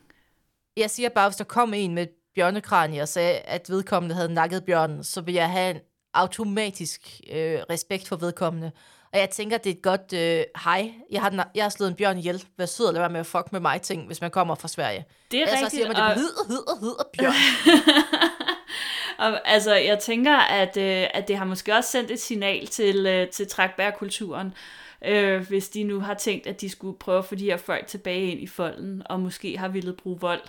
Jeg 0.77 0.91
siger 0.91 1.09
bare, 1.09 1.29
hvis 1.29 1.37
der 1.37 1.45
kom 1.45 1.75
en 1.75 1.95
med 1.95 2.07
bjørnekranie 2.35 3.03
og 3.03 3.09
sagde, 3.09 3.39
at 3.39 3.71
vedkommende 3.71 4.15
havde 4.15 4.35
nakket 4.35 4.65
bjørnen, 4.65 5.05
så 5.05 5.21
vil 5.21 5.35
jeg 5.35 5.51
have 5.51 5.71
en 5.71 5.81
automatisk 6.15 7.21
øh, 7.33 7.59
respekt 7.71 8.09
for 8.09 8.17
vedkommende. 8.17 8.71
Og 9.13 9.19
jeg 9.19 9.31
tænker, 9.31 9.59
det 9.59 9.71
er 9.71 9.75
et 9.75 9.83
godt 9.83 10.13
øh, 10.13 10.45
hej. 10.65 10.93
Jeg 11.11 11.21
har, 11.21 11.51
jeg 11.55 11.65
har 11.65 11.69
slået 11.69 11.91
en 11.91 11.97
bjørn 11.97 12.19
ihjel. 12.19 12.45
Vær 12.59 12.67
sød 12.67 12.87
og 12.87 12.93
lad 12.93 13.01
være 13.01 13.11
med 13.11 13.21
at 13.21 13.27
fuck 13.27 13.53
med 13.53 13.61
mig 13.61 13.83
ting, 13.83 14.07
hvis 14.07 14.21
man 14.21 14.31
kommer 14.31 14.55
fra 14.55 14.69
Sverige. 14.69 15.05
Det 15.31 15.39
er 15.39 15.43
Ellers 15.43 15.59
så 15.59 15.65
rigtigt. 15.65 15.73
siger 15.83 15.87
man, 15.87 15.97
det 15.97 16.03
og- 16.05 16.15
hedder, 16.15 16.49
hedder, 16.49 16.81
hedder 16.81 17.05
bjørn. 17.19 17.33
Og, 19.23 19.41
altså, 19.49 19.75
jeg 19.75 19.99
tænker, 19.99 20.37
at, 20.37 20.77
øh, 20.77 21.07
at 21.15 21.29
det 21.29 21.37
har 21.37 21.45
måske 21.45 21.75
også 21.75 21.91
sendt 21.91 22.11
et 22.11 22.21
signal 22.21 22.67
til, 22.67 23.07
øh, 23.07 23.29
til 23.29 23.49
trækbærkulturen, 23.49 24.55
øh, 25.05 25.49
hvis 25.49 25.69
de 25.69 25.85
nu 25.85 26.01
har 26.01 26.15
tænkt, 26.15 26.47
at 26.47 26.61
de 26.61 26.69
skulle 26.69 26.99
prøve 26.99 27.19
at 27.19 27.25
få 27.25 27.35
de 27.35 27.45
her 27.45 27.57
folk 27.57 27.87
tilbage 27.87 28.31
ind 28.31 28.41
i 28.41 28.47
folden, 28.47 29.03
og 29.05 29.21
måske 29.21 29.59
har 29.59 29.69
ville 29.69 29.93
bruge 29.93 30.21
vold, 30.21 30.41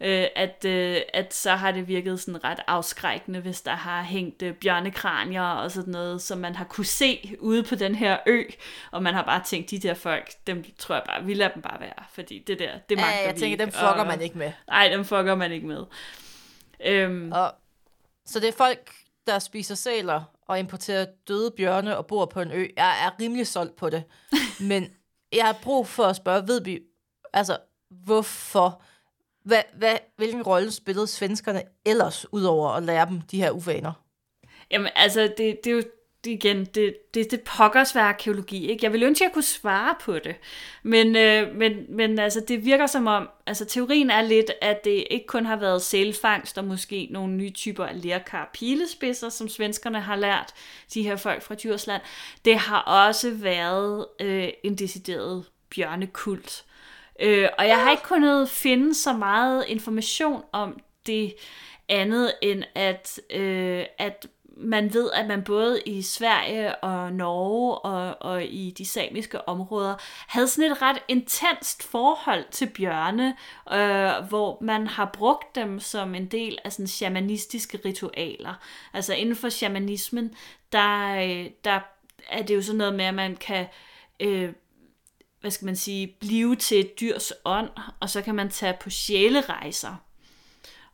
øh, 0.00 0.26
at, 0.36 0.64
øh, 0.64 0.96
at 1.14 1.34
så 1.34 1.50
har 1.50 1.72
det 1.72 1.88
virket 1.88 2.20
sådan 2.20 2.44
ret 2.44 2.58
afskrækkende, 2.66 3.40
hvis 3.40 3.60
der 3.60 3.74
har 3.74 4.02
hængt 4.02 4.42
øh, 4.42 4.54
bjørnekranier 4.54 5.42
og 5.42 5.70
sådan 5.70 5.92
noget, 5.92 6.22
som 6.22 6.38
man 6.38 6.54
har 6.54 6.64
kunne 6.64 6.84
se 6.84 7.36
ude 7.40 7.62
på 7.62 7.74
den 7.74 7.94
her 7.94 8.16
ø, 8.26 8.42
og 8.90 9.02
man 9.02 9.14
har 9.14 9.22
bare 9.22 9.42
tænkt, 9.46 9.70
de 9.70 9.78
der 9.78 9.94
folk, 9.94 10.30
dem 10.46 10.64
tror 10.78 10.94
jeg 10.94 11.04
bare, 11.06 11.24
vi 11.24 11.34
lader 11.34 11.50
dem 11.50 11.62
bare 11.62 11.80
være, 11.80 12.04
fordi 12.14 12.38
det 12.46 12.58
der, 12.58 12.70
det 12.88 12.96
magter 12.98 13.12
Ja, 13.20 13.26
jeg 13.26 13.34
vi 13.34 13.40
tænker, 13.40 13.52
ikke, 13.52 13.64
dem 13.64 13.72
fucker 13.72 13.86
og- 13.88 14.06
man 14.06 14.20
ikke 14.20 14.38
med. 14.38 14.52
Nej, 14.68 14.88
dem 14.88 15.04
fucker 15.04 15.34
man 15.34 15.52
ikke 15.52 15.66
med. 15.66 15.84
Øhm, 16.86 17.32
Og, 17.32 17.54
så 18.26 18.40
det 18.40 18.48
er 18.48 18.52
folk, 18.52 18.94
der 19.26 19.38
spiser 19.38 19.74
sæler 19.74 20.22
og 20.46 20.58
importerer 20.58 21.06
døde 21.28 21.50
bjørne 21.50 21.96
og 21.96 22.06
bor 22.06 22.26
på 22.26 22.40
en 22.40 22.52
ø. 22.52 22.66
Jeg 22.76 23.06
er 23.06 23.10
rimelig 23.20 23.46
solgt 23.46 23.76
på 23.76 23.90
det. 23.90 24.04
Men 24.70 24.92
jeg 25.32 25.44
har 25.44 25.58
brug 25.62 25.86
for 25.86 26.04
at 26.04 26.16
spørge, 26.16 26.48
ved 26.48 26.60
vi, 26.60 26.80
altså, 27.32 27.58
hvorfor? 27.90 28.82
Hvad, 29.44 29.62
hvad, 29.74 29.98
hvilken 30.16 30.42
rolle 30.42 30.70
spillede 30.70 31.06
svenskerne 31.06 31.62
ellers, 31.84 32.32
udover 32.32 32.70
at 32.70 32.82
lære 32.82 33.06
dem 33.06 33.20
de 33.20 33.36
her 33.36 33.50
uvaner? 33.50 33.92
Jamen, 34.70 34.90
altså, 34.94 35.20
det, 35.20 35.60
det 35.64 35.66
er 35.66 35.74
jo 35.74 35.82
det 36.24 36.30
igen, 36.30 36.64
det, 36.64 37.14
det, 37.14 37.30
det 37.30 37.40
pokkers 37.40 37.88
svær 37.88 38.02
arkeologi, 38.02 38.70
ikke? 38.70 38.84
Jeg 38.84 38.92
ville 38.92 39.06
ønske, 39.06 39.24
at 39.24 39.28
jeg 39.28 39.34
kunne 39.34 39.42
svare 39.42 39.94
på 40.00 40.18
det. 40.18 40.34
Men, 40.82 41.16
øh, 41.16 41.54
men, 41.54 41.72
men 41.88 42.18
altså, 42.18 42.44
det 42.48 42.64
virker 42.64 42.86
som 42.86 43.06
om, 43.06 43.28
altså 43.46 43.64
teorien 43.64 44.10
er 44.10 44.22
lidt, 44.22 44.50
at 44.60 44.84
det 44.84 45.04
ikke 45.10 45.26
kun 45.26 45.46
har 45.46 45.56
været 45.56 45.82
sælfangst 45.82 46.58
og 46.58 46.64
måske 46.64 47.08
nogle 47.10 47.32
nye 47.32 47.50
typer 47.50 47.84
af 47.84 48.02
lerkar 48.02 48.50
pilespidser, 48.54 49.28
som 49.28 49.48
svenskerne 49.48 50.00
har 50.00 50.16
lært 50.16 50.54
de 50.94 51.02
her 51.02 51.16
folk 51.16 51.42
fra 51.42 51.54
Djursland. 51.54 52.02
Det 52.44 52.56
har 52.56 52.80
også 52.80 53.30
været 53.30 54.06
øh, 54.20 54.48
en 54.64 54.74
decideret 54.74 55.44
bjørnekult. 55.74 56.64
Øh, 57.20 57.48
og 57.58 57.68
jeg 57.68 57.76
har 57.76 57.90
ikke 57.90 58.02
kunnet 58.02 58.48
finde 58.48 58.94
så 58.94 59.12
meget 59.12 59.64
information 59.68 60.42
om 60.52 60.80
det 61.06 61.34
andet 61.88 62.32
end 62.42 62.64
at, 62.74 63.20
øh, 63.30 63.84
at 63.98 64.26
man 64.56 64.94
ved, 64.94 65.10
at 65.10 65.26
man 65.26 65.42
både 65.42 65.82
i 65.86 66.02
Sverige 66.02 66.76
og 66.76 67.12
Norge 67.12 67.78
og, 67.78 68.16
og 68.20 68.44
i 68.44 68.74
de 68.78 68.86
samiske 68.86 69.48
områder 69.48 69.94
havde 70.26 70.48
sådan 70.48 70.72
et 70.72 70.82
ret 70.82 70.98
intenst 71.08 71.82
forhold 71.82 72.44
til 72.50 72.66
bjørne, 72.66 73.36
øh, 73.72 74.28
hvor 74.28 74.58
man 74.60 74.86
har 74.86 75.10
brugt 75.12 75.54
dem 75.54 75.80
som 75.80 76.14
en 76.14 76.26
del 76.26 76.58
af 76.64 76.72
sådan 76.72 76.86
shamanistiske 76.86 77.80
ritualer. 77.84 78.54
Altså 78.92 79.14
inden 79.14 79.36
for 79.36 79.48
shamanismen, 79.48 80.34
der, 80.72 81.14
øh, 81.14 81.50
der 81.64 81.80
er 82.28 82.42
det 82.42 82.54
jo 82.54 82.62
sådan 82.62 82.78
noget 82.78 82.94
med, 82.94 83.04
at 83.04 83.14
man 83.14 83.36
kan 83.36 83.66
øh, 84.20 84.52
hvad 85.42 85.50
skal 85.50 85.66
man 85.66 85.76
sige, 85.76 86.16
blive 86.20 86.56
til 86.56 86.80
et 86.80 87.00
dyrs 87.00 87.32
ånd, 87.44 87.70
og 88.00 88.10
så 88.10 88.22
kan 88.22 88.34
man 88.34 88.50
tage 88.50 88.76
på 88.80 88.90
sjælerejser. 88.90 89.96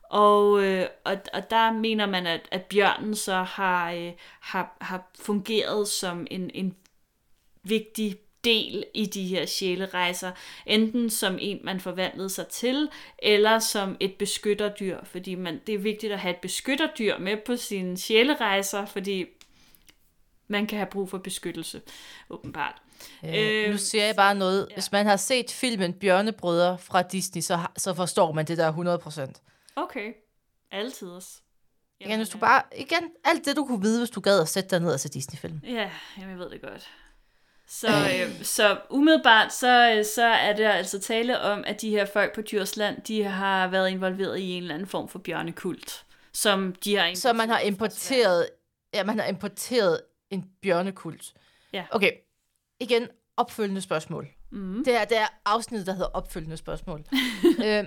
Og, 0.09 0.63
øh, 0.63 0.87
og, 1.03 1.17
og 1.33 1.49
der 1.49 1.71
mener 1.71 2.05
man, 2.05 2.27
at, 2.27 2.41
at 2.51 2.63
bjørnen 2.63 3.15
så 3.15 3.35
har, 3.35 3.91
øh, 3.91 4.11
har, 4.39 4.77
har 4.81 5.11
fungeret 5.19 5.87
som 5.87 6.27
en, 6.31 6.51
en 6.53 6.75
vigtig 7.63 8.17
del 8.43 8.85
i 8.93 9.05
de 9.05 9.27
her 9.27 9.45
sjælerejser, 9.45 10.31
enten 10.65 11.09
som 11.09 11.37
en, 11.41 11.59
man 11.63 11.79
forvandlede 11.79 12.29
sig 12.29 12.47
til, 12.47 12.89
eller 13.19 13.59
som 13.59 13.97
et 13.99 14.15
beskytterdyr, 14.19 14.97
fordi 15.03 15.35
man, 15.35 15.61
det 15.67 15.75
er 15.75 15.79
vigtigt 15.79 16.13
at 16.13 16.19
have 16.19 16.33
et 16.33 16.41
beskytterdyr 16.41 17.17
med 17.17 17.37
på 17.45 17.55
sine 17.55 17.97
sjælerejser, 17.97 18.85
fordi 18.85 19.25
man 20.47 20.67
kan 20.67 20.77
have 20.77 20.89
brug 20.91 21.09
for 21.09 21.17
beskyttelse, 21.17 21.81
åbenbart. 22.29 22.75
Øh, 23.25 23.71
nu 23.71 23.77
siger 23.77 24.05
jeg 24.05 24.15
bare 24.15 24.35
noget. 24.35 24.67
Ja. 24.69 24.73
Hvis 24.73 24.91
man 24.91 25.05
har 25.05 25.17
set 25.17 25.51
filmen 25.51 25.93
Bjørnebrødre 25.93 26.77
fra 26.77 27.01
Disney, 27.01 27.41
så, 27.41 27.59
så 27.77 27.93
forstår 27.93 28.31
man 28.31 28.45
det 28.45 28.57
der 28.57 28.97
100%. 29.27 29.58
Okay, 29.83 30.13
altid 30.71 31.07
også. 31.07 31.29
Igen, 31.99 32.17
hvis 32.17 32.29
du 32.29 32.37
bare, 32.37 32.63
igen, 32.77 33.11
alt 33.23 33.45
det 33.45 33.55
du 33.55 33.65
kunne 33.65 33.81
vide, 33.81 33.99
hvis 33.99 34.09
du 34.09 34.21
gad 34.21 34.41
at 34.41 34.47
sætte 34.47 34.69
dig 34.69 34.79
ned 34.79 34.93
og 34.93 34.99
se 34.99 35.09
Disney-film. 35.09 35.59
Ja, 35.63 35.91
jamen, 36.17 36.29
jeg 36.29 36.39
ved 36.39 36.49
det 36.49 36.61
godt. 36.61 36.89
Så, 37.67 37.87
øh, 37.87 38.43
så 38.43 38.81
umiddelbart, 38.89 39.53
så, 39.53 39.93
øh, 39.97 40.05
så 40.05 40.23
er 40.23 40.55
der 40.55 40.71
altså 40.71 40.99
tale 40.99 41.39
om, 41.39 41.63
at 41.67 41.81
de 41.81 41.89
her 41.89 42.05
folk 42.05 42.35
på 42.35 42.41
Djursland, 42.41 43.01
de 43.01 43.23
har 43.23 43.67
været 43.67 43.89
involveret 43.89 44.37
i 44.37 44.51
en 44.51 44.63
eller 44.63 44.75
anden 44.75 44.87
form 44.87 45.09
for 45.09 45.19
bjørnekult, 45.19 46.05
som 46.33 46.75
de 46.83 46.95
har 46.95 47.15
Så 47.15 47.33
man 47.33 47.49
har 47.49 47.59
importeret 47.59 48.49
ja, 48.93 49.03
man 49.03 49.19
har 49.19 49.25
importeret 49.25 50.01
en 50.29 50.49
bjørnekult. 50.61 51.33
Ja. 51.73 51.85
Okay, 51.91 52.11
igen, 52.79 53.07
opfølgende 53.37 53.81
spørgsmål. 53.81 54.27
Mhm. 54.49 54.83
Det, 54.83 54.95
er, 54.95 55.05
det 55.05 55.17
er 55.17 55.27
afsnittet, 55.45 55.87
der 55.87 55.93
hedder 55.93 56.09
opfølgende 56.09 56.57
spørgsmål. 56.57 57.05
øh, 57.65 57.83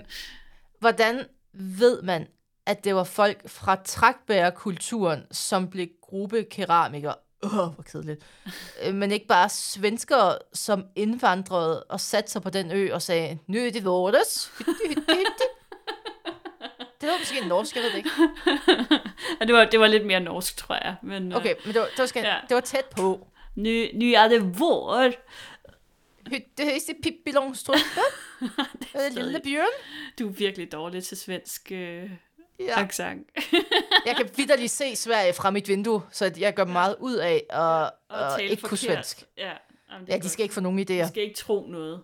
hvordan 0.79 1.25
ved 1.53 2.01
man, 2.01 2.27
at 2.65 2.83
det 2.83 2.95
var 2.95 3.03
folk 3.03 3.49
fra 3.49 3.75
trækbærerkulturen, 3.85 5.23
som 5.31 5.69
blev 5.69 5.87
gruppekeramikere? 6.01 7.15
Åh, 7.43 7.59
oh, 7.59 7.73
hvor 7.73 7.83
kedeligt. 7.83 8.25
Øh, 8.83 8.93
men 8.95 9.11
ikke 9.11 9.27
bare 9.27 9.49
svenskere, 9.49 10.37
som 10.53 10.85
indvandrede 10.95 11.83
og 11.83 11.99
satte 11.99 12.31
sig 12.31 12.41
på 12.41 12.49
den 12.49 12.71
ø 12.71 12.93
og 12.93 13.01
sagde, 13.01 13.37
nu 13.47 13.59
er 13.65 13.71
det 13.71 13.85
vores. 13.85 14.51
Det 17.01 17.11
var 17.11 17.17
måske 17.19 17.47
norsk, 17.47 17.75
jeg 17.75 17.83
ved 17.83 17.91
det 17.91 17.97
ikke. 17.97 18.09
Og 19.41 19.47
det 19.47 19.55
var, 19.55 19.65
det 19.65 19.79
var 19.79 19.87
lidt 19.87 20.05
mere 20.05 20.19
norsk, 20.19 20.57
tror 20.57 20.75
jeg. 20.75 20.95
Men, 21.03 21.31
øh, 21.31 21.37
Okay, 21.37 21.55
men 21.65 21.73
det 21.73 21.81
var, 21.81 21.87
det 21.87 21.99
var, 21.99 22.05
skal, 22.05 22.21
Ja. 22.23 22.33
ja. 22.33 22.39
det 22.49 22.55
var 22.55 22.61
tæt 22.61 22.85
på. 22.85 23.27
nu, 23.55 23.69
nu 23.93 24.05
er 24.15 24.27
det 24.27 24.59
vår. 24.59 25.11
Hytte, 26.31 26.63
højst 26.63 26.89
i 26.89 26.93
Pippi 27.03 27.31
Longstrømpe. 27.31 27.79
Lille 29.15 29.41
bjørn. 29.43 29.65
Du 30.19 30.27
er 30.27 30.31
virkelig 30.31 30.71
dårlig 30.71 31.03
til 31.03 31.17
svensk 31.17 31.71
øh, 31.71 32.09
Ja. 32.59 32.79
accent. 32.81 33.27
Jeg 34.05 34.15
kan 34.15 34.29
vidderligt 34.37 34.71
se 34.71 34.95
Sverige 34.95 35.33
fra 35.33 35.51
mit 35.51 35.67
vindue, 35.67 36.01
så 36.11 36.31
jeg 36.37 36.53
gør 36.53 36.65
meget 36.65 36.95
ud 36.99 37.15
af 37.15 37.43
at, 37.49 37.59
Og 38.09 38.37
tale 38.37 38.49
ikke 38.49 38.61
kunne 38.61 38.77
forkert. 38.77 39.05
svensk. 39.07 39.23
Ja, 39.37 39.51
jamen, 39.91 40.07
Ja, 40.07 40.15
de 40.15 40.19
godt. 40.19 40.31
skal 40.31 40.43
ikke 40.43 40.53
få 40.55 40.61
nogen 40.61 40.79
idéer. 40.79 40.93
Jeg 40.93 41.07
skal 41.07 41.23
ikke 41.23 41.35
tro 41.35 41.65
noget. 41.69 42.03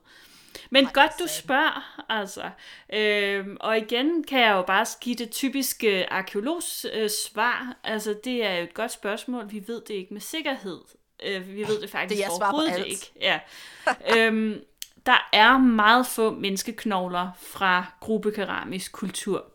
Men 0.70 0.86
Ej, 0.86 0.92
godt, 0.94 1.12
du 1.20 1.28
spørger, 1.28 2.04
altså. 2.10 2.50
Øhm, 2.94 3.58
og 3.60 3.78
igen 3.78 4.24
kan 4.24 4.40
jeg 4.42 4.52
jo 4.52 4.62
bare 4.62 4.86
give 5.02 5.16
det 5.16 5.32
typiske 5.32 6.14
arkeologs 6.14 6.86
øh, 6.94 7.10
svar. 7.10 7.78
Altså, 7.84 8.16
det 8.24 8.46
er 8.46 8.54
jo 8.56 8.64
et 8.64 8.74
godt 8.74 8.92
spørgsmål. 8.92 9.52
Vi 9.52 9.64
ved 9.68 9.82
det 9.88 9.94
ikke 9.94 10.14
med 10.14 10.22
sikkerhed. 10.22 10.80
Øh, 11.24 11.56
vi 11.56 11.68
ved 11.68 11.82
det 11.82 11.90
faktisk 11.90 12.18
Det 12.18 12.26
er 12.26 12.30
overhovedet 12.30 12.88
ikke. 12.88 13.12
Ja. 13.22 13.40
øhm, 14.16 14.64
der 15.06 15.30
er 15.34 15.58
meget 15.58 16.08
få 16.08 16.32
menneskeknogler 16.32 17.30
fra 17.38 17.86
gruppekeramisk 18.00 18.92
kultur. 18.92 19.46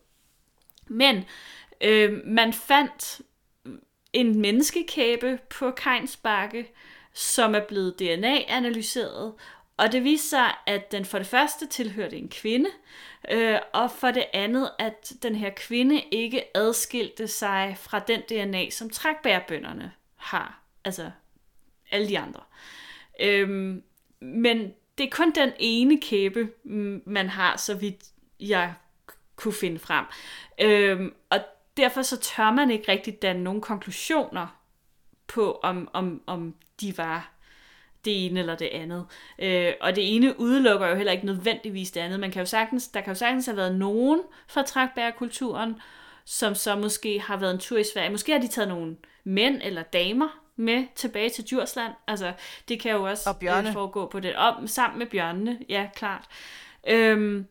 Men 0.87 1.25
øh, 1.81 2.21
man 2.27 2.53
fandt 2.53 3.21
en 4.13 4.41
menneskekæbe 4.41 5.39
på 5.51 5.71
Kejnsbakke, 5.71 6.73
som 7.13 7.55
er 7.55 7.61
blevet 7.61 7.99
DNA-analyseret, 7.99 9.35
Og 9.77 9.93
det 9.93 10.05
viste 10.05 10.29
sig, 10.29 10.55
at 10.67 10.93
den 10.93 11.05
for 11.05 11.19
det 11.19 11.27
første 11.27 11.67
tilhørte 11.67 12.17
en 12.17 12.29
kvinde, 12.29 12.71
øh, 13.31 13.59
og 13.73 13.91
for 13.91 14.11
det 14.11 14.25
andet, 14.33 14.71
at 14.79 15.13
den 15.23 15.35
her 15.35 15.51
kvinde 15.51 16.03
ikke 16.11 16.57
adskilte 16.57 17.29
sig 17.29 17.77
fra 17.81 17.99
den 17.99 18.21
DNA, 18.21 18.71
som 18.71 18.91
trækbærbønderne 18.91 19.93
har. 20.17 20.63
Altså 20.85 21.11
alle 21.91 22.09
de 22.09 22.19
andre. 22.19 22.41
Øhm, 23.21 23.83
men 24.21 24.73
det 24.99 25.07
er 25.07 25.11
kun 25.11 25.31
den 25.31 25.53
ene 25.59 26.01
kæbe, 26.01 26.49
man 27.07 27.29
har, 27.29 27.57
så 27.57 27.75
vidt 27.75 28.05
jeg 28.41 28.75
kunne 29.37 29.55
finde 29.55 29.79
frem. 29.79 30.05
Øhm, 30.61 31.15
og 31.31 31.39
derfor 31.77 32.03
så 32.03 32.17
tør 32.21 32.51
man 32.51 32.71
ikke 32.71 32.93
rigtig 32.93 33.23
danne 33.23 33.45
nogle 33.45 33.61
konklusioner 33.61 34.47
på, 35.27 35.61
om, 35.63 35.89
om, 35.93 36.23
om 36.27 36.55
de 36.81 36.99
var 36.99 37.31
det 38.05 38.27
ene 38.27 38.41
eller 38.41 38.55
det 38.55 38.67
andet. 38.67 39.07
Øh, 39.39 39.73
og 39.81 39.97
det 39.97 40.17
ene 40.17 40.41
udelukker 40.41 40.89
jo 40.89 40.95
heller 40.95 41.13
ikke 41.13 41.27
nødvendigvis 41.27 41.91
det 41.91 42.01
andet. 42.01 42.21
Man 42.21 42.31
kan 42.31 42.41
jo 42.41 42.47
sagtens, 42.47 42.89
der 42.89 43.01
kan 43.01 43.11
jo 43.11 43.19
sagtens 43.19 43.47
have 43.47 43.57
været 43.57 43.75
nogen 43.75 44.23
fra 44.49 44.63
trækbærkulturen, 44.63 45.81
som 46.25 46.55
så 46.55 46.77
måske 46.77 47.21
har 47.21 47.37
været 47.37 47.55
en 47.55 47.61
tur 47.61 47.79
i 47.79 47.85
Sverige. 47.95 48.11
Måske 48.11 48.33
har 48.33 48.41
de 48.41 48.49
taget 48.49 48.69
nogle 48.69 48.97
mænd 49.25 49.61
eller 49.65 49.83
damer 49.83 50.44
med 50.57 50.87
tilbage 50.95 51.31
til 51.31 51.45
Djursland. 51.45 51.93
Altså, 52.07 52.33
det 52.69 52.81
kan 52.81 52.93
jo 52.93 53.03
også 53.03 53.31
Og 53.31 53.37
bjørne. 53.37 53.69
øh, 53.69 53.73
foregå 53.73 54.07
på 54.07 54.21
det. 54.21 54.37
Op, 54.37 54.55
sammen 54.67 54.99
med 54.99 55.07
bjørnene, 55.07 55.59
ja, 55.69 55.89
klart. 55.97 56.25
Øhm, 56.89 57.47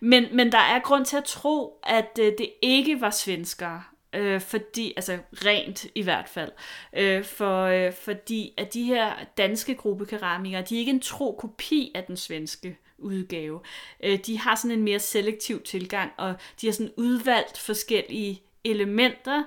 men, 0.00 0.26
men 0.32 0.52
der 0.52 0.58
er 0.58 0.78
grund 0.78 1.04
til 1.04 1.16
at 1.16 1.24
tro, 1.24 1.80
at 1.82 2.18
øh, 2.20 2.32
det 2.38 2.50
ikke 2.62 3.00
var 3.00 3.10
svenskere. 3.10 3.82
Øh, 4.14 4.40
fordi, 4.40 4.92
altså 4.96 5.18
rent 5.32 5.86
i 5.94 6.02
hvert 6.02 6.28
fald. 6.28 6.52
Øh, 6.96 7.24
for, 7.24 7.62
øh, 7.64 7.92
fordi 7.92 8.54
at 8.56 8.74
de 8.74 8.82
her 8.84 9.12
danske 9.36 9.74
gruppekeramikere, 9.74 10.62
de 10.62 10.74
er 10.74 10.78
ikke 10.78 10.90
en 10.90 11.00
tro 11.00 11.36
kopi 11.40 11.92
af 11.94 12.04
den 12.04 12.16
svenske 12.16 12.78
udgave. 12.98 13.60
Øh, 14.04 14.18
de 14.18 14.38
har 14.38 14.54
sådan 14.54 14.78
en 14.78 14.84
mere 14.84 14.98
selektiv 14.98 15.62
tilgang, 15.62 16.12
og 16.16 16.34
de 16.60 16.66
har 16.66 16.72
sådan 16.72 16.92
udvalgt 16.96 17.58
forskellige 17.58 18.42
elementer 18.64 19.42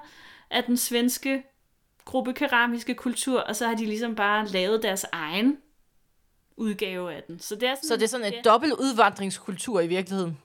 af 0.51 0.63
den 0.63 0.77
svenske 0.77 1.43
gruppekeramiske 2.05 2.93
kultur, 2.93 3.39
og 3.39 3.55
så 3.55 3.67
har 3.67 3.75
de 3.75 3.85
ligesom 3.85 4.15
bare 4.15 4.47
lavet 4.47 4.83
deres 4.83 5.05
egen 5.11 5.57
udgave 6.57 7.13
af 7.13 7.23
den. 7.23 7.39
Så 7.39 7.55
det 7.55 7.63
er 7.63 7.75
sådan, 7.75 7.87
Så 7.87 7.95
det 7.95 8.03
er 8.03 8.07
sådan 8.07 8.25
en 8.25 8.33
ja. 8.33 8.41
dobbelt 8.41 8.73
udvandringskultur 8.73 9.81
i 9.81 9.87
virkeligheden. 9.87 10.37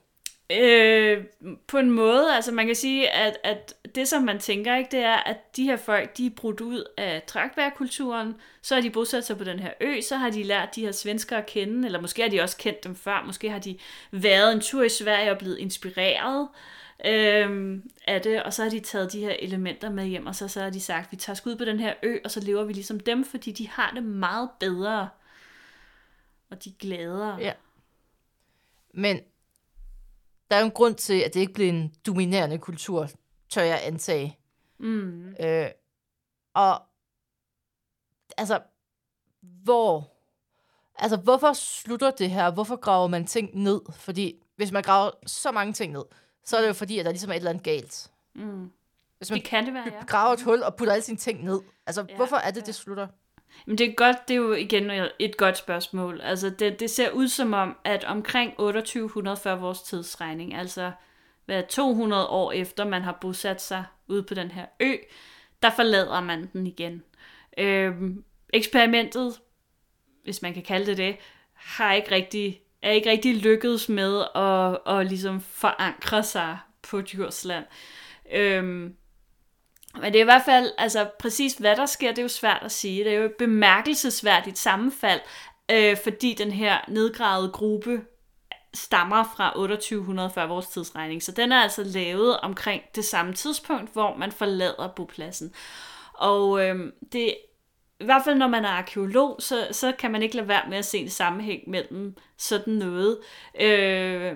Øh, 0.53 1.25
på 1.67 1.79
en 1.79 1.91
måde, 1.91 2.35
altså 2.35 2.53
man 2.53 2.67
kan 2.67 2.75
sige, 2.75 3.11
at, 3.11 3.39
at 3.45 3.75
det 3.95 4.09
som 4.09 4.23
man 4.23 4.39
tænker, 4.39 4.77
ikke, 4.77 4.91
det 4.91 5.01
er, 5.01 5.17
at 5.17 5.57
de 5.57 5.65
her 5.65 5.77
folk, 5.77 6.17
de 6.17 6.27
er 6.27 6.31
brudt 6.31 6.61
ud 6.61 6.85
af 6.97 7.23
trækbærkulturen, 7.27 8.35
så 8.63 8.75
har 8.75 8.83
de 8.83 8.91
bosat 8.91 9.27
sig 9.27 9.39
på 9.39 9.45
den 9.45 9.61
her 9.61 9.73
ø, 9.81 10.01
så 10.01 10.17
har 10.17 10.31
de 10.31 10.43
lært 10.43 10.75
de 10.75 10.81
her 10.81 10.93
svenskere 10.93 11.39
at 11.39 11.47
kende, 11.47 11.87
eller 11.87 12.01
måske 12.01 12.23
har 12.23 12.29
de 12.29 12.41
også 12.41 12.57
kendt 12.57 12.85
dem 12.85 12.97
før, 12.97 13.23
måske 13.27 13.51
har 13.51 13.59
de 13.59 13.79
været 14.11 14.53
en 14.53 14.61
tur 14.61 14.83
i 14.83 14.89
Sverige 14.89 15.31
og 15.31 15.39
blevet 15.39 15.59
inspireret 15.59 16.49
øh, 17.05 17.83
af 18.07 18.23
det, 18.23 18.43
og 18.43 18.53
så 18.53 18.63
har 18.63 18.71
de 18.71 18.81
taget 18.81 19.13
de 19.13 19.21
her 19.21 19.37
elementer 19.39 19.91
med 19.91 20.07
hjem, 20.07 20.27
og 20.27 20.35
så, 20.35 20.49
så 20.49 20.61
har 20.61 20.71
de 20.71 20.81
sagt, 20.81 21.13
vi 21.13 21.17
tager 21.17 21.35
skud 21.35 21.57
på 21.57 21.65
den 21.65 21.81
her 21.81 21.95
ø, 22.03 22.19
og 22.25 22.31
så 22.31 22.41
lever 22.41 22.65
vi 22.65 22.73
ligesom 22.73 23.01
dem, 23.01 23.25
fordi 23.25 23.53
de 23.53 23.69
har 23.69 23.91
det 23.95 24.05
meget 24.05 24.51
bedre, 24.61 25.09
og 26.51 26.65
de 26.65 26.71
er 26.71 26.75
gladere. 26.79 27.37
Ja. 27.37 27.53
Men 28.95 29.21
der 30.51 30.57
er 30.57 30.61
jo 30.61 30.67
en 30.67 30.73
grund 30.73 30.95
til, 30.95 31.21
at 31.21 31.35
det 31.35 31.41
ikke 31.41 31.53
blev 31.53 31.69
en 31.69 31.95
dominerende 32.07 32.59
kultur, 32.59 33.09
tør 33.49 33.63
jeg 33.63 33.81
antage. 33.85 34.39
Mm. 34.79 35.35
Øh, 35.41 35.67
og 36.55 36.83
altså, 38.37 38.61
hvor... 39.41 40.13
Altså, 40.95 41.17
hvorfor 41.17 41.53
slutter 41.53 42.11
det 42.11 42.31
her? 42.31 42.51
Hvorfor 42.51 42.77
graver 42.77 43.09
man 43.09 43.27
ting 43.27 43.63
ned? 43.63 43.81
Fordi 43.93 44.43
hvis 44.57 44.73
man 44.73 44.83
graver 44.83 45.11
så 45.27 45.53
mange 45.53 45.73
ting 45.73 45.93
ned, 45.93 46.05
så 46.45 46.57
er 46.57 46.61
det 46.61 46.69
jo 46.69 46.73
fordi, 46.73 46.99
at 46.99 47.05
der 47.05 47.11
ligesom 47.11 47.31
er 47.31 47.35
et 47.35 47.39
eller 47.39 47.51
andet 47.51 47.65
galt. 47.65 48.11
Mm. 48.35 48.71
Hvis 49.19 49.31
man 49.31 49.39
Det 49.39 49.49
kan 49.49 49.67
det 49.67 49.75
være, 49.75 49.85
ja. 49.87 50.05
graver 50.07 50.33
et 50.33 50.43
hul 50.43 50.63
og 50.63 50.77
putter 50.77 50.93
alle 50.93 51.05
sine 51.05 51.17
ting 51.19 51.45
ned. 51.45 51.61
Altså, 51.87 52.05
Ja, 52.09 52.17
hvorfor 52.17 52.37
er 52.37 52.51
det, 52.51 52.61
ja. 52.61 52.67
det 52.67 52.75
slutter? 52.75 53.07
Men 53.67 53.79
det 53.79 53.89
er 53.91 53.95
godt, 53.95 54.29
det 54.29 54.35
er 54.35 54.39
jo 54.39 54.53
igen 54.53 54.91
et 55.19 55.37
godt 55.37 55.59
spørgsmål. 55.59 56.21
Altså 56.21 56.51
det, 56.51 56.81
det 56.81 56.91
ser 56.91 57.11
ud 57.11 57.29
som 57.29 57.53
om, 57.53 57.77
at 57.85 58.05
omkring 58.05 58.57
2800 58.57 59.37
før 59.37 59.55
vores 59.55 59.83
tidsregning, 59.83 60.55
altså 60.55 60.93
hvad 61.45 61.63
200 61.63 62.27
år 62.27 62.53
efter 62.53 62.85
man 62.85 63.03
har 63.03 63.19
bosat 63.21 63.63
sig 63.63 63.85
ude 64.09 64.23
på 64.23 64.35
den 64.35 64.51
her 64.51 64.67
ø, 64.81 64.95
der 65.63 65.71
forlader 65.71 66.21
man 66.21 66.51
den 66.53 66.67
igen. 66.67 67.03
Øhm, 67.59 68.25
eksperimentet, 68.53 69.41
hvis 70.25 70.43
man 70.43 70.55
kan 70.55 70.63
kalde 70.63 70.87
det 70.87 70.97
det, 70.97 71.17
har 71.53 71.93
ikke 71.93 72.11
rigtig, 72.11 72.63
er 72.83 72.91
ikke 72.91 73.11
rigtig 73.11 73.37
lykkedes 73.37 73.89
med 73.89 74.25
at, 74.35 74.97
at 74.97 75.07
ligesom 75.07 75.41
forankre 75.41 76.23
sig 76.23 76.59
på 76.83 77.01
Djursland. 77.01 77.65
Øhm, 78.33 78.95
men 79.95 80.13
det 80.13 80.17
er 80.17 80.21
i 80.21 80.25
hvert 80.25 80.45
fald, 80.45 80.71
altså 80.79 81.09
præcis 81.19 81.55
hvad 81.55 81.77
der 81.77 81.87
sker, 81.87 82.09
det 82.09 82.19
er 82.19 82.23
jo 82.23 82.29
svært 82.29 82.63
at 82.63 82.73
sige. 82.73 83.05
Det 83.05 83.13
er 83.13 83.17
jo 83.17 83.25
et 83.25 83.35
bemærkelsesværdigt 83.39 84.59
sammenfald, 84.59 85.21
øh, 85.71 85.97
fordi 86.03 86.35
den 86.35 86.51
her 86.51 86.79
nedgravede 86.89 87.51
gruppe 87.53 88.01
stammer 88.75 89.25
fra 89.37 89.53
2800 89.57 90.31
før 90.31 90.47
vores 90.47 90.67
tidsregning. 90.67 91.23
Så 91.23 91.33
den 91.33 91.53
er 91.53 91.61
altså 91.61 91.85
lavet 91.85 92.41
omkring 92.41 92.83
det 92.95 93.05
samme 93.05 93.33
tidspunkt, 93.33 93.93
hvor 93.93 94.17
man 94.17 94.33
forlader 94.33 94.89
bopladsen. 94.97 95.53
Og 96.15 96.67
øh, 96.67 96.93
det 97.13 97.35
i 98.01 98.05
hvert 98.05 98.25
fald 98.25 98.39
når 98.39 98.49
man 98.49 98.65
er 98.65 98.69
arkeolog, 98.69 99.37
så, 99.39 99.69
så 99.73 99.93
kan 99.99 100.11
man 100.11 100.23
ikke 100.23 100.37
lade 100.37 100.49
være 100.49 100.69
med 100.69 100.79
at 100.79 100.85
se 100.85 100.99
en 100.99 101.11
sammenhæng 101.11 101.71
mellem 101.71 102.17
sådan 102.37 102.75
noget. 102.75 103.19
Øh, 103.61 104.33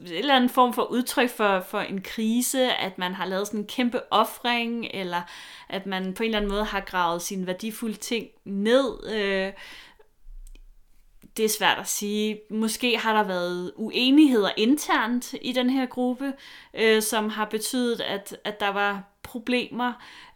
en 0.00 0.12
eller 0.12 0.36
anden 0.36 0.50
form 0.50 0.72
for 0.72 0.82
udtryk 0.82 1.30
for, 1.30 1.60
for 1.60 1.80
en 1.80 2.00
krise, 2.00 2.72
at 2.74 2.98
man 2.98 3.14
har 3.14 3.26
lavet 3.26 3.46
sådan 3.46 3.60
en 3.60 3.66
kæmpe 3.66 4.12
offring, 4.12 4.86
eller 4.94 5.22
at 5.68 5.86
man 5.86 6.14
på 6.14 6.22
en 6.22 6.28
eller 6.28 6.38
anden 6.38 6.50
måde 6.50 6.64
har 6.64 6.80
gravet 6.80 7.22
sine 7.22 7.46
værdifulde 7.46 7.96
ting 7.96 8.26
ned. 8.44 9.12
Øh, 9.14 9.52
det 11.36 11.44
er 11.44 11.48
svært 11.48 11.78
at 11.78 11.88
sige. 11.88 12.40
Måske 12.50 12.98
har 12.98 13.16
der 13.16 13.22
været 13.22 13.72
uenigheder 13.76 14.50
internt 14.56 15.34
i 15.42 15.52
den 15.52 15.70
her 15.70 15.86
gruppe, 15.86 16.32
øh, 16.74 17.02
som 17.02 17.28
har 17.28 17.44
betydet, 17.44 18.00
at, 18.00 18.36
at 18.44 18.60
der 18.60 18.68
var 18.68 19.15
problemer. 19.26 19.92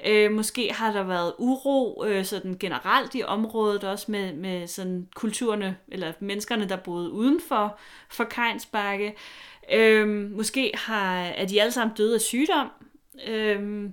Øh, 0.06 0.32
måske 0.32 0.72
har 0.72 0.92
der 0.92 1.02
været 1.02 1.32
uro 1.38 2.04
øh, 2.04 2.24
sådan 2.24 2.56
generelt 2.60 3.14
i 3.14 3.22
området, 3.22 3.84
også 3.84 4.12
med, 4.12 4.32
med 4.32 4.66
sådan 4.66 5.08
kulturerne, 5.14 5.76
eller 5.88 6.12
menneskerne, 6.20 6.68
der 6.68 6.76
boede 6.76 7.10
uden 7.10 7.40
for, 7.48 7.78
for 8.08 8.24
Kejnsbakke. 8.24 9.14
Øh, 9.72 10.08
måske 10.08 10.72
har, 10.74 11.16
er 11.20 11.46
de 11.46 11.60
alle 11.60 11.72
sammen 11.72 11.96
døde 11.96 12.14
af 12.14 12.20
sygdom. 12.20 12.68
Øh, 13.26 13.90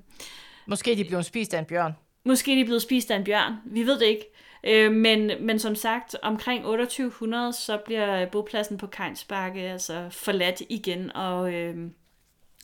Måske 0.66 0.96
de 0.96 1.06
blev 1.06 1.24
spist 1.24 1.54
af 1.54 1.60
en 1.60 1.66
bjørn. 1.66 1.94
Måske 2.24 2.52
er 2.52 2.56
de 2.56 2.66
blevet 2.66 2.82
spist 2.82 3.12
af 3.12 3.16
en 3.16 3.24
bjørn. 3.24 3.54
Vi 3.66 3.84
ved 3.84 4.00
det 4.00 4.06
ikke. 4.06 4.26
Øh, 4.64 4.92
men, 4.92 5.32
men 5.40 5.60
som 5.60 5.76
sagt, 5.76 6.16
omkring 6.22 6.64
2800, 6.64 7.54
så 7.54 7.78
bliver 7.86 8.26
bopladsen 8.26 8.78
på 8.78 8.88
Kejnsbakke 8.88 9.62
altså 9.62 10.08
forladt 10.12 10.62
igen, 10.70 11.16
og, 11.16 11.54
øh, 11.54 11.76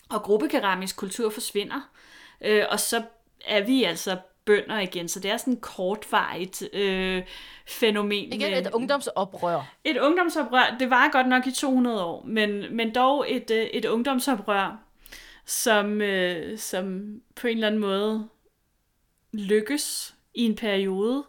og 0.09 0.21
gruppekeramisk 0.21 0.97
kultur 0.97 1.29
forsvinder. 1.29 1.89
Øh, 2.41 2.65
og 2.69 2.79
så 2.79 3.03
er 3.45 3.63
vi 3.63 3.83
altså 3.83 4.17
bønder 4.45 4.79
igen, 4.79 5.07
så 5.09 5.19
det 5.19 5.31
er 5.31 5.37
sådan 5.37 5.53
et 5.53 5.61
kortvarigt 5.61 6.63
øh, 6.73 7.23
fænomen. 7.67 8.33
Igen 8.33 8.53
et 8.53 8.71
ungdomsoprør. 8.73 9.75
et 9.83 9.97
ungdomsoprør, 9.97 10.75
det 10.79 10.89
var 10.89 11.09
godt 11.11 11.27
nok 11.27 11.47
i 11.47 11.51
200 11.51 12.05
år, 12.05 12.23
men, 12.25 12.75
men 12.75 12.95
dog 12.95 13.25
et, 13.31 13.51
øh, 13.51 13.63
et 13.63 13.85
ungdomsoprør, 13.85 14.79
som, 15.45 16.01
øh, 16.01 16.57
som 16.59 17.15
på 17.35 17.47
en 17.47 17.53
eller 17.53 17.67
anden 17.67 17.81
måde 17.81 18.27
lykkes 19.33 20.15
i 20.33 20.45
en 20.45 20.55
periode, 20.55 21.23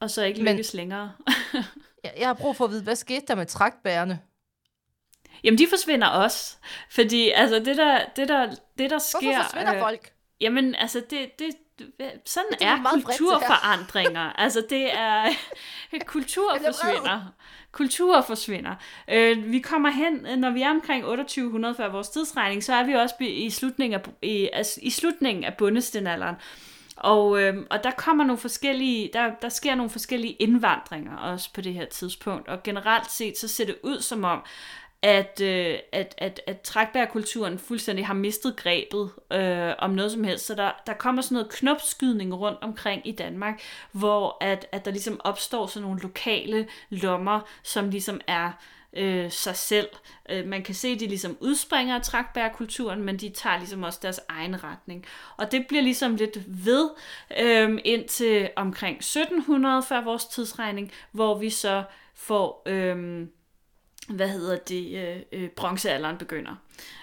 og 0.00 0.10
så 0.10 0.24
ikke 0.24 0.42
Men- 0.42 0.52
lykkes 0.52 0.74
længere. 0.74 1.12
Jeg, 2.04 2.12
jeg 2.18 2.26
har 2.26 2.34
brug 2.34 2.56
for 2.56 2.64
at 2.64 2.70
vide, 2.70 2.82
hvad 2.82 2.96
skete 2.96 3.26
der 3.28 3.34
med 3.34 3.46
trækbærerne? 3.46 4.18
Jamen, 5.44 5.58
de 5.58 5.66
forsvinder 5.68 6.06
også, 6.06 6.56
fordi 6.90 7.30
altså, 7.30 7.58
det, 7.58 7.76
der, 7.76 8.00
det, 8.16 8.28
der, 8.28 8.54
det, 8.78 8.90
der 8.90 8.98
sker... 8.98 9.20
Hvorfor 9.22 9.42
forsvinder 9.42 9.74
øh, 9.74 9.80
folk? 9.80 10.12
Jamen, 10.40 10.74
altså, 10.74 11.02
det, 11.10 11.38
det, 11.38 11.54
sådan 12.24 12.50
Det 12.50 12.66
er 12.66 12.76
er, 12.76 13.00
kulturforandringer. 13.04 14.32
altså, 14.44 14.66
det 14.70 14.98
er... 14.98 15.28
kultur 16.06 16.54
er 16.54 16.58
forsvinder. 16.64 17.32
Kultur 17.72 18.20
forsvinder. 18.20 18.74
Øh, 19.08 19.52
vi 19.52 19.58
kommer 19.58 19.90
hen, 19.90 20.26
øh, 20.26 20.36
når 20.36 20.50
vi 20.50 20.62
er 20.62 20.70
omkring 20.70 21.04
2800 21.04 21.74
før 21.74 21.88
vores 21.88 22.08
tidsregning, 22.08 22.64
så 22.64 22.74
er 22.74 22.82
vi 22.82 22.94
også 22.94 23.14
i 23.20 23.50
slutningen 23.50 24.00
af, 24.00 24.08
i, 24.22 24.48
altså, 24.52 24.80
i 24.82 24.90
slutningen 24.90 25.44
af 25.44 25.54
bundestenalderen. 25.54 26.36
Og, 26.96 27.42
øh, 27.42 27.56
og 27.70 27.84
der 27.84 27.90
kommer 27.90 28.24
nogle 28.24 28.38
forskellige, 28.38 29.10
der, 29.12 29.30
der 29.42 29.48
sker 29.48 29.74
nogle 29.74 29.90
forskellige 29.90 30.32
indvandringer 30.32 31.16
også 31.16 31.52
på 31.52 31.60
det 31.60 31.74
her 31.74 31.86
tidspunkt. 31.86 32.48
Og 32.48 32.62
generelt 32.62 33.10
set, 33.10 33.38
så 33.38 33.48
ser 33.48 33.66
det 33.66 33.76
ud 33.82 34.00
som 34.00 34.24
om, 34.24 34.42
at, 35.02 35.40
øh, 35.40 35.78
at, 35.92 36.14
at, 36.18 36.40
at 36.46 36.60
trækbærkulturen 36.60 37.58
fuldstændig 37.58 38.06
har 38.06 38.14
mistet 38.14 38.56
grebet 38.56 39.10
øh, 39.32 39.72
om 39.78 39.90
noget 39.90 40.12
som 40.12 40.24
helst. 40.24 40.46
Så 40.46 40.54
der, 40.54 40.70
der 40.86 40.92
kommer 40.92 41.22
sådan 41.22 41.34
noget 41.34 41.52
knopskydning 41.52 42.34
rundt 42.34 42.58
omkring 42.62 43.08
i 43.08 43.12
Danmark, 43.12 43.60
hvor 43.92 44.36
at, 44.40 44.66
at 44.72 44.84
der 44.84 44.90
ligesom 44.90 45.20
opstår 45.24 45.66
sådan 45.66 45.86
nogle 45.86 46.00
lokale 46.00 46.68
lommer, 46.90 47.40
som 47.62 47.90
ligesom 47.90 48.20
er 48.26 48.52
øh, 48.92 49.30
sig 49.30 49.56
selv. 49.56 49.88
Øh, 50.28 50.46
man 50.46 50.62
kan 50.62 50.74
se, 50.74 50.88
at 50.88 51.00
de 51.00 51.06
ligesom 51.06 51.36
udspringer 51.40 51.96
af 51.96 52.02
trækbærkulturen, 52.02 53.02
men 53.02 53.16
de 53.16 53.28
tager 53.28 53.58
ligesom 53.58 53.82
også 53.82 53.98
deres 54.02 54.20
egen 54.28 54.64
retning. 54.64 55.04
Og 55.36 55.52
det 55.52 55.66
bliver 55.66 55.82
ligesom 55.82 56.16
lidt 56.16 56.38
ved 56.46 56.90
øh, 57.40 57.78
indtil 57.84 58.50
omkring 58.56 58.96
1700 58.96 59.82
før 59.82 60.04
vores 60.04 60.24
tidsregning, 60.24 60.92
hvor 61.12 61.38
vi 61.38 61.50
så 61.50 61.82
får... 62.14 62.62
Øh, 62.66 63.26
hvad 64.08 64.28
hedder 64.28 64.56
det, 64.56 64.98
øh, 64.98 65.22
øh, 65.32 65.50
bronzealderen 65.50 66.18
begynder. 66.18 66.54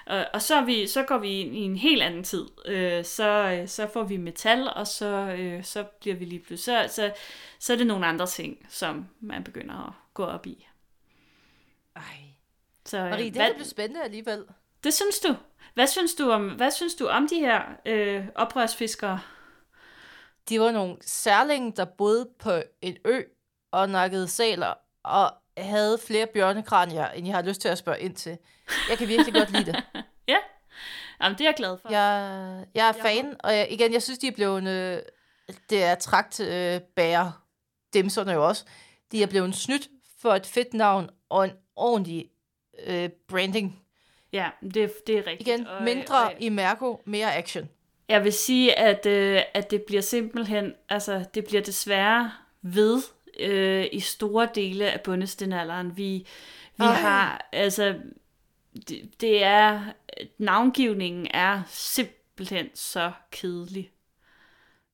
Og, 0.06 0.26
og 0.34 0.42
så, 0.42 0.56
er 0.56 0.66
vi, 0.66 0.88
så 0.88 1.04
går 1.04 1.18
vi 1.18 1.40
ind 1.40 1.56
i 1.56 1.60
en 1.60 1.76
helt 1.76 2.02
anden 2.04 2.24
tid. 2.24 2.46
Øh, 2.66 3.06
så, 3.06 3.30
øh, 3.30 3.68
så 3.68 3.88
får 3.94 4.04
vi 4.04 4.18
metal, 4.18 4.70
og 4.76 4.88
så, 4.88 5.08
øh, 5.40 5.64
så 5.64 5.84
bliver 5.84 6.16
vi 6.16 6.26
lige 6.26 6.40
pludselig, 6.40 6.90
så, 6.90 6.96
så, 6.96 7.14
så 7.60 7.74
er 7.74 7.78
det 7.78 7.88
nogle 7.88 8.06
andre 8.06 8.28
ting, 8.28 8.66
som 8.70 9.08
man 9.20 9.44
begynder 9.44 9.88
at 9.88 9.94
gå 10.14 10.24
op 10.24 10.48
i. 10.48 10.68
Ej. 11.96 12.02
Så, 12.86 12.98
øh, 12.98 13.10
Marie, 13.10 13.26
det 13.26 13.34
hvad, 13.34 13.54
blev 13.54 13.66
spændende 13.66 14.04
alligevel. 14.04 14.46
det 14.84 14.94
synes 14.94 15.20
du? 15.20 15.36
Hvad 15.74 15.88
synes 15.88 16.16
du 16.16 16.30
om, 16.30 16.50
hvad 16.50 16.72
synes 16.72 16.96
du 16.96 17.08
om 17.08 17.28
de 17.28 17.40
her 17.40 17.62
øh, 17.86 18.26
oprørsfiskere? 18.36 19.20
De 20.50 20.60
var 20.60 20.72
nogle 20.72 20.98
særlinge, 21.02 21.74
der 21.76 21.86
boede 21.86 22.30
på 22.40 22.52
en 22.82 22.98
ø 23.06 23.22
og 23.72 23.90
nakkede 23.90 24.28
sæler 24.28 24.74
og 25.04 25.34
havde 25.58 25.98
flere 26.08 26.28
bjørnekranier, 26.28 27.08
end 27.08 27.28
jeg 27.28 27.36
har 27.36 27.44
lyst 27.44 27.62
til 27.62 27.68
at 27.68 27.78
spørge 27.78 28.00
ind 28.00 28.16
til. 28.16 28.38
Jeg 28.90 28.98
kan 28.98 29.08
virkelig 29.08 29.34
godt 29.34 29.52
lide 29.52 29.66
det. 29.66 29.84
Ja, 30.28 30.38
Jamen, 31.22 31.38
det 31.38 31.44
er 31.44 31.50
jeg 31.50 31.56
glad 31.58 31.78
for. 31.82 31.92
Jeg, 31.92 32.66
jeg 32.76 32.88
er 32.88 32.94
fan, 33.02 33.36
og 33.40 33.56
jeg, 33.58 33.68
igen, 33.70 33.94
jeg 33.94 34.04
synes, 34.04 34.20
de 34.20 34.28
er 34.28 34.32
blevet... 34.32 34.68
Øh, 34.68 35.02
det 35.70 35.84
er 35.84 35.96
trakt 35.96 36.40
øh, 36.40 36.82
bære 36.96 37.34
demserne 37.94 38.32
jo 38.32 38.48
også. 38.48 38.66
De 39.12 39.24
er 39.24 39.28
blevet 39.28 39.56
snydt 39.56 39.88
for 40.22 40.34
et 40.34 40.46
fedt 40.46 40.74
navn 40.74 41.10
og 41.30 41.46
en 41.46 41.52
ordentlig 41.76 42.30
øh, 42.88 43.10
branding. 43.28 43.84
Ja, 44.34 44.50
det, 44.62 45.08
det 45.08 45.18
er 45.18 45.28
rigtigt. 45.28 45.48
Igen, 45.48 45.68
Og, 45.68 45.84
mindre 45.84 46.24
og, 46.24 46.34
i 46.40 46.50
Mærko, 46.50 47.02
mere 47.06 47.36
action. 47.36 47.70
Jeg 48.10 48.24
vil 48.24 48.34
sige, 48.34 48.80
at, 48.80 49.06
øh, 49.06 49.42
at 49.54 49.72
det 49.72 49.84
bliver 49.84 50.02
simpelthen, 50.02 50.74
altså 50.90 51.26
det 51.34 51.46
bliver 51.46 51.62
desværre 51.62 52.32
ved 52.62 53.02
øh, 53.40 53.88
i 53.92 54.00
store 54.00 54.50
dele 54.56 54.92
af 54.92 55.02
bundestenalderen. 55.02 55.98
Vi, 55.98 56.28
vi 56.78 56.86
Ej. 56.86 56.94
har, 56.94 57.50
altså, 57.52 57.96
det, 58.88 59.22
det 59.22 59.44
er, 59.44 59.82
navngivningen 60.38 61.28
er 61.34 61.62
simpelthen 61.68 62.70
så 62.74 63.12
kedelig. 63.32 63.92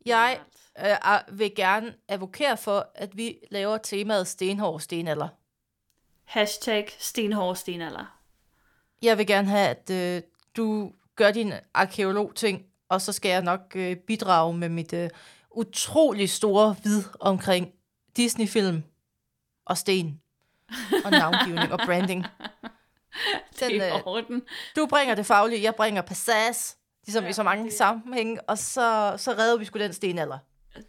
Jeg 0.06 0.40
øh, 0.80 1.40
vil 1.40 1.56
gerne 1.56 1.94
advokere 2.08 2.58
for, 2.58 2.92
at 2.96 3.18
vi 3.18 3.38
laver 3.52 3.78
temaet 3.78 4.28
stenhård 4.28 4.80
stenalder. 4.80 5.28
Hashtag 6.24 6.88
stenhård 7.00 7.56
stenalder. 7.56 8.18
Jeg 9.02 9.18
vil 9.18 9.28
gerne 9.28 9.48
have, 9.48 9.68
at 9.68 9.90
øh, 9.90 10.22
du 10.58 10.92
gør 11.16 11.32
din 11.32 11.54
arkeolog-ting, 11.74 12.66
og 12.90 13.02
så 13.02 13.12
skal 13.12 13.30
jeg 13.30 13.42
nok 13.42 13.62
øh, 13.76 13.96
bidrage 13.96 14.54
med 14.54 14.70
mit 14.70 14.94
øh, 14.94 15.10
utrolig 15.52 16.30
store 16.30 16.76
vid 16.84 17.04
omkring 17.20 17.74
Disney-film 18.18 18.84
og 19.66 19.78
sten 19.78 20.22
og 21.06 21.12
navngivning 21.12 21.74
og 21.74 21.80
branding. 21.86 22.26
Den, 23.60 23.70
Det 23.72 23.78
er 23.88 23.94
øh, 23.94 24.00
i 24.00 24.04
orden. 24.06 24.42
du 24.76 24.86
bringer 24.86 25.16
det 25.16 25.26
faglige, 25.26 25.64
jeg 25.64 25.76
bringer 25.76 26.02
passage, 26.02 26.76
ligesom 27.06 27.24
ja, 27.24 27.30
i 27.30 27.34
så 27.34 27.44
mange 27.44 27.64
det- 27.66 27.74
sammenhænge, 27.74 28.42
og 28.42 28.58
så, 28.58 29.14
så 29.18 29.32
redder 29.32 29.58
vi 29.58 29.66
sgu 29.66 29.80
den 29.80 29.94
stenalder. 29.94 30.38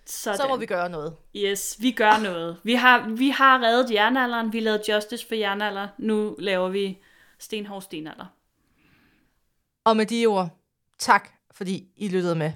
Sådan. 0.06 0.36
Så 0.38 0.48
må 0.48 0.56
vi 0.56 0.66
gøre 0.66 0.88
noget. 0.88 1.16
Yes, 1.36 1.76
vi 1.80 1.90
gør 1.92 2.18
noget. 2.18 2.60
Vi 2.64 2.74
har, 2.74 3.08
vi 3.08 3.28
har 3.30 3.62
reddet 3.62 3.90
jernalderen, 3.90 4.52
vi 4.52 4.60
lavede 4.60 4.92
Justice 4.94 5.28
for 5.28 5.34
jernalder, 5.34 5.88
nu 5.98 6.36
laver 6.38 6.68
vi 6.68 6.98
stenhård 7.38 7.82
stenalder. 7.82 8.26
Og 9.84 9.96
med 9.96 10.06
de 10.06 10.26
ord, 10.26 10.48
tak 10.98 11.28
fordi 11.50 11.86
I 11.96 12.08
lyttede 12.08 12.34
med. 12.34 12.52